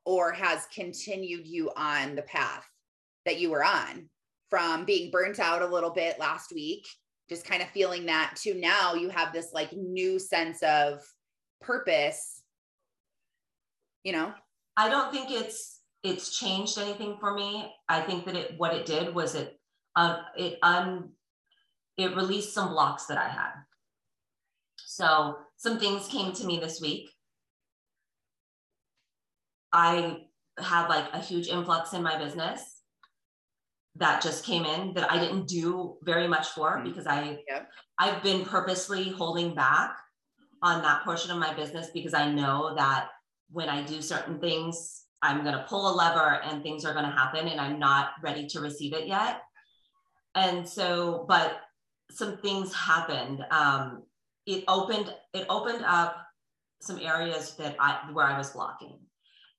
or 0.06 0.32
has 0.32 0.68
continued 0.74 1.46
you 1.46 1.72
on 1.76 2.16
the 2.16 2.22
path 2.24 2.66
that 3.26 3.40
you 3.40 3.50
were 3.50 3.64
on 3.64 4.10
from 4.50 4.86
being 4.86 5.12
burnt 5.12 5.40
out 5.40 5.62
a 5.62 5.68
little 5.68 5.92
bit 5.92 6.20
last 6.20 6.52
week 6.54 6.88
just 7.30 7.46
kind 7.46 7.62
of 7.62 7.70
feeling 7.70 8.06
that 8.06 8.34
to 8.38 8.54
now 8.54 8.94
you 8.94 9.10
have 9.10 9.34
this 9.34 9.52
like 9.54 9.72
new 9.74 10.18
sense 10.18 10.62
of 10.64 11.02
purpose 11.62 12.42
you 14.04 14.14
know 14.14 14.34
I 14.78 14.90
don't 14.90 15.12
think 15.12 15.32
it's 15.32 15.82
it's 16.04 16.38
changed 16.38 16.78
anything 16.78 17.18
for 17.20 17.34
me. 17.34 17.74
I 17.90 18.00
think 18.02 18.26
that 18.26 18.36
it 18.36 18.54
what 18.58 18.74
it 18.74 18.86
did 18.86 19.14
was 19.14 19.34
it 19.34 19.60
um 19.96 20.18
it 20.38 20.60
un 20.62 21.10
it 21.98 22.16
released 22.16 22.54
some 22.54 22.70
blocks 22.70 23.08
that 23.08 23.18
I 23.18 23.28
had. 23.28 23.52
So 24.78 25.38
some 25.58 25.80
things 25.80 26.08
came 26.08 26.32
to 26.34 26.46
me 26.46 26.60
this 26.60 26.80
week. 26.80 27.10
I 29.74 30.26
had 30.60 30.88
like 30.88 31.12
a 31.12 31.20
huge 31.20 31.48
influx 31.48 31.94
in 31.94 32.04
my 32.04 32.18
business 32.18 32.77
that 34.00 34.22
just 34.22 34.46
came 34.46 34.66
in 34.66 34.94
that 34.94 35.12
I 35.12 35.20
didn't 35.20 35.48
do 35.48 35.98
very 36.04 36.28
much 36.28 36.50
for 36.50 36.78
Mhm. 36.78 36.84
because 36.84 37.08
I 37.08 37.44
Yep. 37.48 37.72
I've 38.00 38.22
been 38.22 38.46
purposely 38.46 39.10
holding 39.10 39.56
back 39.56 40.00
on 40.62 40.82
that 40.84 41.04
portion 41.04 41.32
of 41.32 41.38
my 41.38 41.54
business 41.54 41.90
because 41.94 42.14
I 42.14 42.30
know 42.32 42.76
that 42.76 43.10
when 43.50 43.70
I 43.70 43.82
do 43.84 44.02
certain 44.02 44.40
things, 44.40 45.06
I'm 45.22 45.44
going 45.44 45.56
to 45.56 45.64
pull 45.64 45.90
a 45.90 45.96
lever 45.96 46.42
and 46.44 46.62
things 46.62 46.86
are 46.86 46.94
going 46.94 47.06
to 47.06 47.12
happen 47.12 47.48
and 47.48 47.60
I'm 47.60 47.80
not 47.80 48.12
ready 48.22 48.48
to 48.48 48.60
receive 48.60 48.94
it 48.94 49.08
yet. 49.08 49.42
And 50.36 50.68
so, 50.68 51.26
but 51.28 51.62
some 52.12 52.38
things 52.38 52.74
happened. 52.74 53.44
Um, 53.50 54.04
it 54.46 54.64
opened, 54.68 55.14
it 55.34 55.46
opened 55.50 55.84
up 55.86 56.24
some 56.82 57.00
areas 57.00 57.56
that 57.56 57.76
I, 57.80 58.12
where 58.12 58.26
I 58.26 58.38
was 58.38 58.52
blocking 58.52 59.00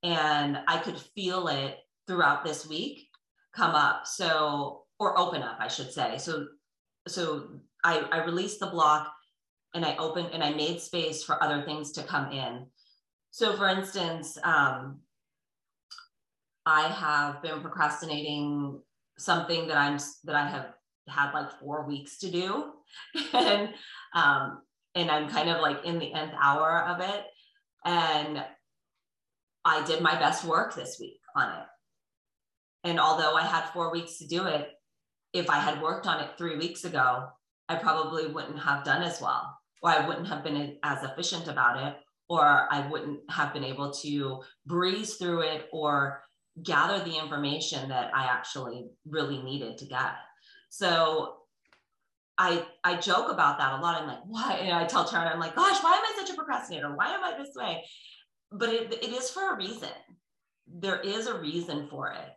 and 0.05 0.61
I 0.69 0.79
could 0.79 0.99
feel 0.99 1.49
it 1.49 1.79
throughout 2.07 2.45
this 2.45 2.67
week 2.69 3.08
come 3.55 3.75
up. 3.75 4.07
So, 4.07 4.85
or 4.99 5.19
open 5.19 5.43
up, 5.43 5.59
I 5.61 5.69
should 5.69 5.93
say. 5.93 6.19
So, 6.19 6.47
so 7.07 7.49
I, 7.85 8.05
I 8.13 8.25
released 8.25 8.61
the 8.61 8.67
block 8.67 9.13
and 9.75 9.85
I 9.85 9.97
opened 9.97 10.31
and 10.33 10.43
I 10.43 10.53
made 10.53 10.81
space 10.81 11.23
for 11.23 11.43
other 11.43 11.63
things 11.63 11.93
to 11.93 12.03
come 12.03 12.33
in. 12.33 12.67
So, 13.31 13.57
for 13.57 13.69
instance, 13.69 14.39
um, 14.43 15.01
I 16.67 16.89
have 16.89 17.43
been 17.43 17.61
procrastinating 17.61 18.81
something 19.19 19.69
that 19.69 19.77
I'm 19.77 19.99
that 20.25 20.37
I 20.37 20.49
have 20.49 20.67
had 21.09 21.33
like 21.33 21.51
four 21.61 21.87
weeks 21.87 22.19
to 22.19 22.31
do, 22.31 22.73
and 23.33 23.71
um, 24.15 24.63
and 24.95 25.11
I'm 25.11 25.29
kind 25.29 25.49
of 25.49 25.61
like 25.61 25.85
in 25.85 25.99
the 25.99 26.13
nth 26.13 26.35
hour 26.41 26.85
of 26.87 27.01
it, 27.01 27.25
and 27.85 28.45
I 29.65 29.85
did 29.85 30.03
my 30.03 30.19
best 30.19 30.45
work 30.45 30.75
this 30.75 30.99
week 31.01 31.21
on 31.37 31.51
it. 31.51 31.67
And 32.89 32.99
although 32.99 33.37
I 33.37 33.43
had 33.43 33.69
four 33.75 33.93
weeks 33.93 34.17
to 34.17 34.27
do 34.27 34.47
it, 34.47 34.71
if 35.35 35.51
I 35.51 35.59
had 35.59 35.83
worked 35.83 36.07
on 36.07 36.21
it 36.21 36.31
three 36.39 36.57
weeks 36.57 36.85
ago, 36.85 37.27
I 37.69 37.75
probably 37.75 38.29
wouldn't 38.29 38.59
have 38.59 38.83
done 38.83 39.03
as 39.03 39.21
well, 39.21 39.59
or 39.83 39.91
I 39.91 40.09
wouldn't 40.09 40.27
have 40.29 40.43
been 40.43 40.79
as 40.83 41.05
efficient 41.05 41.49
about 41.49 41.87
it, 41.87 41.97
or 42.31 42.67
I 42.71 42.89
wouldn't 42.89 43.21
have 43.31 43.53
been 43.53 43.63
able 43.63 43.93
to 44.05 44.41
breeze 44.65 45.17
through 45.17 45.43
it 45.43 45.69
or 45.71 46.23
gather 46.63 47.05
the 47.05 47.19
information 47.19 47.91
that 47.91 48.11
I 48.15 48.25
actually 48.25 48.89
really 49.07 49.43
needed 49.43 49.77
to 49.79 49.85
get. 49.85 50.13
So 50.71 51.35
I 52.39 52.65
I 52.85 52.97
joke 52.97 53.31
about 53.31 53.59
that 53.59 53.79
a 53.79 53.83
lot. 53.83 54.01
I'm 54.01 54.09
like, 54.09 54.25
why? 54.25 54.61
And 54.63 54.73
I 54.73 54.87
tell 54.87 55.05
Taryn, 55.05 55.31
I'm 55.31 55.41
like, 55.41 55.55
gosh, 55.55 55.83
why 55.83 55.93
am 55.93 56.05
I 56.05 56.15
such 56.19 56.31
a 56.33 56.37
procrastinator? 56.37 56.97
Why 56.97 57.13
am 57.13 57.23
I 57.23 57.37
this 57.37 57.55
way? 57.55 57.85
But 58.51 58.71
it, 58.71 58.95
it 58.95 59.11
is 59.11 59.29
for 59.29 59.53
a 59.53 59.57
reason. 59.59 59.91
There 60.67 61.01
is 61.01 61.27
a 61.27 61.39
reason 61.39 61.87
for 61.91 62.13
it. 62.13 62.31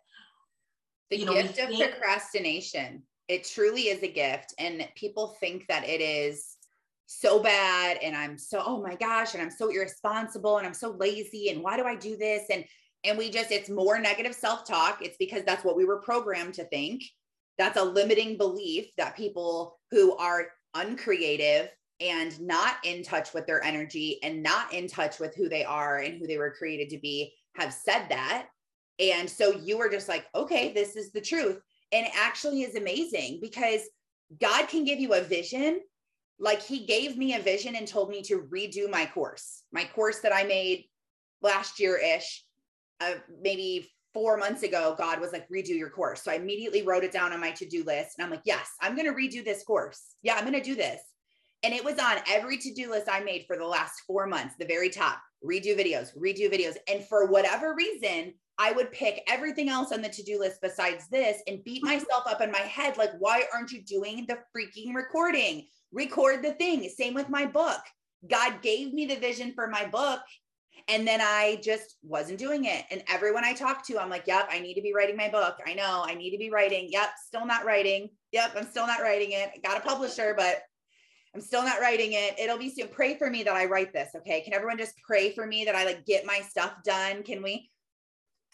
The 1.11 1.19
You 1.19 1.25
know, 1.25 1.33
gift 1.33 1.59
of 1.59 1.69
think- 1.69 1.91
procrastination. 1.91 3.03
It 3.27 3.43
truly 3.45 3.83
is 3.83 4.01
a 4.03 4.07
gift 4.07 4.53
and 4.57 4.85
people 4.95 5.37
think 5.39 5.67
that 5.67 5.87
it 5.87 6.01
is 6.01 6.57
so 7.05 7.41
bad 7.43 7.97
and 8.01 8.15
i'm 8.15 8.37
so 8.37 8.63
oh 8.65 8.81
my 8.81 8.95
gosh 8.95 9.33
and 9.33 9.43
i'm 9.43 9.51
so 9.51 9.69
irresponsible 9.69 10.57
and 10.57 10.65
i'm 10.67 10.73
so 10.73 10.91
lazy 10.91 11.49
and 11.49 11.61
why 11.61 11.75
do 11.77 11.83
i 11.85 11.95
do 11.95 12.17
this? 12.17 12.43
And 12.49 12.65
and 13.03 13.17
we 13.17 13.29
just 13.29 13.51
it's 13.51 13.69
more 13.69 13.99
negative 13.99 14.33
self-talk. 14.35 14.99
It's 15.01 15.17
because 15.17 15.43
that's 15.43 15.63
what 15.63 15.75
we 15.75 15.85
were 15.85 16.01
programmed 16.01 16.53
to 16.55 16.65
think. 16.65 17.03
That's 17.57 17.77
a 17.79 17.83
limiting 17.83 18.37
belief 18.37 18.87
that 18.97 19.15
people 19.17 19.79
who 19.91 20.15
are 20.17 20.47
uncreative 20.73 21.69
and 21.99 22.39
not 22.41 22.75
in 22.83 23.01
touch 23.03 23.33
with 23.33 23.45
their 23.47 23.63
energy 23.63 24.19
and 24.23 24.43
not 24.43 24.73
in 24.73 24.87
touch 24.87 25.19
with 25.19 25.35
who 25.35 25.47
they 25.49 25.63
are 25.63 25.97
and 25.99 26.17
who 26.19 26.27
they 26.27 26.37
were 26.37 26.51
created 26.51 26.89
to 26.89 26.97
be 26.97 27.33
have 27.55 27.73
said 27.73 28.07
that 28.09 28.47
and 29.01 29.29
so 29.29 29.51
you 29.51 29.77
were 29.77 29.89
just 29.89 30.07
like, 30.07 30.25
okay, 30.35 30.71
this 30.73 30.95
is 30.95 31.11
the 31.11 31.21
truth. 31.21 31.59
And 31.91 32.05
it 32.05 32.11
actually 32.15 32.61
is 32.61 32.75
amazing 32.75 33.39
because 33.41 33.81
God 34.39 34.67
can 34.67 34.85
give 34.85 34.99
you 34.99 35.13
a 35.13 35.21
vision. 35.21 35.81
Like 36.39 36.61
he 36.61 36.85
gave 36.85 37.17
me 37.17 37.35
a 37.35 37.41
vision 37.41 37.75
and 37.75 37.87
told 37.87 38.09
me 38.09 38.21
to 38.23 38.47
redo 38.53 38.89
my 38.89 39.05
course, 39.05 39.63
my 39.71 39.85
course 39.85 40.19
that 40.19 40.33
I 40.33 40.43
made 40.43 40.85
last 41.41 41.79
year 41.79 41.97
ish, 41.97 42.45
uh, 42.99 43.15
maybe 43.41 43.91
four 44.13 44.37
months 44.37 44.63
ago. 44.63 44.95
God 44.97 45.19
was 45.19 45.31
like, 45.31 45.47
redo 45.49 45.69
your 45.69 45.89
course. 45.89 46.23
So 46.23 46.31
I 46.31 46.35
immediately 46.35 46.83
wrote 46.83 47.03
it 47.03 47.11
down 47.11 47.33
on 47.33 47.39
my 47.39 47.51
to 47.51 47.65
do 47.65 47.83
list. 47.83 48.17
And 48.17 48.25
I'm 48.25 48.31
like, 48.31 48.43
yes, 48.45 48.67
I'm 48.81 48.95
going 48.95 49.07
to 49.07 49.13
redo 49.13 49.43
this 49.43 49.63
course. 49.63 50.15
Yeah, 50.21 50.35
I'm 50.35 50.45
going 50.45 50.53
to 50.53 50.63
do 50.63 50.75
this. 50.75 51.01
And 51.63 51.73
it 51.73 51.83
was 51.83 51.99
on 51.99 52.17
every 52.27 52.57
to 52.57 52.73
do 52.73 52.89
list 52.89 53.07
I 53.11 53.19
made 53.21 53.45
for 53.45 53.55
the 53.55 53.65
last 53.65 54.01
four 54.07 54.25
months, 54.25 54.55
the 54.57 54.65
very 54.65 54.89
top 54.89 55.19
redo 55.45 55.77
videos, 55.77 56.17
redo 56.17 56.51
videos. 56.51 56.75
And 56.91 57.03
for 57.05 57.27
whatever 57.27 57.75
reason, 57.75 58.33
I 58.61 58.73
would 58.73 58.91
pick 58.91 59.23
everything 59.27 59.69
else 59.69 59.91
on 59.91 60.03
the 60.03 60.09
to 60.09 60.21
do 60.21 60.39
list 60.39 60.59
besides 60.61 61.07
this 61.09 61.41
and 61.47 61.63
beat 61.63 61.81
mm-hmm. 61.83 61.95
myself 61.95 62.27
up 62.27 62.41
in 62.41 62.51
my 62.51 62.59
head 62.59 62.95
like, 62.95 63.09
why 63.17 63.43
aren't 63.51 63.71
you 63.71 63.81
doing 63.81 64.27
the 64.27 64.37
freaking 64.55 64.93
recording? 64.93 65.65
Record 65.91 66.43
the 66.43 66.53
thing. 66.53 66.87
Same 66.87 67.15
with 67.15 67.27
my 67.27 67.47
book. 67.47 67.81
God 68.29 68.61
gave 68.61 68.93
me 68.93 69.07
the 69.07 69.15
vision 69.15 69.53
for 69.55 69.67
my 69.67 69.87
book. 69.87 70.21
And 70.87 71.07
then 71.07 71.21
I 71.21 71.59
just 71.63 71.95
wasn't 72.03 72.37
doing 72.37 72.65
it. 72.65 72.85
And 72.91 73.03
everyone 73.09 73.43
I 73.43 73.53
talked 73.53 73.87
to, 73.87 73.99
I'm 73.99 74.09
like, 74.11 74.27
yep, 74.27 74.47
I 74.51 74.59
need 74.59 74.75
to 74.75 74.81
be 74.81 74.93
writing 74.93 75.17
my 75.17 75.29
book. 75.29 75.57
I 75.65 75.73
know 75.73 76.03
I 76.05 76.13
need 76.13 76.31
to 76.31 76.37
be 76.37 76.51
writing. 76.51 76.87
Yep, 76.91 77.09
still 77.25 77.47
not 77.47 77.65
writing. 77.65 78.09
Yep, 78.31 78.51
I'm 78.55 78.67
still 78.67 78.85
not 78.85 79.01
writing 79.01 79.31
it. 79.31 79.49
I 79.55 79.59
got 79.67 79.83
a 79.83 79.87
publisher, 79.87 80.35
but 80.37 80.61
I'm 81.33 81.41
still 81.41 81.63
not 81.63 81.81
writing 81.81 82.13
it. 82.13 82.37
It'll 82.37 82.59
be 82.59 82.69
soon. 82.69 82.89
Pray 82.89 83.17
for 83.17 83.29
me 83.29 83.41
that 83.43 83.55
I 83.55 83.65
write 83.65 83.91
this. 83.91 84.09
Okay. 84.15 84.41
Can 84.41 84.53
everyone 84.53 84.77
just 84.77 84.93
pray 85.05 85.31
for 85.31 85.47
me 85.47 85.65
that 85.65 85.75
I 85.75 85.85
like 85.85 86.05
get 86.05 86.25
my 86.25 86.41
stuff 86.47 86.73
done? 86.85 87.23
Can 87.23 87.41
we? 87.41 87.70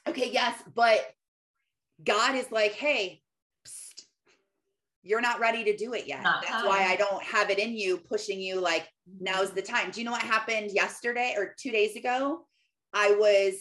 Okay. 0.08 0.30
Yes. 0.32 0.62
But 0.74 1.00
God 2.04 2.36
is 2.36 2.52
like, 2.52 2.74
hey, 2.74 3.22
psst, 3.68 4.04
you're 5.04 5.22
not 5.22 5.40
ready 5.40 5.64
to 5.64 5.76
do 5.76 5.94
it 5.94 6.08
yet. 6.08 6.22
Not 6.24 6.42
That's 6.42 6.62
time. 6.62 6.66
why 6.66 6.86
I 6.86 6.96
don't 6.96 7.24
have 7.24 7.50
it 7.50 7.60
in 7.60 7.76
you, 7.78 7.98
pushing 7.98 8.40
you 8.40 8.60
like, 8.60 8.88
now's 9.20 9.52
the 9.52 9.62
time. 9.62 9.92
Do 9.92 10.02
you 10.02 10.06
know 10.06 10.12
what 10.12 10.22
happened 10.22 10.72
yesterday 10.72 11.34
or 11.38 11.56
two 11.58 11.72
days 11.72 11.96
ago? 11.96 12.46
I 12.94 13.12
was, 13.12 13.56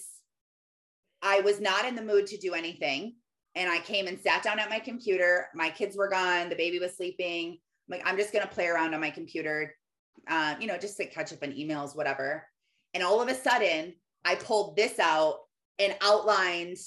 I 1.22 1.40
was 1.40 1.60
not 1.60 1.84
in 1.84 1.94
the 1.94 2.02
mood 2.02 2.26
to 2.26 2.36
do 2.36 2.54
anything. 2.54 3.16
And 3.54 3.70
I 3.70 3.78
came 3.78 4.06
and 4.06 4.20
sat 4.20 4.42
down 4.42 4.58
at 4.58 4.68
my 4.68 4.78
computer. 4.78 5.48
My 5.54 5.70
kids 5.70 5.96
were 5.96 6.10
gone. 6.10 6.50
The 6.50 6.56
baby 6.56 6.78
was 6.78 6.94
sleeping. 6.94 7.52
I'm 7.88 7.98
like, 7.98 8.06
I'm 8.06 8.18
just 8.18 8.32
going 8.32 8.46
to 8.46 8.52
play 8.52 8.66
around 8.66 8.92
on 8.92 9.00
my 9.00 9.10
computer, 9.10 9.74
uh, 10.28 10.56
you 10.60 10.66
know, 10.66 10.76
just 10.76 10.98
to 10.98 11.06
catch 11.06 11.32
up 11.32 11.42
on 11.42 11.52
emails, 11.52 11.96
whatever. 11.96 12.46
And 12.92 13.02
all 13.02 13.22
of 13.22 13.28
a 13.28 13.34
sudden, 13.34 13.94
I 14.26 14.34
pulled 14.34 14.76
this 14.76 14.98
out 14.98 15.38
and 15.78 15.96
outlined 16.00 16.78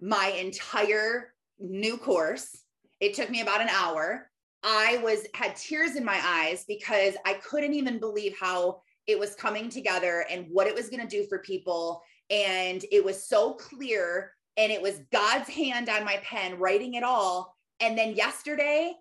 my 0.00 0.28
entire 0.38 1.34
new 1.58 1.96
course. 1.96 2.62
It 3.00 3.14
took 3.14 3.30
me 3.30 3.40
about 3.40 3.60
an 3.60 3.68
hour. 3.68 4.30
I 4.62 5.00
was 5.02 5.26
had 5.34 5.56
tears 5.56 5.96
in 5.96 6.04
my 6.04 6.20
eyes 6.24 6.64
because 6.66 7.14
I 7.24 7.34
couldn't 7.34 7.74
even 7.74 7.98
believe 7.98 8.36
how 8.38 8.80
it 9.06 9.18
was 9.18 9.34
coming 9.34 9.68
together 9.68 10.26
and 10.30 10.46
what 10.50 10.66
it 10.66 10.74
was 10.74 10.88
going 10.88 11.00
to 11.00 11.08
do 11.08 11.26
for 11.26 11.38
people 11.38 12.02
and 12.30 12.84
it 12.92 13.04
was 13.04 13.24
so 13.24 13.54
clear 13.54 14.32
and 14.56 14.70
it 14.70 14.82
was 14.82 15.00
God's 15.12 15.48
hand 15.48 15.88
on 15.88 16.04
my 16.04 16.20
pen 16.22 16.58
writing 16.58 16.94
it 16.94 17.02
all 17.04 17.56
and 17.80 17.96
then 17.96 18.14
yesterday 18.14 18.92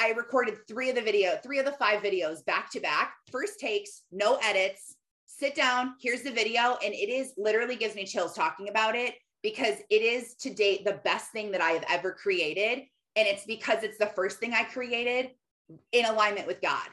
I 0.00 0.14
recorded 0.16 0.66
3 0.66 0.90
of 0.90 0.96
the 0.96 1.02
video, 1.02 1.38
3 1.42 1.58
of 1.58 1.66
the 1.66 1.72
5 1.72 2.02
videos 2.02 2.44
back 2.46 2.70
to 2.70 2.80
back, 2.80 3.14
first 3.30 3.60
takes, 3.60 4.02
no 4.10 4.38
edits. 4.42 4.95
Sit 5.38 5.54
down, 5.54 5.96
here's 6.00 6.22
the 6.22 6.30
video 6.30 6.78
and 6.82 6.94
it 6.94 7.10
is 7.10 7.34
literally 7.36 7.76
gives 7.76 7.94
me 7.94 8.06
chills 8.06 8.32
talking 8.32 8.70
about 8.70 8.96
it 8.96 9.16
because 9.42 9.74
it 9.90 10.00
is 10.00 10.34
to 10.36 10.48
date 10.48 10.86
the 10.86 10.98
best 11.04 11.30
thing 11.30 11.50
that 11.50 11.60
I 11.60 11.72
have 11.72 11.84
ever 11.90 12.12
created 12.12 12.84
and 13.16 13.28
it's 13.28 13.44
because 13.44 13.82
it's 13.82 13.98
the 13.98 14.06
first 14.06 14.38
thing 14.38 14.54
I 14.54 14.64
created 14.64 15.32
in 15.92 16.06
alignment 16.06 16.46
with 16.46 16.62
God. 16.62 16.88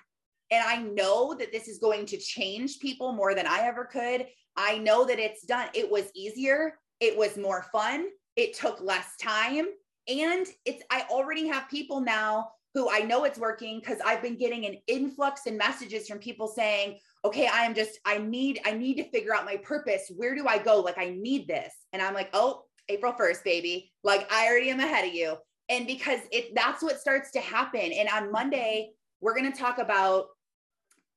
And 0.52 0.62
I 0.62 0.82
know 0.82 1.34
that 1.36 1.54
this 1.54 1.70
is 1.70 1.78
going 1.78 2.06
to 2.08 2.18
change 2.18 2.80
people 2.80 3.14
more 3.14 3.34
than 3.34 3.48
I 3.48 3.60
ever 3.60 3.86
could. 3.86 4.28
I 4.58 4.78
know 4.78 5.06
that 5.06 5.20
it's 5.20 5.46
done. 5.46 5.70
It 5.74 5.90
was 5.90 6.12
easier, 6.14 6.80
it 7.00 7.18
was 7.18 7.38
more 7.38 7.64
fun, 7.72 8.08
it 8.36 8.56
took 8.56 8.82
less 8.82 9.16
time. 9.22 9.68
And 10.10 10.46
it's, 10.66 10.84
I 10.92 11.06
already 11.10 11.48
have 11.48 11.70
people 11.70 12.02
now 12.02 12.50
who 12.74 12.90
I 12.92 13.00
know 13.00 13.24
it's 13.24 13.40
working 13.40 13.80
because 13.80 14.00
I've 14.06 14.22
been 14.22 14.36
getting 14.36 14.66
an 14.66 14.80
influx 14.88 15.46
in 15.46 15.58
messages 15.58 16.10
from 16.10 16.20
people 16.20 16.50
saying, 16.50 17.00
okay, 17.26 17.48
I 17.48 17.64
am 17.64 17.74
just, 17.74 18.00
I 18.06 18.18
need, 18.18 18.60
I 18.66 18.72
need 18.72 18.96
to 18.96 19.10
figure 19.10 19.34
out 19.34 19.46
my 19.46 19.58
purpose. 19.58 20.12
Where 20.16 20.36
do 20.36 20.48
I 20.48 20.58
go? 20.58 20.80
Like, 20.80 20.98
I 20.98 21.10
need 21.10 21.48
this. 21.48 21.74
And 21.94 22.02
I'm 22.02 22.14
like, 22.14 22.30
oh, 22.34 22.64
April 22.90 23.14
1st, 23.14 23.44
baby. 23.44 23.92
Like, 24.04 24.30
I 24.32 24.48
already 24.48 24.70
am 24.70 24.82
ahead 24.82 25.08
of 25.08 25.14
you 25.14 25.38
and 25.70 25.88
because 25.88 26.20
it 26.32 26.54
that's 26.56 26.84
what 26.84 27.00
starts 27.00 27.32
to 27.32 27.40
happen 27.40 27.92
and 27.94 28.10
on 28.10 28.32
monday 28.32 28.92
we're 29.22 29.36
going 29.36 29.52
to 29.52 29.58
talk 29.58 29.78
about 29.78 30.28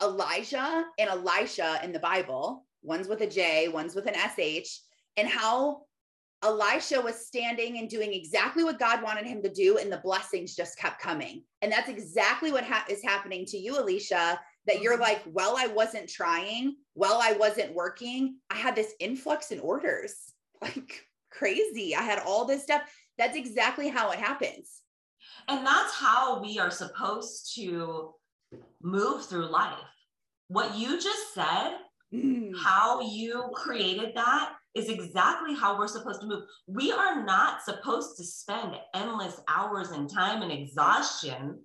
elijah 0.02 0.84
and 0.98 1.10
elisha 1.10 1.80
in 1.82 1.92
the 1.92 1.98
bible 1.98 2.64
one's 2.82 3.08
with 3.08 3.20
a 3.22 3.26
j 3.26 3.68
one's 3.68 3.94
with 3.94 4.06
an 4.06 4.14
sh 4.14 4.80
and 5.16 5.28
how 5.28 5.82
elisha 6.42 7.00
was 7.00 7.26
standing 7.26 7.78
and 7.78 7.88
doing 7.88 8.12
exactly 8.12 8.62
what 8.62 8.78
god 8.78 9.02
wanted 9.02 9.26
him 9.26 9.42
to 9.42 9.52
do 9.52 9.78
and 9.78 9.90
the 9.90 10.00
blessings 10.04 10.54
just 10.54 10.78
kept 10.78 11.00
coming 11.00 11.42
and 11.62 11.72
that's 11.72 11.88
exactly 11.88 12.52
what 12.52 12.64
ha- 12.64 12.84
is 12.88 13.02
happening 13.02 13.44
to 13.44 13.56
you 13.56 13.78
alicia 13.80 14.38
that 14.66 14.82
you're 14.82 14.98
like 14.98 15.22
well 15.26 15.56
i 15.58 15.66
wasn't 15.66 16.08
trying 16.08 16.76
well 16.94 17.20
i 17.22 17.32
wasn't 17.32 17.74
working 17.74 18.36
i 18.50 18.56
had 18.56 18.74
this 18.74 18.92
influx 19.00 19.50
in 19.50 19.60
orders 19.60 20.14
like 20.62 21.06
crazy 21.30 21.94
i 21.94 22.02
had 22.02 22.18
all 22.20 22.44
this 22.44 22.62
stuff 22.62 22.82
that's 23.18 23.36
exactly 23.36 23.88
how 23.88 24.10
it 24.10 24.18
happens. 24.18 24.82
And 25.48 25.66
that's 25.66 25.94
how 25.94 26.40
we 26.42 26.58
are 26.58 26.70
supposed 26.70 27.54
to 27.56 28.12
move 28.82 29.24
through 29.24 29.50
life. 29.50 29.78
What 30.48 30.76
you 30.76 31.00
just 31.00 31.34
said, 31.34 31.76
mm. 32.14 32.52
how 32.62 33.00
you 33.00 33.50
created 33.54 34.12
that 34.14 34.54
is 34.74 34.88
exactly 34.88 35.54
how 35.54 35.78
we're 35.78 35.88
supposed 35.88 36.20
to 36.20 36.26
move. 36.26 36.44
We 36.66 36.92
are 36.92 37.24
not 37.24 37.62
supposed 37.62 38.16
to 38.18 38.24
spend 38.24 38.76
endless 38.94 39.40
hours 39.48 39.90
and 39.90 40.10
time 40.10 40.42
and 40.42 40.52
exhaustion 40.52 41.60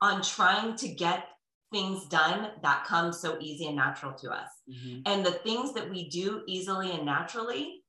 on 0.00 0.22
trying 0.22 0.76
to 0.76 0.88
get 0.88 1.26
things 1.72 2.06
done 2.06 2.50
that 2.62 2.84
come 2.84 3.12
so 3.12 3.36
easy 3.40 3.66
and 3.66 3.76
natural 3.76 4.12
to 4.14 4.30
us. 4.30 4.48
Mm-hmm. 4.70 5.00
And 5.06 5.26
the 5.26 5.32
things 5.32 5.72
that 5.74 5.90
we 5.90 6.08
do 6.08 6.42
easily 6.46 6.92
and 6.92 7.04
naturally 7.04 7.82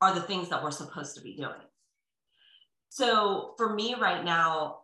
are 0.00 0.14
the 0.14 0.22
things 0.22 0.48
that 0.48 0.62
we're 0.62 0.70
supposed 0.70 1.14
to 1.16 1.22
be 1.22 1.36
doing. 1.36 1.52
So 2.88 3.54
for 3.56 3.74
me 3.74 3.94
right 4.00 4.24
now, 4.24 4.80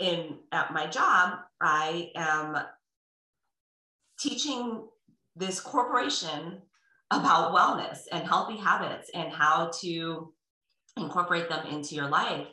in 0.00 0.38
at 0.50 0.72
my 0.72 0.86
job, 0.86 1.38
I 1.60 2.10
am 2.16 2.56
teaching 4.18 4.88
this 5.36 5.60
corporation 5.60 6.62
about 7.10 7.52
wellness 7.54 8.00
and 8.10 8.26
healthy 8.26 8.56
habits 8.56 9.10
and 9.14 9.32
how 9.32 9.70
to 9.80 10.32
incorporate 10.96 11.48
them 11.48 11.66
into 11.66 11.94
your 11.94 12.08
life. 12.08 12.48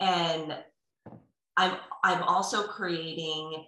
And 0.00 0.56
I'm 1.56 1.76
I'm 2.04 2.22
also 2.22 2.64
creating 2.64 3.64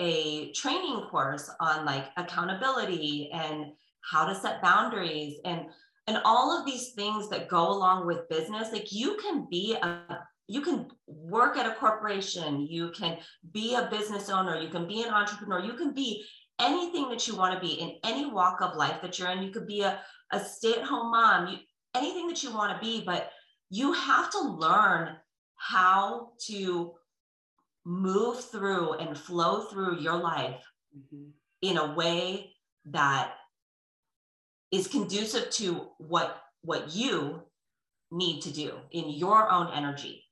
a 0.00 0.50
training 0.52 1.02
course 1.10 1.50
on 1.60 1.84
like 1.84 2.06
accountability 2.16 3.30
and 3.32 3.66
how 4.10 4.26
to 4.26 4.34
set 4.34 4.62
boundaries 4.62 5.38
and 5.44 5.66
and 6.06 6.20
all 6.24 6.58
of 6.58 6.66
these 6.66 6.92
things 6.94 7.28
that 7.28 7.48
go 7.48 7.70
along 7.70 8.06
with 8.06 8.28
business. 8.28 8.72
Like 8.72 8.90
you 8.90 9.16
can 9.18 9.46
be 9.48 9.76
a 9.80 10.02
you 10.48 10.62
can 10.62 10.88
work 11.06 11.56
at 11.56 11.66
a 11.66 11.76
corporation 11.76 12.66
you 12.66 12.90
can 12.90 13.18
be 13.52 13.76
a 13.76 13.88
business 13.88 14.28
owner 14.28 14.60
you 14.60 14.68
can 14.68 14.84
be 14.84 15.04
an 15.04 15.14
entrepreneur 15.14 15.60
you 15.60 15.74
can 15.74 15.94
be 15.94 16.24
anything 16.58 17.08
that 17.08 17.28
you 17.28 17.36
want 17.36 17.54
to 17.54 17.60
be 17.60 17.74
in 17.74 17.92
any 18.04 18.28
walk 18.28 18.60
of 18.60 18.76
life 18.76 19.00
that 19.00 19.16
you're 19.16 19.30
in. 19.30 19.44
You 19.44 19.52
could 19.52 19.68
be 19.68 19.82
a, 19.82 20.00
a 20.32 20.40
stay-at-home 20.40 21.12
mom 21.12 21.46
you, 21.52 21.58
anything 21.94 22.26
that 22.26 22.42
you 22.42 22.52
want 22.52 22.74
to 22.74 22.84
be 22.84 23.04
but 23.04 23.30
you 23.70 23.92
have 23.92 24.30
to 24.30 24.40
learn 24.40 25.16
how 25.54 26.30
to 26.46 26.94
move 27.84 28.44
through 28.44 28.94
and 28.94 29.16
flow 29.16 29.64
through 29.64 29.98
your 30.00 30.16
life 30.16 30.62
mm-hmm. 30.96 31.30
in 31.62 31.76
a 31.78 31.94
way 31.94 32.52
that 32.86 33.32
is 34.70 34.86
conducive 34.86 35.50
to 35.50 35.88
what 35.98 36.42
what 36.62 36.94
you 36.94 37.42
need 38.12 38.42
to 38.42 38.52
do 38.52 38.72
in 38.90 39.08
your 39.10 39.50
own 39.50 39.68
energy. 39.72 40.24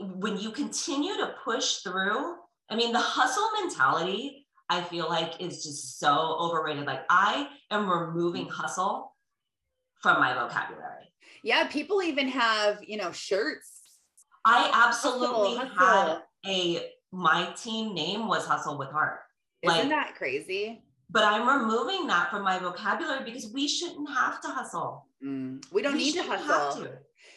When 0.00 0.38
you 0.38 0.50
continue 0.50 1.16
to 1.16 1.34
push 1.44 1.76
through 1.78 2.36
i 2.70 2.74
mean 2.74 2.92
the 2.92 2.98
hustle 2.98 3.48
mentality 3.60 4.44
i 4.68 4.80
feel 4.80 5.08
like 5.08 5.40
is 5.40 5.62
just 5.62 5.98
so 5.98 6.36
overrated. 6.40 6.86
Like 6.86 7.04
i 7.10 7.48
am 7.70 7.88
removing 7.88 8.48
hustle 8.48 9.14
from 10.02 10.20
my 10.20 10.34
vocabulary. 10.34 11.12
Yeah 11.42 11.66
people 11.66 12.02
even 12.02 12.28
have 12.28 12.82
you 12.86 12.96
know 12.96 13.12
shirts. 13.12 13.72
I 14.44 14.70
absolutely 14.72 15.56
hustle, 15.56 15.74
hustle. 15.74 16.14
had 16.14 16.22
a 16.46 16.90
my 17.12 17.52
team 17.56 17.94
name 17.94 18.26
was 18.26 18.46
hustle 18.46 18.78
with 18.78 18.90
heart 18.90 19.20
isn't 19.62 19.78
like, 19.78 19.88
that 19.88 20.14
crazy 20.16 20.82
but 21.10 21.22
I'm 21.22 21.46
removing 21.62 22.06
that 22.08 22.30
from 22.30 22.42
my 22.42 22.58
vocabulary 22.58 23.24
because 23.24 23.52
we 23.52 23.68
shouldn't 23.68 24.08
have 24.10 24.40
to 24.40 24.48
hustle. 24.48 25.06
Mm, 25.24 25.64
we 25.72 25.82
don't 25.82 25.92
we 25.92 25.98
need 25.98 26.14
to 26.14 26.22
hustle. 26.24 26.82
To. 26.82 26.90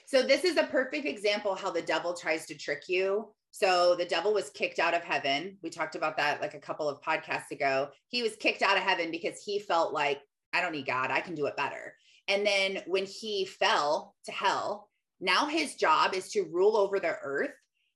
So 0.08 0.24
this 0.24 0.44
is 0.44 0.58
a 0.58 0.64
perfect 0.64 1.06
example 1.06 1.54
how 1.54 1.70
the 1.70 1.82
devil 1.82 2.14
tries 2.14 2.46
to 2.48 2.56
trick 2.56 2.84
you. 2.88 3.28
So 3.52 3.96
the 3.96 4.06
devil 4.06 4.34
was 4.34 4.50
kicked 4.50 4.80
out 4.80 4.94
of 4.94 5.04
heaven. 5.04 5.58
We 5.62 5.70
talked 5.70 5.96
about 5.96 6.18
that 6.18 6.42
like 6.42 6.56
a 6.56 6.60
couple 6.60 6.90
of 6.90 7.02
podcasts 7.02 7.52
ago. 7.52 7.90
He 8.08 8.24
was 8.24 8.36
kicked 8.36 8.62
out 8.62 8.78
of 8.78 8.84
heaven 8.84 9.12
because 9.12 9.42
he 9.44 9.60
felt 9.60 9.94
like 9.94 10.20
I 10.54 10.62
don't 10.62 10.72
need 10.72 10.88
God. 10.88 11.12
I 11.12 11.22
can 11.22 11.36
do 11.36 11.46
it 11.46 11.58
better. 11.58 11.94
And 12.28 12.46
then 12.46 12.82
when 12.86 13.06
he 13.06 13.46
fell 13.46 14.16
to 14.26 14.32
hell, 14.32 14.90
now 15.20 15.46
his 15.46 15.76
job 15.76 16.14
is 16.14 16.32
to 16.32 16.50
rule 16.52 16.78
over 16.78 17.00
the 17.00 17.16
earth 17.22 17.52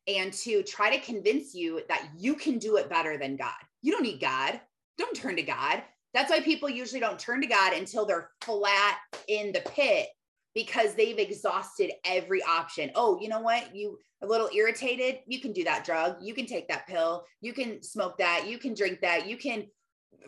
and 0.08 0.34
to 0.34 0.64
try 0.64 0.96
to 0.96 1.06
convince 1.06 1.54
you 1.54 1.82
that 1.88 2.10
you 2.18 2.36
can 2.36 2.58
do 2.58 2.78
it 2.78 2.90
better 2.90 3.18
than 3.18 3.36
God. 3.36 3.54
You 3.82 3.92
don't 3.92 4.04
need 4.04 4.20
God 4.20 4.60
don't 4.98 5.16
turn 5.16 5.36
to 5.36 5.44
God. 5.44 5.84
That's 6.14 6.30
why 6.30 6.40
people 6.42 6.70
usually 6.70 7.00
don't 7.00 7.20
turn 7.20 7.42
to 7.42 7.48
God 7.48 7.74
until 7.74 8.06
they're 8.06 8.30
flat 8.42 9.00
in 9.28 9.52
the 9.52 9.62
pit 9.62 10.08
because 10.54 10.94
they've 10.94 11.18
exhausted 11.18 11.92
every 12.06 12.44
option. 12.44 12.92
Oh, 12.94 13.20
you 13.20 13.28
know 13.28 13.40
what? 13.40 13.76
You 13.76 13.98
a 14.22 14.28
little 14.28 14.50
irritated, 14.56 15.20
you 15.26 15.42
can 15.42 15.52
do 15.52 15.64
that 15.64 15.84
drug, 15.84 16.18
you 16.22 16.34
can 16.34 16.46
take 16.46 16.68
that 16.70 16.88
pill, 16.88 17.26
you 17.42 17.52
can 17.52 17.82
smoke 17.82 18.18
that, 18.20 18.46
you 18.48 18.58
can 18.58 18.74
drink 18.74 19.02
that, 19.02 19.28
you 19.28 19.36
can 19.36 19.66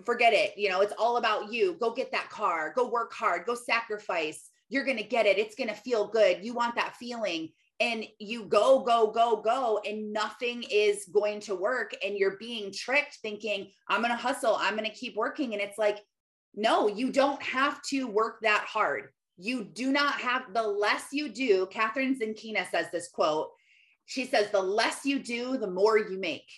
forget 0.03 0.33
it. 0.33 0.57
You 0.57 0.69
know, 0.69 0.81
it's 0.81 0.93
all 0.97 1.17
about 1.17 1.53
you. 1.53 1.77
Go 1.79 1.91
get 1.91 2.11
that 2.11 2.29
car, 2.29 2.73
go 2.75 2.89
work 2.89 3.13
hard, 3.13 3.45
go 3.45 3.55
sacrifice. 3.55 4.49
You're 4.67 4.83
going 4.83 4.97
to 4.97 5.03
get 5.03 5.27
it. 5.27 5.37
It's 5.37 5.55
going 5.55 5.69
to 5.69 5.75
feel 5.75 6.07
good. 6.07 6.43
You 6.43 6.55
want 6.55 6.75
that 6.75 6.95
feeling 6.95 7.49
and 7.79 8.05
you 8.19 8.45
go 8.45 8.79
go 8.79 9.11
go 9.11 9.41
go 9.41 9.79
and 9.85 10.13
nothing 10.13 10.63
is 10.71 11.09
going 11.11 11.39
to 11.41 11.55
work 11.55 11.93
and 12.03 12.17
you're 12.17 12.37
being 12.37 12.71
tricked 12.71 13.17
thinking 13.21 13.69
i'm 13.89 14.01
going 14.01 14.11
to 14.11 14.17
hustle 14.17 14.55
i'm 14.59 14.77
going 14.77 14.89
to 14.89 14.95
keep 14.95 15.15
working 15.15 15.53
and 15.53 15.61
it's 15.61 15.77
like 15.77 15.99
no 16.55 16.87
you 16.87 17.11
don't 17.11 17.41
have 17.43 17.81
to 17.81 18.07
work 18.07 18.39
that 18.41 18.65
hard 18.67 19.09
you 19.37 19.65
do 19.65 19.91
not 19.91 20.13
have 20.13 20.43
the 20.53 20.63
less 20.63 21.07
you 21.11 21.27
do 21.27 21.65
Kathrin 21.65 22.17
Zenkina 22.17 22.65
says 22.71 22.87
this 22.93 23.09
quote 23.09 23.49
she 24.05 24.25
says 24.25 24.51
the 24.51 24.61
less 24.61 25.05
you 25.05 25.19
do, 25.19 25.57
the 25.57 25.69
more 25.69 25.97
you 25.97 26.17
make. 26.19 26.49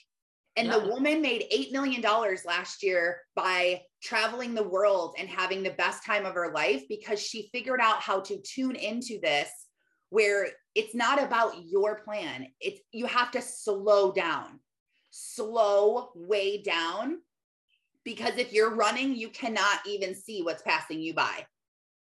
And 0.57 0.71
the 0.71 0.87
woman 0.87 1.21
made 1.21 1.45
$8 1.53 1.71
million 1.71 2.01
last 2.01 2.81
year 2.81 3.19
by 3.35 3.83
traveling 4.01 4.55
the 4.55 4.67
world 4.67 5.15
and 5.19 5.29
having 5.29 5.61
the 5.61 5.69
best 5.71 6.03
time 6.03 6.25
of 6.25 6.33
her 6.33 6.51
life 6.51 6.83
because 6.89 7.21
she 7.21 7.49
figured 7.53 7.79
out 7.79 8.01
how 8.01 8.21
to 8.21 8.41
tune 8.41 8.75
into 8.75 9.19
this 9.21 9.49
where 10.09 10.47
it's 10.75 10.95
not 10.95 11.21
about 11.21 11.65
your 11.65 11.95
plan. 11.99 12.47
It's 12.59 12.79
you 12.91 13.05
have 13.05 13.31
to 13.31 13.41
slow 13.41 14.11
down, 14.11 14.59
slow 15.11 16.09
way 16.15 16.61
down. 16.61 17.19
Because 18.03 18.37
if 18.37 18.53
you're 18.53 18.73
running, 18.73 19.15
you 19.15 19.27
cannot 19.29 19.79
even 19.85 20.15
see 20.15 20.41
what's 20.41 20.61
passing 20.61 21.01
you 21.01 21.13
by. 21.13 21.45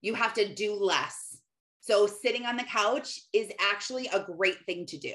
You 0.01 0.16
have 0.16 0.34
to 0.34 0.54
do 0.54 0.76
less. 0.76 1.38
So, 1.80 2.08
sitting 2.08 2.45
on 2.45 2.58
the 2.58 2.64
couch 2.64 3.22
is 3.32 3.51
actually 3.72 4.08
a 4.08 4.26
great 4.38 4.66
thing 4.66 4.86
to 4.88 4.97
do. 4.97 5.14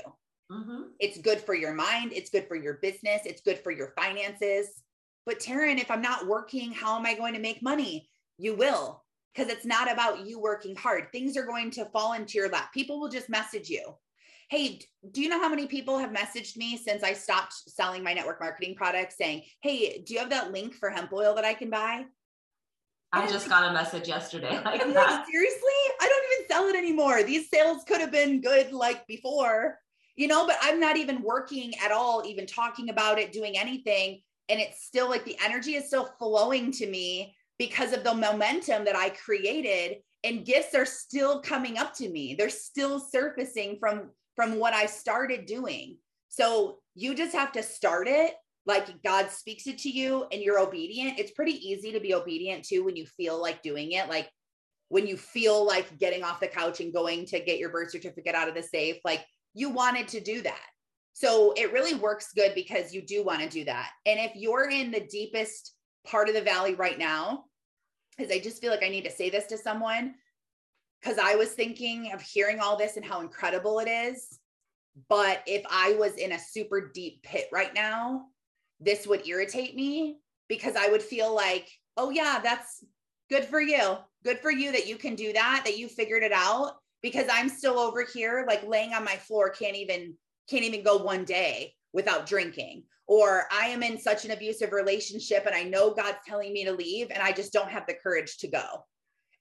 Mm-hmm. 0.51 0.83
It's 0.99 1.19
good 1.19 1.41
for 1.41 1.55
your 1.55 1.75
mind. 1.75 2.13
It's 2.15 2.31
good 2.31 2.49
for 2.49 2.57
your 2.57 2.75
business. 2.75 3.23
It's 3.27 3.43
good 3.43 3.59
for 3.59 3.71
your 3.71 3.93
finances. 3.99 4.83
But 5.27 5.41
Taryn, 5.41 5.79
if 5.79 5.91
I'm 5.91 6.01
not 6.01 6.27
working, 6.27 6.73
how 6.73 6.99
am 6.99 7.05
I 7.05 7.15
going 7.15 7.35
to 7.35 7.41
make 7.41 7.63
money? 7.63 8.09
You 8.39 8.55
will, 8.55 9.03
because 9.35 9.51
it's 9.51 9.67
not 9.67 9.91
about 9.91 10.27
you 10.27 10.41
working 10.41 10.75
hard. 10.77 11.13
Things 11.13 11.37
are 11.37 11.47
going 11.47 11.71
to 11.73 11.85
fall 11.87 12.15
into 12.15 12.39
your 12.39 12.49
lap. 12.49 12.73
People 12.73 13.01
will 13.01 13.09
just 13.09 13.29
message 13.29 13.69
you. 13.69 13.83
Hey, 14.51 14.81
do 15.13 15.21
you 15.21 15.29
know 15.29 15.41
how 15.41 15.49
many 15.49 15.67
people 15.67 15.99
have 15.99 16.11
messaged 16.11 16.57
me 16.57 16.77
since 16.77 17.03
I 17.03 17.13
stopped 17.13 17.53
selling 17.53 18.03
my 18.03 18.15
network 18.15 18.41
marketing 18.41 18.75
products 18.75 19.17
saying, 19.19 19.43
Hey, 19.61 20.03
do 20.07 20.15
you 20.15 20.21
have 20.21 20.31
that 20.31 20.53
link 20.53 20.75
for 20.75 20.89
hemp 20.89 21.13
oil 21.13 21.35
that 21.35 21.45
I 21.45 21.55
can 21.55 21.71
buy? 21.71 22.07
I 23.13 23.27
just 23.27 23.49
got 23.49 23.71
a 23.71 23.73
message 23.73 24.09
yesterday. 24.09 24.51
Like, 24.65 24.83
I'm 24.83 24.93
like, 24.93 25.27
seriously? 25.27 25.79
I 26.01 26.09
don't 26.09 26.33
even 26.33 26.49
sell 26.49 26.65
it 26.69 26.77
anymore. 26.77 27.23
These 27.23 27.49
sales 27.49 27.85
could 27.85 28.01
have 28.01 28.13
been 28.13 28.41
good 28.41 28.73
like 28.73 29.07
before 29.07 29.79
you 30.19 30.27
know, 30.27 30.49
but 30.49 30.57
I'm 30.61 30.81
not 30.81 30.97
even 30.97 31.23
working 31.23 31.73
at 31.81 31.93
all, 31.93 32.25
even 32.27 32.45
talking 32.45 32.89
about 32.91 33.21
it, 33.21 33.31
doing 33.31 33.57
anything. 33.57 34.21
And 34.49 34.59
it's 34.59 34.85
still 34.85 35.09
like 35.09 35.25
the 35.25 35.39
energy 35.43 35.77
is 35.77 35.87
still 35.87 36.11
flowing 36.19 36.73
to 36.73 36.89
me 36.89 37.37
because 37.59 37.93
of 37.93 38.05
the 38.05 38.15
momentum 38.15 38.85
that 38.85 38.97
I 38.97 39.11
created 39.11 39.99
and 40.25 40.45
gifts 40.45 40.75
are 40.75 40.87
still 40.87 41.41
coming 41.41 41.79
up 41.79 41.95
to 41.95 42.09
me. 42.09 42.35
They're 42.35 42.51
still 42.51 43.01
surfacing 43.01 43.79
from 43.79 44.11
from 44.37 44.59
what 44.59 44.73
I 44.73 44.87
started 44.87 45.47
doing. 45.47 45.99
So 46.29 46.79
you 46.95 47.15
just 47.15 47.35
have 47.35 47.51
to 47.53 47.63
start 47.63 48.07
it 48.07 48.35
like 48.67 49.03
God 49.03 49.31
speaks 49.31 49.67
it 49.67 49.79
to 49.79 49.91
you 49.91 50.27
and 50.31 50.43
you're 50.43 50.61
obedient. 50.61 51.19
It's 51.19 51.33
pretty 51.33 51.55
easy 51.69 51.91
to 51.91 52.01
be 52.01 52.15
obedient 52.15 52.65
too 52.65 52.85
when 52.85 52.95
you 52.95 53.07
feel 53.07 53.41
like 53.41 53.63
doing 53.63 53.93
it. 53.93 54.09
Like 54.09 54.31
when 54.91 55.07
you 55.07 55.17
feel 55.17 55.67
like 55.67 55.99
getting 55.99 56.23
off 56.23 56.39
the 56.39 56.49
couch 56.49 56.81
and 56.81 56.93
going 56.93 57.25
to 57.27 57.41
get 57.41 57.59
your 57.59 57.71
birth 57.71 57.91
certificate 57.91 58.35
out 58.35 58.49
of 58.49 58.55
the 58.55 58.63
safe, 58.63 58.97
like 59.05 59.25
you 59.55 59.71
wanted 59.71 60.07
to 60.09 60.21
do 60.21 60.43
that. 60.43 60.67
So 61.15 61.53
it 61.57 61.73
really 61.73 61.95
works 61.95 62.33
good 62.33 62.55
because 62.55 62.93
you 62.93 63.03
do 63.03 63.25
want 63.25 63.41
to 63.41 63.49
do 63.49 63.65
that. 63.65 63.91
And 64.07 64.21
if 64.21 64.37
you're 64.37 64.71
in 64.71 64.93
the 64.93 65.09
deepest 65.11 65.75
part 66.09 66.29
of 66.29 66.35
the 66.35 66.43
valley 66.43 66.75
right 66.75 66.99
now, 66.99 67.45
because 68.17 68.33
I 68.33 68.39
just 68.39 68.61
feel 68.61 68.71
like 68.71 68.83
I 68.83 68.89
need 68.89 69.05
to 69.05 69.11
say 69.11 69.31
this 69.31 69.47
to 69.47 69.59
someone, 69.59 70.15
because 71.01 71.19
I 71.19 71.37
was 71.37 71.51
thinking 71.51 72.13
of 72.13 72.21
hearing 72.21 72.59
all 72.59 72.77
this 72.77 72.97
and 72.97 73.05
how 73.05 73.21
incredible 73.21 73.79
it 73.79 73.89
is. 73.89 74.39
But 75.09 75.43
if 75.47 75.63
I 75.71 75.95
was 75.95 76.15
in 76.15 76.33
a 76.33 76.39
super 76.39 76.91
deep 76.93 77.23
pit 77.23 77.47
right 77.53 77.73
now, 77.75 78.27
this 78.81 79.07
would 79.07 79.27
irritate 79.27 79.77
me 79.77 80.19
because 80.49 80.75
I 80.75 80.89
would 80.89 81.03
feel 81.03 81.33
like, 81.33 81.69
oh, 81.97 82.11
yeah, 82.11 82.41
that's 82.43 82.85
good 83.31 83.45
for 83.45 83.61
you. 83.61 83.97
Good 84.25 84.41
for 84.41 84.51
you 84.51 84.73
that 84.73 84.89
you 84.89 84.97
can 84.97 85.15
do 85.15 85.33
that, 85.33 85.63
that 85.65 85.79
you 85.79 85.89
figured 85.89 86.25
it 86.25 86.33
out 86.33 86.73
because 87.03 87.27
I'm 87.31 87.49
still 87.49 87.79
over 87.79 88.05
here 88.05 88.45
like 88.49 88.67
laying 88.67 88.95
on 88.95 89.05
my 89.05 89.17
floor 89.17 89.51
can't 89.51 89.77
even 89.77 90.15
can't 90.49 90.65
even 90.65 90.83
go 90.83 90.97
one 90.97 91.25
day 91.25 91.75
without 91.93 92.27
drinking 92.27 92.85
or 93.09 93.45
I 93.51 93.69
am 93.69 93.83
in 93.83 93.99
such 93.99 94.27
an 94.27 94.33
abusive 94.33 94.73
relationship 94.73 95.47
and 95.47 95.55
I 95.55 95.63
know 95.65 95.95
God's 95.95 96.19
telling 96.27 96.53
me 96.53 96.65
to 96.67 96.73
leave 96.73 97.11
and 97.11 97.23
I 97.23 97.33
just 97.33 97.53
don't 97.53 97.71
have 97.71 97.87
the 97.87 97.95
courage 97.95 98.37
to 98.39 98.49
go. 98.49 98.85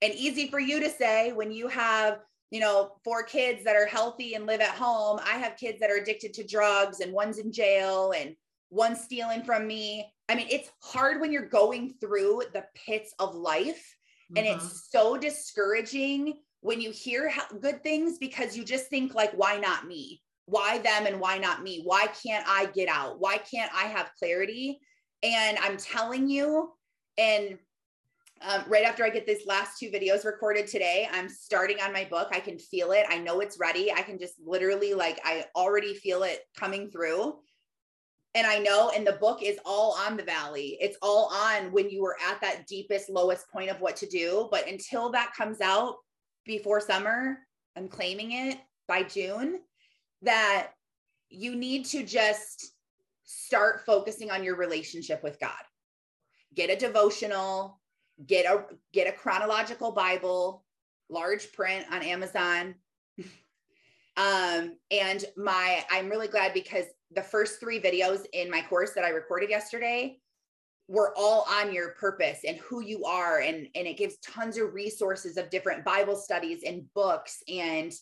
And 0.02 0.14
easy 0.14 0.48
for 0.48 0.60
you 0.60 0.80
to 0.80 0.90
say 0.90 1.34
when 1.34 1.52
you 1.52 1.68
have, 1.68 2.20
you 2.50 2.62
know, 2.62 2.94
four 3.04 3.24
kids 3.24 3.66
that 3.66 3.76
are 3.76 3.86
healthy 3.86 4.36
and 4.36 4.46
live 4.46 4.62
at 4.62 4.70
home. 4.70 5.20
I 5.22 5.38
have 5.38 5.58
kids 5.58 5.82
that 5.82 5.92
are 5.92 5.98
addicted 5.98 6.34
to 6.36 6.48
drugs 6.48 7.02
and 7.02 7.12
one's 7.12 7.40
in 7.40 7.52
jail 7.52 8.14
and 8.18 8.36
one's 8.70 9.02
stealing 9.02 9.44
from 9.44 9.68
me. 9.68 10.14
I 10.30 10.36
mean, 10.36 10.48
it's 10.50 10.72
hard 10.82 11.20
when 11.20 11.34
you're 11.34 11.50
going 11.50 11.96
through 12.00 12.44
the 12.54 12.64
pits 12.74 13.14
of 13.20 13.36
life 13.36 13.96
mm-hmm. 14.32 14.38
and 14.38 14.48
it's 14.48 14.64
mm-hmm. 14.64 14.98
so 14.98 15.18
discouraging 15.18 16.36
when 16.62 16.80
you 16.80 16.92
hear 16.92 17.34
good 17.60 17.84
things 17.84 18.18
because 18.18 18.56
you 18.56 18.64
just 18.64 18.88
think 18.88 19.14
like 19.14 19.32
why 19.34 19.58
not 19.58 19.88
me 19.88 20.22
why 20.48 20.80
them 20.80 21.06
and 21.06 21.20
why 21.20 21.38
not 21.38 21.62
me? 21.62 21.82
Why 21.84 22.08
can't 22.24 22.46
i 22.48 22.66
get 22.74 22.90
out? 22.90 23.20
Why 23.20 23.38
can't 23.38 23.72
i 23.76 23.84
have 23.84 24.12
clarity? 24.18 24.80
And 25.24 25.58
i'm 25.60 25.78
telling 25.78 26.28
you 26.28 26.72
and 27.18 27.58
um, 28.42 28.64
right 28.68 28.86
after 28.86 29.04
i 29.04 29.10
get 29.10 29.26
these 29.26 29.48
last 29.48 29.80
two 29.80 29.90
videos 29.90 30.24
recorded 30.24 30.68
today 30.68 31.10
i'm 31.12 31.28
starting 31.28 31.80
on 31.82 31.92
my 31.92 32.06
book. 32.06 32.30
I 32.32 32.40
can 32.40 32.60
feel 32.60 32.92
it. 32.92 33.06
I 33.10 33.18
know 33.18 33.40
it's 33.40 33.60
ready. 33.60 33.92
I 33.92 34.02
can 34.02 34.20
just 34.20 34.36
literally 34.44 34.94
like 34.94 35.20
i 35.24 35.46
already 35.56 35.94
feel 35.94 36.24
it 36.24 36.42
coming 36.58 36.90
through. 36.90 37.40
And 38.36 38.46
I 38.46 38.60
know, 38.60 38.92
and 38.96 39.08
the 39.08 39.14
book 39.14 39.42
is 39.42 39.58
all 39.66 39.98
on 40.06 40.16
the 40.16 40.22
valley. 40.22 40.78
It's 40.80 40.98
all 41.02 41.32
on 41.34 41.72
when 41.72 41.90
you 41.90 42.04
were 42.04 42.18
at 42.30 42.40
that 42.42 42.68
deepest, 42.68 43.10
lowest 43.10 43.50
point 43.50 43.72
of 43.72 43.82
what 43.82 43.96
to 43.96 44.06
do. 44.06 44.48
But 44.52 44.68
until 44.68 45.10
that 45.12 45.34
comes 45.36 45.60
out, 45.60 45.96
before 46.46 46.80
summer, 46.80 47.40
I'm 47.76 47.88
claiming 47.88 48.32
it 48.32 48.60
by 48.88 49.04
June, 49.04 49.60
that 50.22 50.72
you 51.30 51.56
need 51.56 51.86
to 51.86 52.04
just 52.04 52.74
start 53.24 53.86
focusing 53.86 54.32
on 54.32 54.44
your 54.44 54.56
relationship 54.56 55.24
with 55.24 55.40
God. 55.40 55.52
Get 56.56 56.70
a 56.70 56.76
devotional, 56.76 57.80
get 58.26 58.46
a 58.46 58.66
get 58.94 59.08
a 59.08 59.12
chronological 59.12 59.92
Bible, 59.92 60.64
large 61.10 61.52
print 61.52 61.86
on 61.92 62.02
Amazon. 62.02 62.76
um 64.18 64.76
and 64.90 65.26
my 65.36 65.86
I'm 65.92 66.10
really 66.10 66.28
glad 66.28 66.54
because 66.54 66.86
the 67.12 67.22
first 67.22 67.60
3 67.60 67.80
videos 67.80 68.26
in 68.34 68.50
my 68.50 68.62
course 68.62 68.94
that 68.94 69.04
I 69.04 69.10
recorded 69.10 69.50
yesterday 69.50 70.20
we're 70.88 71.14
all 71.16 71.46
on 71.50 71.74
your 71.74 71.90
purpose 71.92 72.40
and 72.48 72.58
who 72.58 72.82
you 72.82 73.04
are 73.04 73.40
and 73.40 73.68
and 73.76 73.88
it 73.88 73.98
gives 73.98 74.18
tons 74.18 74.58
of 74.58 74.74
resources 74.74 75.38
of 75.38 75.50
different 75.50 75.84
bible 75.84 76.16
studies 76.16 76.64
and 76.66 76.86
books 76.94 77.44
and 77.48 77.94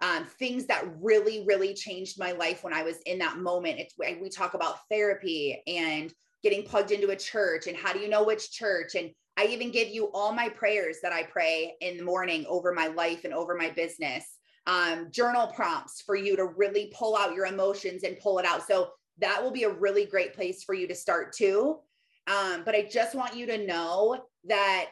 um, 0.00 0.24
things 0.24 0.66
that 0.66 0.84
really 1.00 1.44
really 1.46 1.74
changed 1.74 2.18
my 2.18 2.32
life 2.32 2.64
when 2.64 2.72
i 2.72 2.82
was 2.82 3.00
in 3.06 3.18
that 3.18 3.38
moment. 3.38 3.78
It's 3.78 3.94
we 3.98 4.28
talk 4.28 4.54
about 4.54 4.88
therapy 4.90 5.62
and 5.66 6.12
getting 6.42 6.62
plugged 6.62 6.90
into 6.90 7.10
a 7.10 7.16
church 7.16 7.66
and 7.66 7.76
how 7.76 7.92
do 7.92 7.98
you 7.98 8.08
know 8.08 8.24
which 8.24 8.52
church? 8.52 8.94
And 8.94 9.10
i 9.36 9.46
even 9.46 9.70
give 9.70 9.88
you 9.88 10.10
all 10.12 10.32
my 10.32 10.48
prayers 10.48 10.98
that 11.02 11.12
i 11.12 11.22
pray 11.22 11.74
in 11.80 11.96
the 11.96 12.04
morning 12.04 12.44
over 12.48 12.72
my 12.72 12.88
life 12.88 13.24
and 13.24 13.34
over 13.34 13.54
my 13.54 13.70
business. 13.70 14.24
Um, 14.66 15.08
journal 15.10 15.48
prompts 15.48 16.02
for 16.02 16.14
you 16.14 16.36
to 16.36 16.44
really 16.44 16.92
pull 16.96 17.16
out 17.16 17.34
your 17.34 17.46
emotions 17.46 18.04
and 18.04 18.18
pull 18.18 18.38
it 18.38 18.44
out. 18.44 18.66
So 18.66 18.90
that 19.18 19.42
will 19.42 19.50
be 19.50 19.64
a 19.64 19.70
really 19.70 20.04
great 20.04 20.34
place 20.34 20.62
for 20.64 20.74
you 20.74 20.86
to 20.88 20.94
start 20.94 21.32
too. 21.32 21.78
Um, 22.26 22.62
but 22.64 22.74
I 22.74 22.82
just 22.82 23.14
want 23.14 23.34
you 23.34 23.46
to 23.46 23.66
know 23.66 24.22
that 24.44 24.86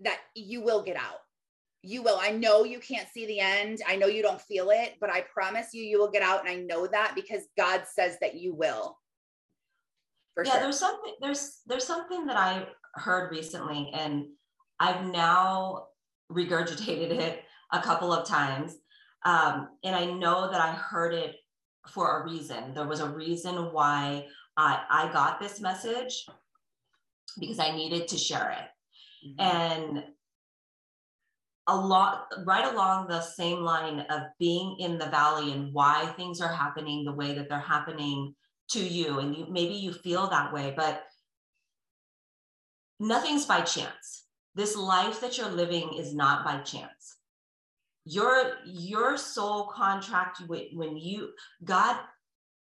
that 0.00 0.18
you 0.34 0.60
will 0.60 0.82
get 0.82 0.96
out. 0.96 1.20
You 1.86 2.02
will. 2.02 2.18
I 2.20 2.30
know 2.30 2.64
you 2.64 2.80
can't 2.80 3.08
see 3.08 3.26
the 3.26 3.38
end. 3.38 3.78
I 3.86 3.94
know 3.94 4.08
you 4.08 4.20
don't 4.20 4.40
feel 4.40 4.70
it, 4.70 4.94
but 5.00 5.08
I 5.08 5.24
promise 5.32 5.68
you, 5.72 5.84
you 5.84 6.00
will 6.00 6.10
get 6.10 6.22
out. 6.22 6.40
And 6.40 6.48
I 6.48 6.56
know 6.56 6.88
that 6.88 7.12
because 7.14 7.44
God 7.56 7.84
says 7.94 8.16
that 8.20 8.34
you 8.34 8.54
will. 8.54 8.98
For 10.34 10.44
yeah, 10.44 10.52
sure. 10.52 10.60
there's 10.62 10.78
something 10.80 11.14
there's 11.20 11.60
there's 11.66 11.86
something 11.86 12.26
that 12.26 12.36
I 12.36 12.66
heard 12.94 13.30
recently, 13.30 13.90
and 13.94 14.26
I've 14.80 15.06
now 15.06 15.86
regurgitated 16.30 17.12
it 17.12 17.44
a 17.72 17.80
couple 17.80 18.12
of 18.12 18.26
times. 18.26 18.76
Um, 19.24 19.68
and 19.84 19.94
I 19.94 20.06
know 20.06 20.50
that 20.50 20.60
I 20.60 20.72
heard 20.72 21.14
it 21.14 21.36
for 21.88 22.20
a 22.20 22.24
reason. 22.24 22.74
There 22.74 22.86
was 22.86 23.00
a 23.00 23.08
reason 23.08 23.72
why 23.72 24.26
I, 24.56 24.82
I 24.90 25.12
got 25.12 25.40
this 25.40 25.60
message 25.60 26.26
because 27.38 27.58
I 27.58 27.74
needed 27.74 28.08
to 28.08 28.18
share 28.18 28.50
it. 28.50 29.38
Mm-hmm. 29.40 29.40
And 29.40 30.04
a 31.68 31.76
lot 31.76 32.26
right 32.44 32.72
along 32.72 33.08
the 33.08 33.20
same 33.20 33.58
line 33.58 34.00
of 34.10 34.22
being 34.38 34.76
in 34.78 34.98
the 34.98 35.06
valley 35.06 35.52
and 35.52 35.72
why 35.72 36.06
things 36.16 36.40
are 36.40 36.52
happening 36.52 37.04
the 37.04 37.12
way 37.12 37.34
that 37.34 37.48
they're 37.48 37.58
happening 37.58 38.34
to 38.70 38.80
you. 38.80 39.18
And 39.18 39.36
you 39.36 39.46
maybe 39.50 39.74
you 39.74 39.92
feel 39.92 40.28
that 40.28 40.52
way 40.52 40.72
but 40.76 41.02
nothing's 43.00 43.46
by 43.46 43.62
chance. 43.62 44.24
This 44.54 44.76
life 44.76 45.20
that 45.20 45.36
you're 45.36 45.50
living 45.50 45.94
is 45.94 46.14
not 46.14 46.44
by 46.44 46.58
chance. 46.58 47.16
Your 48.04 48.52
your 48.64 49.16
soul 49.16 49.66
contract 49.66 50.42
when 50.46 50.96
you 50.96 51.30
god 51.64 51.96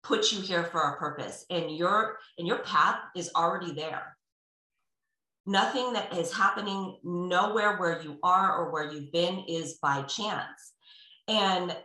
put 0.04 0.32
you 0.32 0.42
here 0.42 0.64
for 0.64 0.82
a 0.82 0.98
purpose 0.98 1.46
and 1.50 1.76
your 1.76 2.18
and 2.38 2.48
your 2.48 2.60
path 2.60 3.00
is 3.16 3.30
already 3.36 3.74
there 3.74 4.16
nothing 5.46 5.94
that 5.94 6.18
is 6.18 6.34
happening 6.34 6.98
nowhere 7.04 7.78
where 7.78 8.02
you 8.02 8.18
are 8.24 8.58
or 8.58 8.72
where 8.72 8.92
you've 8.92 9.12
been 9.12 9.40
is 9.48 9.76
by 9.82 10.02
chance 10.04 10.74
and 11.28 11.76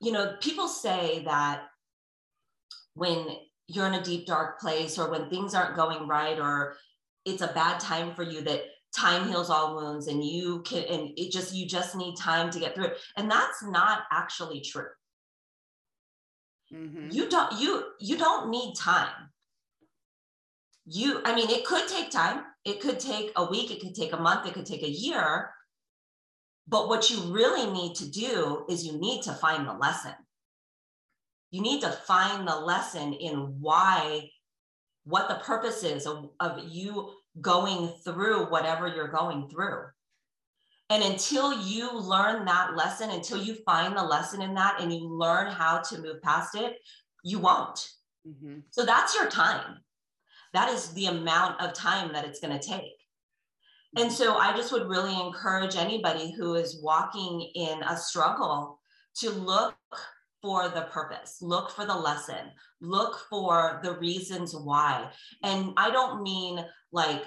you 0.00 0.12
know, 0.12 0.34
people 0.40 0.66
say 0.66 1.22
that 1.24 1.64
when 2.94 3.26
you're 3.68 3.86
in 3.86 3.94
a 3.94 4.02
deep, 4.02 4.26
dark 4.26 4.58
place 4.58 4.98
or 4.98 5.10
when 5.10 5.28
things 5.28 5.54
aren't 5.54 5.76
going 5.76 6.08
right 6.08 6.38
or 6.38 6.74
it's 7.24 7.42
a 7.42 7.48
bad 7.48 7.78
time 7.78 8.14
for 8.14 8.22
you, 8.22 8.40
that 8.42 8.62
time 8.96 9.28
heals 9.28 9.50
all 9.50 9.76
wounds 9.76 10.08
and 10.08 10.24
you 10.24 10.62
can, 10.62 10.84
and 10.84 11.10
it 11.16 11.30
just, 11.30 11.54
you 11.54 11.66
just 11.66 11.94
need 11.94 12.16
time 12.16 12.50
to 12.50 12.58
get 12.58 12.74
through 12.74 12.86
it. 12.86 12.98
And 13.16 13.30
that's 13.30 13.62
not 13.62 14.02
actually 14.10 14.62
true. 14.62 14.88
Mm-hmm. 16.72 17.08
You 17.10 17.28
don't, 17.28 17.60
you, 17.60 17.84
you 18.00 18.16
don't 18.16 18.50
need 18.50 18.74
time. 18.76 19.29
You, 20.92 21.20
I 21.24 21.34
mean, 21.34 21.48
it 21.50 21.64
could 21.64 21.86
take 21.86 22.10
time. 22.10 22.42
It 22.64 22.80
could 22.80 22.98
take 22.98 23.30
a 23.36 23.48
week. 23.48 23.70
It 23.70 23.80
could 23.80 23.94
take 23.94 24.12
a 24.12 24.16
month. 24.16 24.46
It 24.46 24.54
could 24.54 24.66
take 24.66 24.82
a 24.82 24.90
year 24.90 25.50
but 26.70 26.88
what 26.88 27.10
you 27.10 27.20
really 27.32 27.68
need 27.70 27.96
to 27.96 28.08
do 28.08 28.64
is 28.68 28.86
you 28.86 28.96
need 28.98 29.22
to 29.22 29.32
find 29.32 29.66
the 29.66 29.72
lesson. 29.72 30.14
You 31.50 31.62
need 31.62 31.80
to 31.80 31.90
find 31.90 32.46
the 32.46 32.54
lesson 32.54 33.12
in 33.12 33.56
why, 33.60 34.30
what 35.04 35.28
the 35.28 35.42
purpose 35.44 35.82
is 35.82 36.06
of, 36.06 36.30
of 36.38 36.60
you 36.68 37.10
going 37.40 37.88
through 38.04 38.50
whatever 38.50 38.86
you're 38.86 39.08
going 39.08 39.48
through. 39.48 39.82
And 40.90 41.02
until 41.02 41.60
you 41.60 41.92
learn 41.92 42.44
that 42.44 42.76
lesson, 42.76 43.10
until 43.10 43.42
you 43.42 43.56
find 43.66 43.96
the 43.96 44.04
lesson 44.04 44.40
in 44.40 44.54
that 44.54 44.80
and 44.80 44.94
you 44.94 45.08
learn 45.08 45.50
how 45.50 45.78
to 45.78 45.98
move 45.98 46.22
past 46.22 46.54
it, 46.54 46.76
you 47.24 47.40
won't. 47.40 47.88
Mm-hmm. 48.26 48.60
So 48.70 48.84
that's 48.84 49.16
your 49.16 49.28
time. 49.28 49.78
That 50.52 50.70
is 50.70 50.88
the 50.92 51.06
amount 51.06 51.60
of 51.60 51.72
time 51.72 52.12
that 52.12 52.24
it's 52.24 52.40
going 52.40 52.58
to 52.58 52.66
take. 52.66 52.96
And 53.96 54.10
so 54.10 54.36
I 54.36 54.56
just 54.56 54.72
would 54.72 54.88
really 54.88 55.18
encourage 55.20 55.76
anybody 55.76 56.32
who 56.32 56.54
is 56.54 56.80
walking 56.82 57.50
in 57.54 57.82
a 57.82 57.96
struggle 57.96 58.80
to 59.16 59.30
look 59.30 59.74
for 60.42 60.68
the 60.68 60.82
purpose, 60.82 61.38
look 61.42 61.70
for 61.70 61.84
the 61.84 61.94
lesson, 61.94 62.50
look 62.80 63.20
for 63.28 63.80
the 63.82 63.98
reasons 63.98 64.54
why. 64.54 65.10
And 65.42 65.72
I 65.76 65.90
don't 65.90 66.22
mean 66.22 66.64
like, 66.92 67.24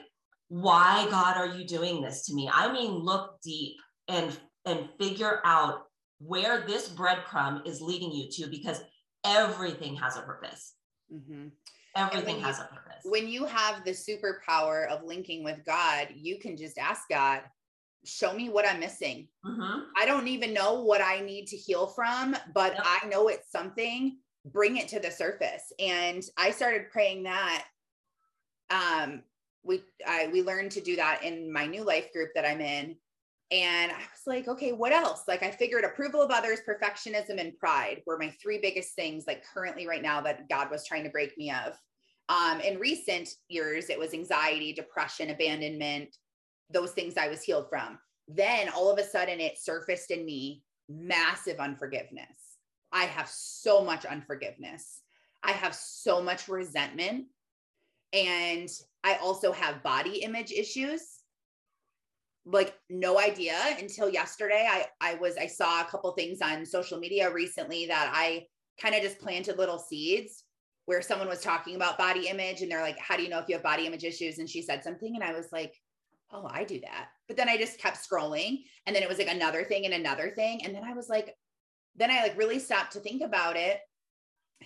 why 0.48 1.08
God 1.10 1.38
are 1.38 1.48
you 1.48 1.66
doing 1.66 2.02
this 2.02 2.26
to 2.26 2.34
me? 2.34 2.50
I 2.52 2.72
mean, 2.72 2.92
look 2.92 3.42
deep 3.44 3.76
and 4.08 4.38
and 4.66 4.88
figure 5.00 5.42
out 5.44 5.84
where 6.20 6.66
this 6.66 6.88
breadcrumb 6.88 7.68
is 7.68 7.82
leading 7.82 8.12
you 8.12 8.30
to 8.32 8.50
because 8.50 8.82
everything 9.26 9.96
has 9.96 10.18
a 10.18 10.22
purpose. 10.22 10.76
Mm-hmm. 11.14 11.48
Everything 11.96 12.40
has 12.40 12.60
you, 12.60 12.66
a 12.66 12.68
purpose. 12.68 12.93
When 13.04 13.28
you 13.28 13.46
have 13.46 13.84
the 13.84 13.92
superpower 13.92 14.88
of 14.88 15.04
linking 15.04 15.44
with 15.44 15.66
God, 15.66 16.10
you 16.16 16.40
can 16.40 16.56
just 16.56 16.78
ask 16.78 17.10
God, 17.10 17.42
show 18.06 18.34
me 18.34 18.50
what 18.50 18.68
I'm 18.68 18.80
missing. 18.80 19.28
Mm-hmm. 19.46 19.82
I 19.98 20.06
don't 20.06 20.28
even 20.28 20.54
know 20.54 20.82
what 20.82 21.02
I 21.02 21.20
need 21.22 21.48
to 21.48 21.58
heal 21.58 21.88
from, 21.88 22.36
but 22.54 22.74
yep. 22.74 22.84
I 22.86 23.08
know 23.08 23.28
it's 23.28 23.52
something. 23.52 24.18
Bring 24.46 24.78
it 24.78 24.88
to 24.90 25.00
the 25.00 25.12
surface. 25.12 25.72
And 25.80 26.24
I 26.38 26.52
started 26.52 26.90
praying 26.92 27.24
that. 27.24 27.66
Um, 28.70 29.24
we 29.64 29.82
I 30.06 30.28
we 30.28 30.42
learned 30.42 30.72
to 30.72 30.82
do 30.82 30.96
that 30.98 31.24
in 31.24 31.52
my 31.52 31.66
new 31.66 31.84
life 31.84 32.12
group 32.12 32.32
that 32.36 32.46
I'm 32.46 32.60
in. 32.60 32.96
And 33.52 33.92
I 33.92 33.98
was 33.98 34.24
like, 34.26 34.48
okay, 34.48 34.72
what 34.72 34.92
else? 34.92 35.24
Like 35.28 35.44
I 35.44 35.52
figured 35.52 35.84
approval 35.84 36.22
of 36.22 36.32
others, 36.32 36.60
perfectionism, 36.68 37.40
and 37.40 37.58
pride 37.58 38.02
were 38.08 38.18
my 38.18 38.30
three 38.42 38.58
biggest 38.58 38.96
things, 38.96 39.26
like 39.28 39.44
currently 39.54 39.88
right 39.88 40.02
now 40.02 40.22
that 40.22 40.50
God 40.50 40.72
was 40.72 40.86
trying 40.86 41.04
to 41.04 41.10
break 41.10 41.38
me 41.38 41.52
of. 41.52 41.78
Um, 42.30 42.62
in 42.62 42.80
recent 42.80 43.30
years, 43.50 43.90
it 43.90 44.00
was 44.00 44.14
anxiety, 44.14 44.74
depression, 44.74 45.30
abandonment, 45.30 46.16
those 46.70 46.92
things 46.92 47.18
I 47.18 47.28
was 47.28 47.44
healed 47.44 47.68
from. 47.70 48.00
Then 48.28 48.70
all 48.70 48.92
of 48.92 48.98
a 48.98 49.04
sudden 49.04 49.40
it 49.40 49.60
surfaced 49.60 50.12
in 50.12 50.26
me 50.26 50.64
massive 50.90 51.60
unforgiveness. 51.60 52.58
I 52.92 53.06
have 53.06 53.28
so 53.28 53.84
much 53.84 54.06
unforgiveness. 54.06 55.02
I 55.44 55.52
have 55.52 55.76
so 55.76 56.22
much 56.22 56.48
resentment. 56.48 57.26
And 58.14 58.70
I 59.04 59.16
also 59.16 59.52
have 59.52 59.84
body 59.84 60.22
image 60.22 60.52
issues. 60.52 61.02
Like 62.46 62.76
no 62.90 63.20
idea 63.20 63.58
until 63.80 64.10
yesterday. 64.10 64.68
I 64.70 64.86
I 65.00 65.16
was 65.16 65.38
I 65.38 65.48
saw 65.48 65.82
a 65.82 65.86
couple 65.86 66.12
things 66.12 66.42
on 66.42 66.66
social 66.66 67.00
media 67.00 67.32
recently 67.32 67.88
that 67.88 68.12
I 68.14 68.46
kind 68.80 68.96
of 68.96 69.02
just 69.02 69.20
planted 69.20 69.58
little 69.58 69.80
seeds 69.80 70.43
where 70.86 71.02
someone 71.02 71.30
was 71.30 71.42
talking 71.42 71.76
about 71.76 71.98
body 71.98 72.28
image 72.28 72.62
and 72.62 72.72
they're 72.72 72.82
like, 72.82 73.00
How 73.00 73.16
do 73.16 73.24
you 73.24 73.30
know 73.30 73.40
if 73.40 73.48
you 73.48 73.56
have 73.56 73.64
body 73.64 73.88
image 73.88 74.04
issues? 74.04 74.40
And 74.40 74.50
she 74.50 74.62
said 74.62 74.84
something, 74.84 75.16
and 75.16 75.24
I 75.24 75.34
was 75.34 75.48
like, 75.52 75.74
Oh, 76.32 76.48
I 76.50 76.64
do 76.64 76.80
that. 76.82 77.10
But 77.28 77.38
then 77.38 77.48
I 77.48 77.58
just 77.58 77.80
kept 77.80 77.98
scrolling. 77.98 78.64
And 78.86 78.96
then 78.96 79.04
it 79.04 79.10
was 79.10 79.20
like 79.20 79.28
another 79.30 79.64
thing 79.64 79.86
and 79.86 79.94
another 79.94 80.32
thing. 80.32 80.66
And 80.66 80.74
then 80.74 80.84
I 80.84 80.94
was 80.94 81.08
like, 81.08 81.36
then 81.96 82.10
I 82.10 82.24
like 82.24 82.38
really 82.38 82.58
stopped 82.58 82.94
to 82.94 83.00
think 83.00 83.22
about 83.22 83.56
it. 83.56 83.80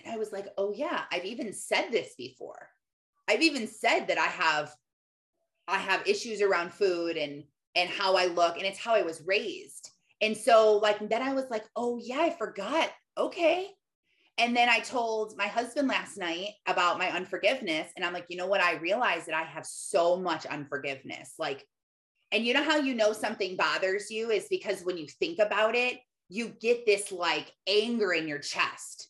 And 0.02 0.14
I 0.14 0.16
was 0.16 0.32
like, 0.32 0.46
Oh, 0.56 0.72
yeah, 0.74 1.02
I've 1.12 1.26
even 1.26 1.52
said 1.52 1.90
this 1.90 2.14
before. 2.16 2.68
I've 3.28 3.42
even 3.42 3.66
said 3.66 4.06
that 4.06 4.18
I 4.18 4.26
have 4.26 4.74
I 5.68 5.76
have 5.76 6.06
issues 6.08 6.40
around 6.40 6.72
food 6.72 7.18
and 7.18 7.44
and 7.74 7.90
how 7.90 8.16
I 8.16 8.26
look 8.26 8.56
and 8.56 8.64
it's 8.64 8.78
how 8.78 8.94
I 8.94 9.02
was 9.02 9.22
raised. 9.26 9.90
And 10.20 10.36
so 10.36 10.78
like 10.78 11.06
then 11.08 11.22
I 11.22 11.34
was 11.34 11.44
like, 11.50 11.64
"Oh 11.76 12.00
yeah, 12.02 12.20
I 12.20 12.30
forgot. 12.30 12.90
Okay. 13.16 13.68
And 14.38 14.56
then 14.56 14.68
I 14.68 14.78
told 14.78 15.36
my 15.36 15.48
husband 15.48 15.88
last 15.88 16.16
night 16.16 16.50
about 16.66 16.98
my 16.98 17.10
unforgiveness. 17.10 17.90
And 17.96 18.04
I'm 18.04 18.12
like, 18.12 18.26
you 18.28 18.36
know 18.36 18.46
what? 18.46 18.60
I 18.60 18.76
realized 18.76 19.26
that 19.26 19.34
I 19.34 19.42
have 19.42 19.66
so 19.66 20.16
much 20.16 20.46
unforgiveness. 20.46 21.34
Like, 21.38 21.66
and 22.30 22.44
you 22.44 22.54
know 22.54 22.62
how 22.62 22.76
you 22.76 22.94
know 22.94 23.12
something 23.12 23.56
bothers 23.56 24.10
you 24.10 24.30
is 24.30 24.46
because 24.48 24.82
when 24.82 24.96
you 24.96 25.08
think 25.08 25.40
about 25.40 25.74
it, 25.74 25.98
you 26.28 26.52
get 26.60 26.86
this 26.86 27.10
like 27.10 27.52
anger 27.66 28.12
in 28.12 28.28
your 28.28 28.38
chest. 28.38 29.08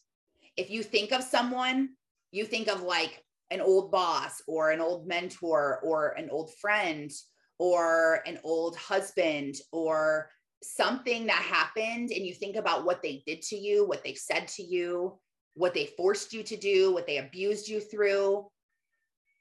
If 0.57 0.71
you 0.71 0.83
think 0.83 1.13
of 1.13 1.23
someone, 1.23 1.91
you 2.31 2.45
think 2.45 2.69
of 2.69 2.83
like 2.83 3.23
an 3.51 3.61
old 3.61 3.91
boss 3.91 4.41
or 4.47 4.71
an 4.71 4.81
old 4.81 5.07
mentor 5.07 5.81
or 5.83 6.11
an 6.11 6.31
old 6.31 6.55
friend 6.61 7.11
or 7.59 8.23
an 8.27 8.39
old 8.45 8.77
husband 8.77 9.57
or 9.73 10.31
something 10.63 11.27
that 11.27 11.43
happened 11.43 12.11
and 12.11 12.27
you 12.27 12.35
think 12.35 12.57
about 12.57 12.85
what 12.85 13.03
they 13.03 13.23
did 13.27 13.43
to 13.43 13.57
you, 13.57 13.87
what 13.87 14.03
they 14.05 14.15
said 14.15 14.49
to 14.49 14.63
you, 14.63 15.19
what 15.55 15.75
they 15.75 15.87
forced 15.97 16.33
you 16.33 16.43
to 16.43 16.57
do, 16.57 16.93
what 16.93 17.07
they 17.07 17.19
abused 17.19 17.69
you 17.69 17.81
through, 17.81 18.47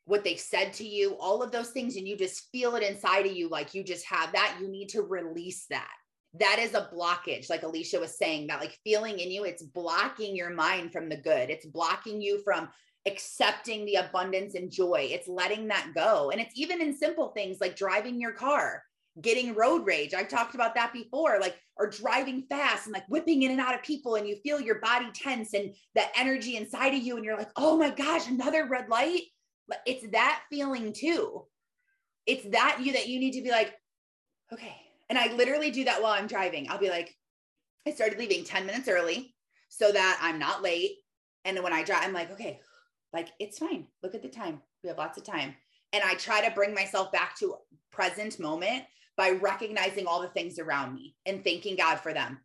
what 0.06 0.24
they 0.24 0.36
said 0.36 0.74
to 0.74 0.88
you, 0.88 1.18
all 1.20 1.44
of 1.44 1.52
those 1.52 1.70
things, 1.70 1.96
and 1.96 2.08
you 2.08 2.18
just 2.18 2.50
feel 2.52 2.76
it 2.76 2.84
inside 2.84 3.26
of 3.26 3.34
you 3.34 3.50
like 3.50 3.74
you 3.74 3.84
just 3.84 4.06
have 4.06 4.32
that, 4.32 4.58
you 4.60 4.68
need 4.68 4.90
to 4.90 5.02
release 5.02 5.66
that. 5.70 5.92
That 6.40 6.60
is 6.60 6.74
a 6.74 6.90
blockage, 6.94 7.50
like 7.50 7.64
Alicia 7.64 8.00
was 8.00 8.18
saying, 8.18 8.48
that 8.48 8.60
like 8.60 8.78
feeling 8.84 9.20
in 9.20 9.32
you, 9.32 9.44
it's 9.44 9.64
blocking 9.64 10.36
your 10.36 10.52
mind 10.52 10.92
from 10.92 11.10
the 11.10 11.18
good. 11.18 11.50
It's 11.50 11.66
blocking 11.66 12.22
you 12.22 12.42
from 12.44 12.70
accepting 13.06 13.86
the 13.86 13.96
abundance 13.96 14.54
and 14.56 14.72
joy. 14.72 15.08
It's 15.10 15.28
letting 15.28 15.68
that 15.68 15.92
go. 15.96 16.30
And 16.32 16.40
it's 16.40 16.58
even 16.58 16.82
in 16.82 16.96
simple 16.96 17.30
things 17.30 17.58
like 17.60 17.76
driving 17.76 18.20
your 18.20 18.34
car 18.34 18.84
getting 19.22 19.56
road 19.56 19.86
rage. 19.86 20.14
I've 20.14 20.28
talked 20.28 20.56
about 20.56 20.76
that 20.76 20.94
before, 20.94 21.40
like, 21.40 21.56
or 21.78 21.90
driving 21.90 22.44
fast 22.50 22.86
and 22.86 22.94
like 22.94 23.08
whipping 23.08 23.44
in 23.44 23.52
and 23.52 23.60
out 23.60 23.76
of 23.76 23.84
people, 23.84 24.16
and 24.16 24.28
you 24.28 24.36
feel 24.38 24.60
your 24.60 24.80
body 24.80 25.08
tense 25.14 25.54
and 25.54 25.74
the 25.96 26.04
energy 26.18 26.58
inside 26.58 26.94
of 26.94 27.02
you, 27.02 27.16
and 27.16 27.26
you're 27.26 27.38
like, 27.38 27.52
oh 27.56 27.78
my 27.78 27.90
gosh, 27.90 28.28
another 28.28 28.68
red 28.68 28.90
light. 28.90 29.24
But 29.68 29.82
it's 29.86 30.08
that 30.12 30.44
feeling 30.50 30.94
too. 30.94 31.46
It's 32.26 32.46
that 32.50 32.80
you 32.82 32.94
that 32.94 33.08
you 33.08 33.20
need 33.20 33.34
to 33.34 33.42
be 33.42 33.52
like, 33.52 33.74
okay. 34.52 34.76
And 35.10 35.18
I 35.18 35.34
literally 35.34 35.72
do 35.72 35.86
that 35.86 36.02
while 36.02 36.14
I'm 36.14 36.28
driving. 36.28 36.68
I'll 36.70 36.78
be 36.78 36.90
like, 36.90 37.16
I 37.88 37.92
started 37.92 38.20
leaving 38.20 38.44
10 38.44 38.66
minutes 38.66 38.90
early 38.90 39.34
so 39.70 39.92
that 39.92 40.20
I'm 40.22 40.40
not 40.40 40.62
late. 40.62 40.98
And 41.46 41.56
then 41.56 41.64
when 41.64 41.74
I 41.74 41.84
drive, 41.84 42.04
I'm 42.04 42.14
like, 42.14 42.32
okay, 42.32 42.60
like 43.14 43.30
it's 43.40 43.58
fine. 43.58 43.88
Look 44.04 44.16
at 44.16 44.22
the 44.22 44.30
time. 44.30 44.62
We 44.84 44.90
have 44.90 44.98
lots 44.98 45.18
of 45.18 45.24
time. 45.24 45.56
And 45.94 46.04
I 46.04 46.16
try 46.16 46.46
to 46.46 46.54
bring 46.54 46.74
myself 46.74 47.12
back 47.12 47.38
to 47.40 47.56
present 47.92 48.40
moment 48.40 48.84
by 49.18 49.32
recognizing 49.32 50.06
all 50.06 50.22
the 50.22 50.30
things 50.30 50.60
around 50.60 50.94
me 50.94 51.16
and 51.26 51.44
thanking 51.44 51.76
God 51.76 51.98
for 51.98 52.14
them. 52.14 52.40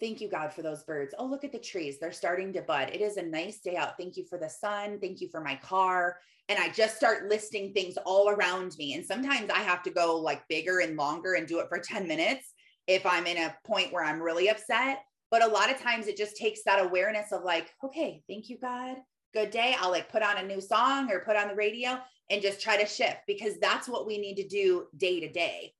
Thank 0.00 0.20
you, 0.20 0.28
God, 0.28 0.52
for 0.52 0.62
those 0.62 0.84
birds. 0.84 1.14
Oh, 1.18 1.26
look 1.26 1.44
at 1.44 1.52
the 1.52 1.58
trees. 1.58 1.98
They're 1.98 2.12
starting 2.12 2.52
to 2.54 2.62
bud. 2.62 2.90
It 2.92 3.00
is 3.00 3.16
a 3.16 3.22
nice 3.22 3.60
day 3.60 3.76
out. 3.76 3.96
Thank 3.98 4.16
you 4.16 4.24
for 4.24 4.38
the 4.38 4.48
sun. 4.48 4.98
Thank 5.00 5.20
you 5.20 5.28
for 5.28 5.40
my 5.40 5.56
car. 5.56 6.16
And 6.48 6.58
I 6.58 6.70
just 6.70 6.96
start 6.96 7.28
listing 7.28 7.72
things 7.72 7.96
all 8.04 8.28
around 8.28 8.76
me. 8.78 8.94
And 8.94 9.04
sometimes 9.04 9.50
I 9.50 9.60
have 9.60 9.82
to 9.84 9.90
go 9.90 10.16
like 10.16 10.46
bigger 10.48 10.80
and 10.80 10.96
longer 10.96 11.34
and 11.34 11.46
do 11.46 11.60
it 11.60 11.68
for 11.68 11.78
10 11.84 12.06
minutes 12.08 12.52
if 12.86 13.04
I'm 13.06 13.26
in 13.26 13.36
a 13.36 13.54
point 13.64 13.92
where 13.92 14.04
I'm 14.04 14.20
really 14.20 14.48
upset. 14.48 15.04
But 15.30 15.44
a 15.44 15.48
lot 15.48 15.70
of 15.70 15.80
times 15.80 16.08
it 16.08 16.16
just 16.16 16.36
takes 16.36 16.62
that 16.64 16.84
awareness 16.84 17.32
of 17.32 17.42
like, 17.42 17.72
okay, 17.84 18.22
thank 18.28 18.48
you, 18.48 18.58
God. 18.58 18.96
Good 19.32 19.50
day. 19.50 19.76
I'll 19.80 19.90
like 19.90 20.10
put 20.10 20.22
on 20.22 20.38
a 20.38 20.46
new 20.46 20.60
song 20.60 21.10
or 21.10 21.20
put 21.20 21.36
on 21.36 21.48
the 21.48 21.54
radio 21.54 21.98
and 22.28 22.42
just 22.42 22.60
try 22.60 22.76
to 22.76 22.86
shift 22.86 23.18
because 23.26 23.58
that's 23.60 23.88
what 23.88 24.06
we 24.06 24.18
need 24.18 24.34
to 24.36 24.48
do 24.48 24.86
day 24.96 25.20
to 25.20 25.30
day 25.30 25.74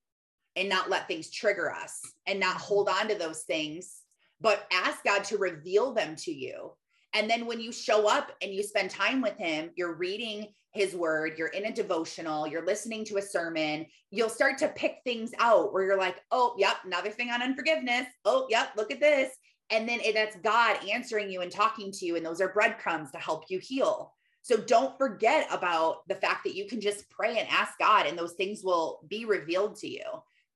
and 0.57 0.69
not 0.69 0.91
let 0.91 1.09
things 1.09 1.31
trigger 1.31 1.73
us 1.73 2.01
and 2.27 2.39
not 2.39 2.57
hold 2.57 2.89
on 2.89 3.09
to 3.09 3.15
those 3.15 3.43
things, 3.43 4.03
but 4.41 4.67
ask 4.73 5.05
God 5.05 5.25
to 5.25 5.39
reveal 5.39 5.93
them 5.93 6.17
to 6.17 6.33
you. 6.33 6.73
And 7.15 7.29
then 7.29 7.47
when 7.47 7.61
you 7.61 7.73
show 7.73 8.09
up 8.09 8.33
and 8.41 8.53
you 8.53 8.63
spend 8.63 8.91
time 8.91 9.21
with 9.21 9.37
Him, 9.37 9.71
you're 9.77 9.95
reading 9.95 10.49
His 10.73 10.95
word, 10.95 11.35
you're 11.37 11.49
in 11.49 11.67
a 11.67 11.73
devotional, 11.73 12.47
you're 12.47 12.65
listening 12.65 13.05
to 13.07 13.19
a 13.19 13.23
sermon, 13.23 13.87
you'll 14.11 14.31
start 14.31 14.57
to 14.59 14.69
pick 14.69 15.01
things 15.05 15.33
out 15.39 15.73
where 15.73 15.85
you're 15.85 15.99
like, 15.99 16.17
oh, 16.31 16.55
yep, 16.57 16.77
another 16.85 17.11
thing 17.11 17.31
on 17.31 17.43
unforgiveness. 17.43 18.07
Oh, 18.25 18.47
yep, 18.51 18.71
look 18.77 18.91
at 18.91 19.01
this. 19.01 19.31
and 19.73 19.89
then 19.89 20.01
that's 20.15 20.37
God 20.37 20.79
answering 20.89 21.31
you 21.31 21.41
and 21.41 21.51
talking 21.51 21.91
to 21.93 22.07
you. 22.07 22.17
And 22.17 22.25
those 22.25 22.41
are 22.43 22.53
breadcrumbs 22.53 23.11
to 23.13 23.19
help 23.19 23.45
you 23.49 23.59
heal. 23.59 24.13
So 24.43 24.57
don't 24.57 24.99
forget 24.99 25.47
about 25.51 26.07
the 26.09 26.15
fact 26.15 26.45
that 26.45 26.55
you 26.55 26.67
can 26.67 26.81
just 26.81 27.09
pray 27.09 27.39
and 27.39 27.49
ask 27.49 27.79
God, 27.79 28.07
and 28.07 28.19
those 28.19 28.35
things 28.35 28.63
will 28.63 29.01
be 29.09 29.25
revealed 29.25 29.77
to 29.77 29.89
you. 29.89 30.03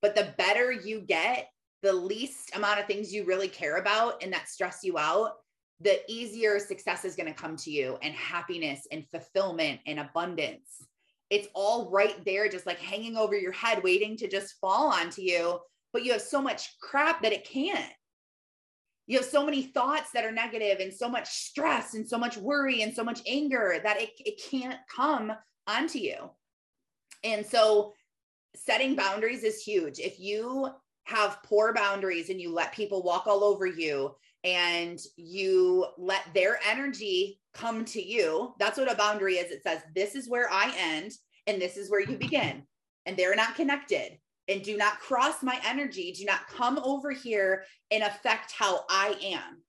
But 0.03 0.15
the 0.15 0.35
better 0.39 0.73
you 0.73 1.01
get, 1.01 1.49
the 1.83 1.93
least 1.93 2.55
amount 2.55 2.81
of 2.81 2.87
things 2.87 3.13
you 3.13 3.25
really 3.25 3.49
care 3.49 3.77
about 3.77 4.23
and 4.23 4.33
that 4.33 4.49
stress 4.49 4.81
you 4.83 4.99
out, 4.99 5.35
the 5.81 6.01
easier 6.11 6.59
success 6.59 7.05
is 7.05 7.17
going 7.17 7.33
to 7.33 7.39
come 7.39 7.57
to 7.57 7.71
you, 7.71 7.99
and 8.03 8.15
happiness 8.15 8.87
and 8.91 9.07
fulfillment 9.11 9.81
and 9.87 10.01
abundance. 10.01 10.87
It's 11.29 11.49
all 11.55 11.91
right 11.91 12.25
there, 12.25 12.49
just 12.49 12.67
like 12.67 12.79
hanging 12.79 13.17
over 13.17 13.37
your 13.37 13.53
head, 13.53 13.83
waiting 13.83 14.17
to 14.19 14.29
just 14.29 14.55
fall 14.61 14.93
onto 14.93 15.23
you. 15.23 15.59
But 15.93 16.05
you 16.05 16.13
have 16.13 16.23
so 16.23 16.41
much 16.41 16.79
crap 16.81 17.23
that 17.23 17.33
it 17.33 17.45
can't 17.45 17.93
you 19.07 19.19
have 19.19 19.27
so 19.27 19.45
many 19.45 19.63
thoughts 19.63 20.11
that 20.13 20.25
are 20.25 20.33
negative 20.33 20.81
and 20.81 20.93
so 20.93 21.09
much 21.09 21.29
stress 21.29 21.95
and 21.95 22.07
so 22.09 22.19
much 22.19 22.37
worry 22.37 22.83
and 22.83 22.93
so 22.93 23.05
much 23.05 23.21
anger 23.27 23.79
that 23.83 24.01
it, 24.01 24.11
it 24.19 24.41
can't 24.51 24.81
come 24.95 25.33
onto 25.67 25.99
you. 25.99 26.31
And 27.23 27.47
so 27.47 27.93
setting 28.57 28.97
boundaries 28.97 29.45
is 29.45 29.63
huge. 29.63 29.99
If 29.99 30.19
you 30.19 30.69
have 31.05 31.43
poor 31.45 31.73
boundaries 31.73 32.31
and 32.31 32.41
you 32.41 32.53
let 32.53 32.73
people 32.73 33.03
walk 33.03 33.27
all 33.27 33.45
over 33.45 33.67
you 33.67 34.15
and 34.45 34.99
you 35.17 35.87
let 35.99 36.23
their 36.35 36.59
energy 36.69 37.41
come 37.55 37.85
to 37.87 38.03
you, 38.03 38.55
that's 38.59 38.79
what 38.79 38.93
a 38.93 38.97
boundary 38.97 39.35
is. 39.35 39.51
It 39.51 39.63
says, 39.63 39.81
This 39.95 40.15
is 40.15 40.29
where 40.29 40.51
I 40.51 40.75
end 40.79 41.13
and 41.47 41.61
this 41.61 41.77
is 41.77 41.91
where 41.91 42.01
you 42.01 42.17
begin. 42.17 42.63
And 43.07 43.17
they're 43.17 43.37
not 43.37 43.55
connected 43.55 44.19
and 44.49 44.63
do 44.63 44.77
not 44.77 45.01
cross 45.01 45.43
my 45.43 45.61
energy. 45.65 46.13
Do 46.13 46.25
not 46.25 46.47
come 46.49 46.79
over 46.79 47.11
here 47.11 47.65
and 47.91 48.03
affect 48.03 48.53
how 48.53 48.85
I 48.89 49.17
am. 49.23 49.63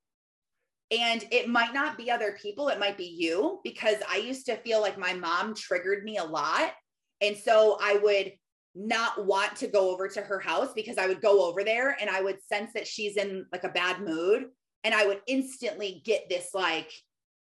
And 0.90 1.26
it 1.32 1.50
might 1.50 1.74
not 1.74 1.98
be 1.98 2.10
other 2.10 2.38
people, 2.42 2.70
it 2.70 2.80
might 2.80 2.98
be 2.98 3.06
you, 3.06 3.60
because 3.64 3.98
I 4.10 4.18
used 4.18 4.46
to 4.46 4.56
feel 4.58 4.80
like 4.80 4.98
my 4.98 5.14
mom 5.14 5.54
triggered 5.54 6.04
me 6.04 6.18
a 6.18 6.24
lot. 6.24 6.72
And 7.20 7.36
so 7.36 7.78
I 7.82 7.98
would 7.98 8.32
not 8.78 9.26
want 9.26 9.56
to 9.58 9.68
go 9.68 9.92
over 9.92 10.08
to 10.08 10.22
her 10.22 10.40
house 10.40 10.70
because 10.76 10.98
I 10.98 11.08
would 11.08 11.22
go 11.22 11.48
over 11.48 11.64
there 11.64 11.98
and 12.00 12.10
I 12.10 12.22
would 12.22 12.44
sense 12.44 12.72
that 12.74 12.88
she's 12.88 13.18
in 13.18 13.46
like 13.52 13.64
a 13.64 13.70
bad 13.70 14.02
mood. 14.02 14.46
And 14.84 14.94
I 14.94 15.06
would 15.06 15.22
instantly 15.28 16.02
get 16.06 16.30
this, 16.30 16.50
like, 16.54 16.92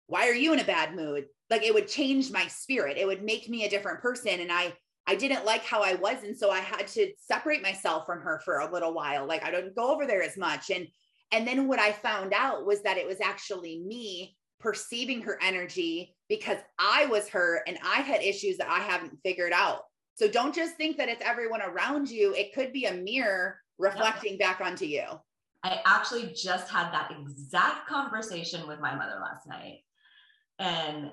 why 0.07 0.27
are 0.27 0.33
you 0.33 0.53
in 0.53 0.59
a 0.59 0.65
bad 0.65 0.95
mood? 0.95 1.25
Like 1.49 1.63
it 1.63 1.73
would 1.73 1.87
change 1.87 2.31
my 2.31 2.47
spirit. 2.47 2.97
It 2.97 3.07
would 3.07 3.23
make 3.23 3.49
me 3.49 3.65
a 3.65 3.69
different 3.69 4.01
person. 4.01 4.41
And 4.41 4.51
I 4.51 4.73
I 5.05 5.15
didn't 5.15 5.45
like 5.45 5.65
how 5.65 5.81
I 5.81 5.95
was. 5.95 6.23
And 6.23 6.37
so 6.37 6.49
I 6.49 6.59
had 6.59 6.87
to 6.87 7.11
separate 7.17 7.61
myself 7.61 8.05
from 8.05 8.21
her 8.21 8.41
for 8.45 8.59
a 8.59 8.71
little 8.71 8.93
while. 8.93 9.25
Like 9.25 9.43
I 9.43 9.51
don't 9.51 9.75
go 9.75 9.93
over 9.93 10.05
there 10.05 10.21
as 10.21 10.37
much. 10.37 10.69
And 10.69 10.87
and 11.31 11.47
then 11.47 11.67
what 11.67 11.79
I 11.79 11.91
found 11.91 12.33
out 12.33 12.65
was 12.65 12.83
that 12.83 12.97
it 12.97 13.07
was 13.07 13.21
actually 13.21 13.79
me 13.79 14.37
perceiving 14.59 15.21
her 15.23 15.37
energy 15.41 16.15
because 16.29 16.57
I 16.79 17.05
was 17.07 17.27
her 17.29 17.63
and 17.67 17.77
I 17.83 18.01
had 18.01 18.21
issues 18.21 18.57
that 18.57 18.69
I 18.69 18.79
haven't 18.79 19.19
figured 19.23 19.51
out. 19.51 19.81
So 20.15 20.27
don't 20.27 20.53
just 20.53 20.75
think 20.75 20.97
that 20.97 21.09
it's 21.09 21.23
everyone 21.25 21.61
around 21.61 22.09
you. 22.09 22.33
It 22.35 22.53
could 22.53 22.71
be 22.71 22.85
a 22.85 22.93
mirror 22.93 23.57
reflecting 23.79 24.37
back 24.37 24.61
onto 24.61 24.85
you. 24.85 25.05
I 25.63 25.79
actually 25.85 26.33
just 26.35 26.69
had 26.69 26.91
that 26.91 27.11
exact 27.11 27.87
conversation 27.87 28.67
with 28.67 28.79
my 28.79 28.95
mother 28.95 29.19
last 29.21 29.47
night. 29.47 29.79
And 30.59 31.11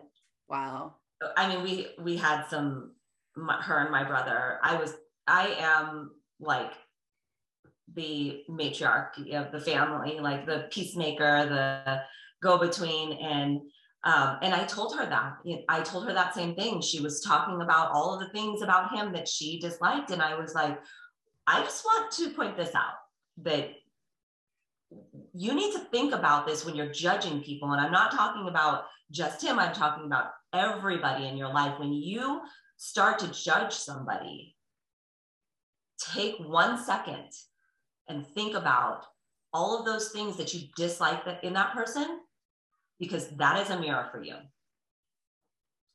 wow. 0.48 0.96
I 1.36 1.48
mean, 1.48 1.62
we 1.62 1.88
we 2.02 2.16
had 2.16 2.46
some 2.48 2.92
my, 3.36 3.60
her 3.62 3.78
and 3.78 3.90
my 3.90 4.04
brother. 4.04 4.58
I 4.62 4.76
was, 4.76 4.94
I 5.26 5.54
am 5.58 6.10
like 6.40 6.72
the 7.94 8.42
matriarch 8.48 9.18
of 9.32 9.52
the 9.52 9.60
family, 9.60 10.18
like 10.20 10.46
the 10.46 10.68
peacemaker, 10.70 11.46
the 11.46 12.02
go 12.42 12.58
between. 12.58 13.12
And, 13.12 13.60
um, 14.02 14.38
and 14.40 14.54
I 14.54 14.64
told 14.64 14.96
her 14.96 15.04
that. 15.06 15.34
I 15.68 15.80
told 15.82 16.06
her 16.06 16.14
that 16.14 16.34
same 16.34 16.54
thing. 16.54 16.80
She 16.80 17.00
was 17.00 17.20
talking 17.20 17.60
about 17.60 17.90
all 17.92 18.14
of 18.14 18.20
the 18.20 18.32
things 18.32 18.62
about 18.62 18.94
him 18.94 19.12
that 19.12 19.28
she 19.28 19.60
disliked. 19.60 20.10
And 20.10 20.22
I 20.22 20.38
was 20.38 20.54
like, 20.54 20.78
I 21.46 21.62
just 21.62 21.84
want 21.84 22.10
to 22.12 22.30
point 22.30 22.56
this 22.56 22.74
out 22.74 22.94
that 23.42 23.70
you 25.34 25.54
need 25.54 25.72
to 25.72 25.80
think 25.90 26.14
about 26.14 26.46
this 26.46 26.64
when 26.64 26.74
you're 26.74 26.92
judging 26.92 27.42
people. 27.42 27.72
And 27.72 27.80
I'm 27.80 27.92
not 27.92 28.12
talking 28.12 28.48
about 28.48 28.84
just 29.10 29.42
him, 29.42 29.58
I'm 29.58 29.74
talking 29.74 30.06
about 30.06 30.30
everybody 30.54 31.26
in 31.26 31.36
your 31.36 31.52
life. 31.52 31.78
When 31.78 31.92
you 31.92 32.40
start 32.78 33.18
to 33.18 33.28
judge 33.28 33.72
somebody, 33.72 34.56
take 36.14 36.36
one 36.38 36.82
second 36.82 37.28
and 38.08 38.26
think 38.28 38.54
about 38.56 39.04
all 39.52 39.78
of 39.78 39.84
those 39.84 40.10
things 40.10 40.36
that 40.36 40.54
you 40.54 40.68
dislike 40.76 41.22
in 41.42 41.52
that 41.52 41.74
person, 41.74 42.20
because 43.00 43.28
that 43.30 43.60
is 43.60 43.70
a 43.70 43.80
mirror 43.80 44.06
for 44.12 44.22
you. 44.22 44.34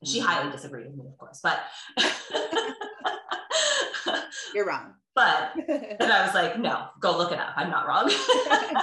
She 0.04 0.20
mm-hmm. 0.20 0.28
highly 0.28 0.52
disagreed 0.52 0.88
with 0.88 0.96
me, 0.96 1.06
of 1.08 1.18
course, 1.18 1.40
but 1.42 1.60
you're 4.54 4.66
wrong. 4.66 4.94
But 5.14 5.54
and 5.68 6.12
I 6.12 6.26
was 6.26 6.34
like, 6.34 6.60
no, 6.60 6.88
go 7.00 7.18
look 7.18 7.32
it 7.32 7.40
up. 7.40 7.54
I'm 7.56 7.70
not 7.70 7.88
wrong. 7.88 8.12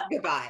Goodbye. 0.11 0.49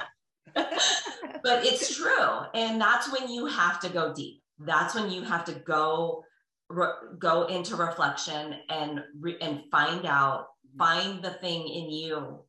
but 0.55 1.65
it's 1.65 1.97
true. 1.97 2.39
And 2.53 2.79
that's 2.79 3.11
when 3.11 3.29
you 3.29 3.47
have 3.47 3.81
to 3.81 3.89
go 3.89 4.13
deep. 4.13 4.41
That's 4.59 4.95
when 4.95 5.11
you 5.11 5.23
have 5.23 5.43
to 5.45 5.53
go 5.53 6.23
re- 6.69 7.17
go 7.19 7.47
into 7.47 7.75
reflection 7.75 8.55
and 8.69 9.01
re- 9.19 9.37
and 9.41 9.63
find 9.71 10.05
out 10.05 10.47
find 10.77 11.21
the 11.21 11.31
thing 11.31 11.67
in 11.67 11.89
you 11.89 12.39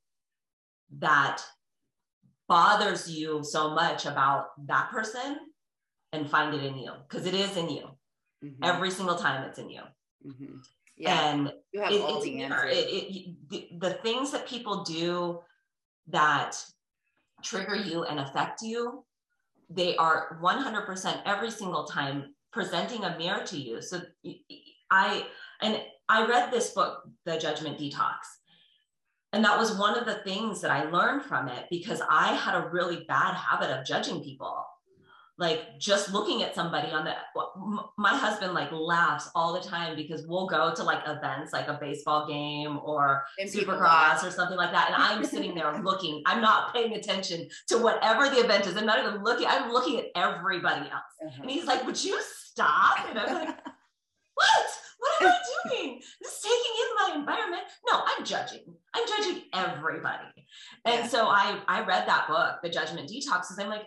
that 0.99 1.43
bothers 2.49 3.11
you 3.11 3.43
so 3.43 3.71
much 3.75 4.07
about 4.07 4.47
that 4.67 4.91
person 4.91 5.39
and 6.13 6.29
find 6.29 6.55
it 6.55 6.65
in 6.65 6.79
you 6.79 6.93
because 7.09 7.27
it 7.27 7.35
is 7.35 7.57
in 7.57 7.69
you 7.69 7.89
mm-hmm. 8.45 8.63
every 8.63 8.91
single 8.91 9.17
time 9.17 9.45
it's 9.45 9.59
in 9.59 9.71
you 9.71 9.81
mm-hmm. 10.27 10.57
yeah 10.97 11.31
and 11.31 11.53
you 11.73 11.81
have 11.81 11.93
it, 11.93 12.01
all 12.01 12.21
the 12.21 12.43
answers. 12.43 12.77
It, 12.77 12.87
it, 12.89 13.35
the, 13.49 13.69
the 13.79 13.95
things 13.95 14.31
that 14.33 14.47
people 14.47 14.85
do 14.85 15.41
that 16.09 16.57
trigger 17.43 17.77
you 17.77 18.05
and 18.05 18.21
affect 18.21 18.63
you 18.63 19.05
they 19.71 19.97
are 19.97 20.39
100% 20.43 21.23
every 21.27 21.51
single 21.51 21.85
time 21.85 22.35
presenting 22.53 23.05
a 23.05 23.17
mirror 23.19 23.45
to 23.47 23.59
you. 23.59 23.83
So 23.83 24.01
I, 24.91 25.27
and 25.61 25.81
I 26.09 26.27
read 26.27 26.51
this 26.51 26.71
book, 26.71 27.03
The 27.25 27.39
Judgment 27.39 27.79
Detox. 27.79 28.15
And 29.35 29.45
that 29.45 29.59
was 29.59 29.77
one 29.77 29.99
of 29.99 30.07
the 30.07 30.15
things 30.23 30.61
that 30.61 30.71
I 30.71 30.85
learned 30.85 31.25
from 31.25 31.49
it 31.49 31.67
because 31.69 32.01
I 32.09 32.35
had 32.35 32.55
a 32.55 32.69
really 32.69 33.05
bad 33.09 33.35
habit 33.35 33.69
of 33.69 33.85
judging 33.85 34.23
people. 34.23 34.65
Like 35.37 35.81
just 35.81 36.13
looking 36.13 36.45
at 36.45 36.55
somebody 36.55 36.93
on 36.93 37.05
the, 37.05 37.15
my 37.99 38.17
husband 38.17 38.55
like 38.55 38.71
laughs 38.71 39.29
all 39.35 39.53
the 39.53 39.69
time 39.69 39.97
because 39.97 40.25
we'll 40.29 40.47
go 40.47 40.73
to 40.73 40.85
like 40.85 41.01
events 41.09 41.53
like 41.53 41.67
a 41.67 41.77
baseball 41.81 42.29
game 42.29 42.79
or 42.85 43.25
supercross 43.41 44.23
or 44.23 44.31
something 44.31 44.57
like 44.57 44.71
that. 44.71 44.93
And 44.93 45.03
I'm 45.03 45.25
sitting 45.25 45.57
there 45.57 45.77
looking, 45.83 46.23
I'm 46.27 46.41
not 46.41 46.73
paying 46.73 46.93
attention 46.93 47.49
to 47.71 47.79
whatever 47.79 48.31
the 48.31 48.37
event 48.37 48.69
is. 48.69 48.77
I'm 48.77 48.87
not 48.87 49.01
even 49.05 49.25
looking, 49.25 49.49
I'm 49.49 49.73
looking 49.73 49.99
at 49.99 50.07
everybody 50.15 50.83
else. 50.83 51.03
Uh-huh. 51.27 51.43
And 51.43 51.51
he's 51.51 51.65
like, 51.65 51.85
would 51.85 52.03
you 52.03 52.21
stop? 52.23 52.99
And 53.11 53.19
I'm 53.19 53.35
like, 53.35 53.59
what? 54.35 54.67
What 55.05 55.23
am 55.23 55.29
I 55.29 55.69
doing? 55.69 56.01
This 56.21 56.41
taking 56.41 56.59
in 56.81 57.15
my 57.15 57.19
environment. 57.21 57.63
No, 57.91 58.03
I'm 58.07 58.25
judging. 58.25 58.65
I'm 58.95 59.07
judging 59.07 59.43
everybody. 59.53 60.25
And 60.85 61.01
yeah. 61.01 61.07
so 61.07 61.27
I 61.27 61.61
I 61.69 61.85
read 61.85 62.09
that 62.09 62.27
book, 62.27 62.57
The 62.63 62.71
Judgment 62.71 63.09
Detox, 63.09 63.43
because 63.43 63.59
I'm 63.59 63.69
like, 63.69 63.85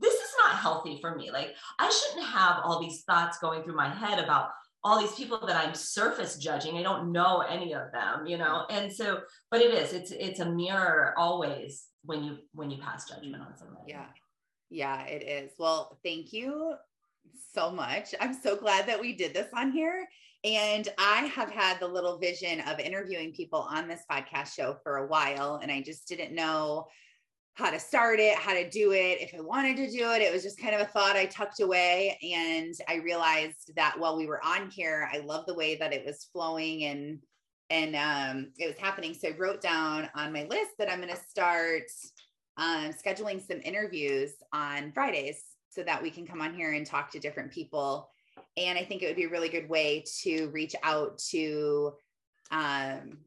this 0.00 0.14
is 0.14 0.30
not 0.42 0.56
healthy 0.56 0.98
for 1.00 1.16
me. 1.16 1.30
Like 1.30 1.54
I 1.78 1.88
shouldn't 1.90 2.26
have 2.26 2.60
all 2.62 2.80
these 2.80 3.02
thoughts 3.04 3.38
going 3.38 3.62
through 3.62 3.76
my 3.76 3.88
head 3.88 4.18
about 4.18 4.50
all 4.82 5.00
these 5.00 5.14
people 5.14 5.46
that 5.46 5.56
I'm 5.56 5.74
surface 5.74 6.36
judging. 6.36 6.76
I 6.76 6.82
don't 6.82 7.12
know 7.12 7.40
any 7.40 7.72
of 7.74 7.92
them, 7.92 8.26
you 8.26 8.38
know. 8.38 8.66
And 8.70 8.92
so, 8.92 9.20
but 9.50 9.60
it 9.60 9.72
is. 9.72 9.92
It's 9.92 10.10
it's 10.10 10.40
a 10.40 10.50
mirror 10.50 11.14
always 11.16 11.86
when 12.04 12.22
you 12.22 12.38
when 12.52 12.70
you 12.70 12.82
pass 12.82 13.08
judgment 13.08 13.42
on 13.42 13.56
somebody. 13.56 13.86
Yeah. 13.88 14.06
Yeah, 14.70 15.02
it 15.04 15.22
is. 15.22 15.52
Well, 15.58 15.98
thank 16.04 16.32
you 16.32 16.74
so 17.54 17.70
much. 17.70 18.14
I'm 18.20 18.34
so 18.40 18.56
glad 18.56 18.86
that 18.86 19.00
we 19.00 19.14
did 19.14 19.34
this 19.34 19.48
on 19.54 19.72
here. 19.72 20.06
And 20.42 20.88
I 20.98 21.30
have 21.34 21.50
had 21.50 21.78
the 21.80 21.88
little 21.88 22.18
vision 22.18 22.60
of 22.60 22.80
interviewing 22.80 23.32
people 23.32 23.66
on 23.70 23.88
this 23.88 24.04
podcast 24.10 24.54
show 24.54 24.78
for 24.82 24.98
a 24.98 25.06
while, 25.06 25.60
and 25.62 25.70
I 25.70 25.82
just 25.82 26.08
didn't 26.08 26.34
know 26.34 26.86
how 27.54 27.70
to 27.70 27.78
start 27.78 28.20
it, 28.20 28.36
how 28.36 28.54
to 28.54 28.68
do 28.70 28.92
it, 28.92 29.20
if 29.20 29.34
I 29.34 29.40
wanted 29.40 29.76
to 29.76 29.90
do 29.90 30.10
it. 30.12 30.22
It 30.22 30.32
was 30.32 30.42
just 30.42 30.60
kind 30.60 30.74
of 30.74 30.80
a 30.80 30.86
thought 30.86 31.16
I 31.16 31.26
tucked 31.26 31.60
away. 31.60 32.18
And 32.22 32.74
I 32.88 32.96
realized 32.96 33.72
that 33.76 33.98
while 33.98 34.16
we 34.16 34.26
were 34.26 34.42
on 34.44 34.70
here, 34.70 35.10
I 35.12 35.18
love 35.18 35.44
the 35.46 35.54
way 35.54 35.76
that 35.76 35.92
it 35.92 36.06
was 36.06 36.28
flowing 36.32 36.84
and 36.84 37.18
and 37.72 37.94
um, 37.94 38.52
it 38.58 38.66
was 38.66 38.76
happening. 38.78 39.14
So 39.14 39.28
I 39.28 39.36
wrote 39.38 39.60
down 39.60 40.08
on 40.16 40.32
my 40.32 40.42
list 40.50 40.72
that 40.78 40.90
I'm 40.90 41.00
going 41.00 41.14
to 41.14 41.22
start 41.22 41.84
um, 42.56 42.90
scheduling 42.92 43.40
some 43.40 43.60
interviews 43.62 44.32
on 44.52 44.90
Fridays 44.90 45.40
so 45.68 45.84
that 45.84 46.02
we 46.02 46.10
can 46.10 46.26
come 46.26 46.40
on 46.40 46.52
here 46.52 46.72
and 46.72 46.84
talk 46.84 47.12
to 47.12 47.20
different 47.20 47.52
people. 47.52 48.09
And 48.56 48.78
I 48.78 48.84
think 48.84 49.02
it 49.02 49.06
would 49.06 49.16
be 49.16 49.24
a 49.24 49.30
really 49.30 49.48
good 49.48 49.68
way 49.68 50.04
to 50.22 50.48
reach 50.48 50.74
out 50.82 51.18
to 51.30 51.92
um, 52.50 53.18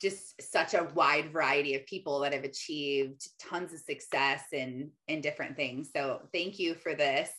just 0.00 0.40
such 0.42 0.74
a 0.74 0.88
wide 0.94 1.32
variety 1.32 1.74
of 1.74 1.86
people 1.86 2.20
that 2.20 2.32
have 2.32 2.44
achieved 2.44 3.28
tons 3.38 3.72
of 3.72 3.78
success 3.80 4.42
in 4.52 4.90
in 5.06 5.20
different 5.20 5.56
things. 5.56 5.90
So 5.94 6.22
thank 6.32 6.58
you 6.58 6.74
for 6.74 6.94
this. 6.94 7.30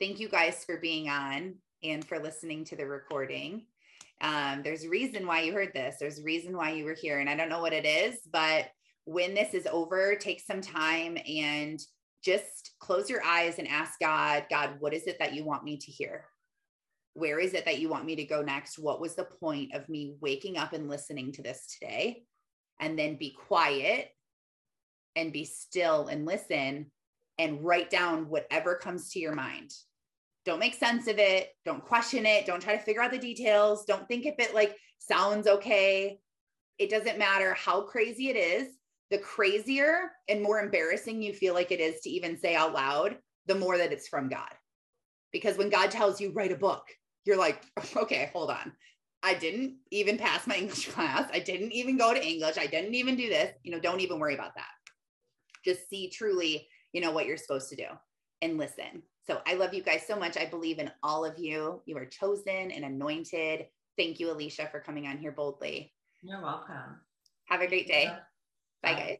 Thank 0.00 0.18
you 0.18 0.28
guys 0.28 0.64
for 0.64 0.78
being 0.78 1.08
on 1.08 1.56
and 1.82 2.04
for 2.04 2.18
listening 2.18 2.64
to 2.66 2.76
the 2.76 2.86
recording. 2.86 3.66
Um, 4.20 4.62
there's 4.62 4.84
a 4.84 4.88
reason 4.88 5.26
why 5.26 5.42
you 5.42 5.52
heard 5.52 5.72
this. 5.74 5.96
There's 6.00 6.18
a 6.18 6.24
reason 6.24 6.56
why 6.56 6.70
you 6.72 6.84
were 6.84 6.94
here. 6.94 7.18
And 7.18 7.28
I 7.28 7.36
don't 7.36 7.50
know 7.50 7.60
what 7.60 7.74
it 7.74 7.84
is, 7.84 8.20
but 8.32 8.66
when 9.04 9.34
this 9.34 9.54
is 9.54 9.66
over, 9.70 10.14
take 10.14 10.40
some 10.40 10.60
time 10.60 11.18
and 11.28 11.78
just 12.26 12.72
close 12.80 13.08
your 13.08 13.22
eyes 13.22 13.58
and 13.58 13.68
ask 13.68 14.00
God, 14.00 14.46
God, 14.50 14.76
what 14.80 14.92
is 14.92 15.04
it 15.06 15.20
that 15.20 15.32
you 15.32 15.44
want 15.44 15.62
me 15.62 15.76
to 15.78 15.92
hear? 15.92 16.24
Where 17.14 17.38
is 17.38 17.54
it 17.54 17.64
that 17.64 17.78
you 17.78 17.88
want 17.88 18.04
me 18.04 18.16
to 18.16 18.24
go 18.24 18.42
next? 18.42 18.78
What 18.78 19.00
was 19.00 19.14
the 19.14 19.28
point 19.40 19.72
of 19.74 19.88
me 19.88 20.16
waking 20.20 20.58
up 20.58 20.72
and 20.72 20.88
listening 20.88 21.32
to 21.32 21.42
this 21.42 21.78
today? 21.78 22.24
And 22.80 22.98
then 22.98 23.16
be 23.16 23.34
quiet 23.46 24.10
and 25.14 25.32
be 25.32 25.44
still 25.44 26.08
and 26.08 26.26
listen 26.26 26.90
and 27.38 27.64
write 27.64 27.90
down 27.90 28.28
whatever 28.28 28.74
comes 28.74 29.10
to 29.12 29.20
your 29.20 29.34
mind. 29.34 29.70
Don't 30.44 30.58
make 30.58 30.74
sense 30.74 31.06
of 31.06 31.18
it. 31.18 31.50
Don't 31.64 31.84
question 31.84 32.26
it. 32.26 32.44
Don't 32.44 32.60
try 32.60 32.76
to 32.76 32.82
figure 32.82 33.02
out 33.02 33.12
the 33.12 33.18
details. 33.18 33.84
Don't 33.86 34.06
think 34.08 34.26
if 34.26 34.34
it 34.38 34.54
like 34.54 34.76
sounds 34.98 35.46
okay. 35.46 36.18
It 36.78 36.90
doesn't 36.90 37.18
matter 37.18 37.54
how 37.54 37.82
crazy 37.82 38.28
it 38.28 38.36
is 38.36 38.68
the 39.10 39.18
crazier 39.18 40.10
and 40.28 40.42
more 40.42 40.60
embarrassing 40.60 41.22
you 41.22 41.32
feel 41.32 41.54
like 41.54 41.70
it 41.70 41.80
is 41.80 42.00
to 42.00 42.10
even 42.10 42.38
say 42.38 42.54
out 42.54 42.72
loud, 42.72 43.18
the 43.46 43.54
more 43.54 43.78
that 43.78 43.92
it's 43.92 44.08
from 44.08 44.28
God. 44.28 44.50
Because 45.32 45.56
when 45.56 45.70
God 45.70 45.90
tells 45.90 46.20
you, 46.20 46.32
write 46.32 46.52
a 46.52 46.56
book, 46.56 46.84
you're 47.24 47.36
like, 47.36 47.64
okay, 47.96 48.30
hold 48.32 48.50
on. 48.50 48.72
I 49.22 49.34
didn't 49.34 49.76
even 49.90 50.18
pass 50.18 50.46
my 50.46 50.56
English 50.58 50.88
class. 50.88 51.28
I 51.32 51.38
didn't 51.38 51.72
even 51.72 51.96
go 51.96 52.14
to 52.14 52.24
English. 52.24 52.58
I 52.58 52.66
didn't 52.66 52.94
even 52.94 53.16
do 53.16 53.28
this. 53.28 53.52
You 53.62 53.72
know, 53.72 53.80
don't 53.80 54.00
even 54.00 54.18
worry 54.18 54.34
about 54.34 54.54
that. 54.56 54.70
Just 55.64 55.88
see 55.88 56.08
truly, 56.10 56.68
you 56.92 57.00
know, 57.00 57.10
what 57.10 57.26
you're 57.26 57.36
supposed 57.36 57.68
to 57.70 57.76
do 57.76 57.86
and 58.42 58.58
listen. 58.58 59.02
So 59.26 59.40
I 59.46 59.54
love 59.54 59.74
you 59.74 59.82
guys 59.82 60.02
so 60.06 60.16
much. 60.16 60.36
I 60.36 60.46
believe 60.46 60.78
in 60.78 60.90
all 61.02 61.24
of 61.24 61.38
you. 61.38 61.82
You 61.86 61.96
are 61.96 62.06
chosen 62.06 62.70
and 62.70 62.84
anointed. 62.84 63.66
Thank 63.98 64.20
you, 64.20 64.30
Alicia, 64.30 64.68
for 64.70 64.78
coming 64.78 65.06
on 65.06 65.18
here 65.18 65.32
boldly. 65.32 65.92
You're 66.22 66.42
welcome. 66.42 67.00
Have 67.48 67.60
a 67.60 67.66
great 67.66 67.88
day. 67.88 68.12
Bye, 68.82 68.94
guys. 68.94 69.18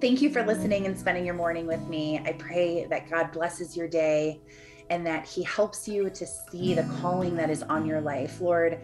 Thank 0.00 0.22
you 0.22 0.30
for 0.30 0.42
listening 0.44 0.86
and 0.86 0.98
spending 0.98 1.26
your 1.26 1.34
morning 1.34 1.66
with 1.66 1.86
me. 1.88 2.20
I 2.24 2.32
pray 2.32 2.86
that 2.86 3.10
God 3.10 3.32
blesses 3.32 3.76
your 3.76 3.86
day 3.86 4.40
and 4.88 5.06
that 5.06 5.26
He 5.26 5.42
helps 5.42 5.86
you 5.86 6.10
to 6.10 6.26
see 6.26 6.74
the 6.74 6.84
calling 7.00 7.36
that 7.36 7.50
is 7.50 7.62
on 7.62 7.84
your 7.86 8.00
life. 8.00 8.40
Lord, 8.40 8.80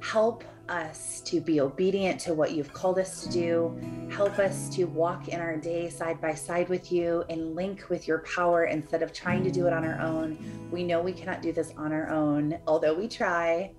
help 0.00 0.44
us 0.68 1.22
to 1.22 1.40
be 1.40 1.60
obedient 1.60 2.20
to 2.20 2.34
what 2.34 2.52
you've 2.52 2.72
called 2.72 2.98
us 2.98 3.22
to 3.22 3.30
do. 3.30 4.08
Help 4.10 4.38
us 4.38 4.68
to 4.70 4.84
walk 4.84 5.28
in 5.28 5.40
our 5.40 5.56
day 5.56 5.88
side 5.88 6.20
by 6.20 6.34
side 6.34 6.68
with 6.68 6.92
you 6.92 7.24
and 7.30 7.54
link 7.54 7.88
with 7.88 8.06
your 8.06 8.18
power 8.20 8.64
instead 8.64 9.02
of 9.02 9.12
trying 9.12 9.42
to 9.44 9.50
do 9.50 9.66
it 9.66 9.72
on 9.72 9.84
our 9.84 9.98
own. 10.00 10.38
We 10.70 10.84
know 10.84 11.00
we 11.00 11.12
cannot 11.12 11.42
do 11.42 11.52
this 11.52 11.72
on 11.76 11.92
our 11.92 12.10
own, 12.10 12.58
although 12.66 12.94
we 12.94 13.08
try 13.08 13.72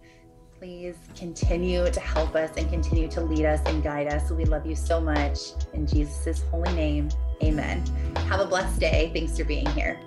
please 0.60 0.97
continue 1.16 1.89
to 1.89 1.99
help 2.01 2.36
us 2.36 2.51
and 2.57 2.70
continue 2.70 3.07
to 3.07 3.22
lead 3.22 3.45
us 3.45 3.62
and 3.68 3.82
guide 3.82 4.07
us. 4.07 4.30
We 4.30 4.43
love 4.43 4.66
you 4.66 4.76
so 4.76 4.99
much. 4.99 5.38
In 5.74 5.88
Jesus' 5.88 6.43
holy 6.51 6.74
name, 6.74 7.10
amen. 7.41 7.86
Have 8.28 8.41
a 8.41 8.45
blessed 8.45 8.78
day. 8.78 9.10
Thanks 9.14 9.38
for 9.38 9.45
being 9.45 9.68
here. 9.68 9.97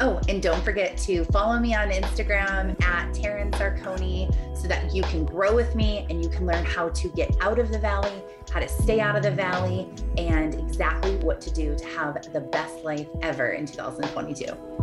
Oh, 0.00 0.20
and 0.28 0.42
don't 0.42 0.62
forget 0.62 0.98
to 0.98 1.24
follow 1.26 1.58
me 1.58 1.74
on 1.74 1.90
Instagram 1.90 2.80
at 2.82 3.14
Taryn 3.14 3.50
Sarconi 3.52 4.30
so 4.54 4.68
that 4.68 4.94
you 4.94 5.02
can 5.04 5.24
grow 5.24 5.54
with 5.54 5.74
me 5.74 6.06
and 6.10 6.22
you 6.22 6.28
can 6.28 6.44
learn 6.44 6.64
how 6.66 6.90
to 6.90 7.08
get 7.08 7.34
out 7.40 7.58
of 7.58 7.70
the 7.70 7.78
valley, 7.78 8.22
how 8.52 8.60
to 8.60 8.68
stay 8.68 9.00
out 9.00 9.16
of 9.16 9.22
the 9.22 9.30
valley, 9.30 9.88
and 10.18 10.54
exactly 10.54 11.16
what 11.16 11.40
to 11.40 11.50
do 11.50 11.74
to 11.74 11.86
have 11.86 12.30
the 12.34 12.40
best 12.40 12.84
life 12.84 13.06
ever 13.22 13.52
in 13.52 13.64
2022. 13.64 14.75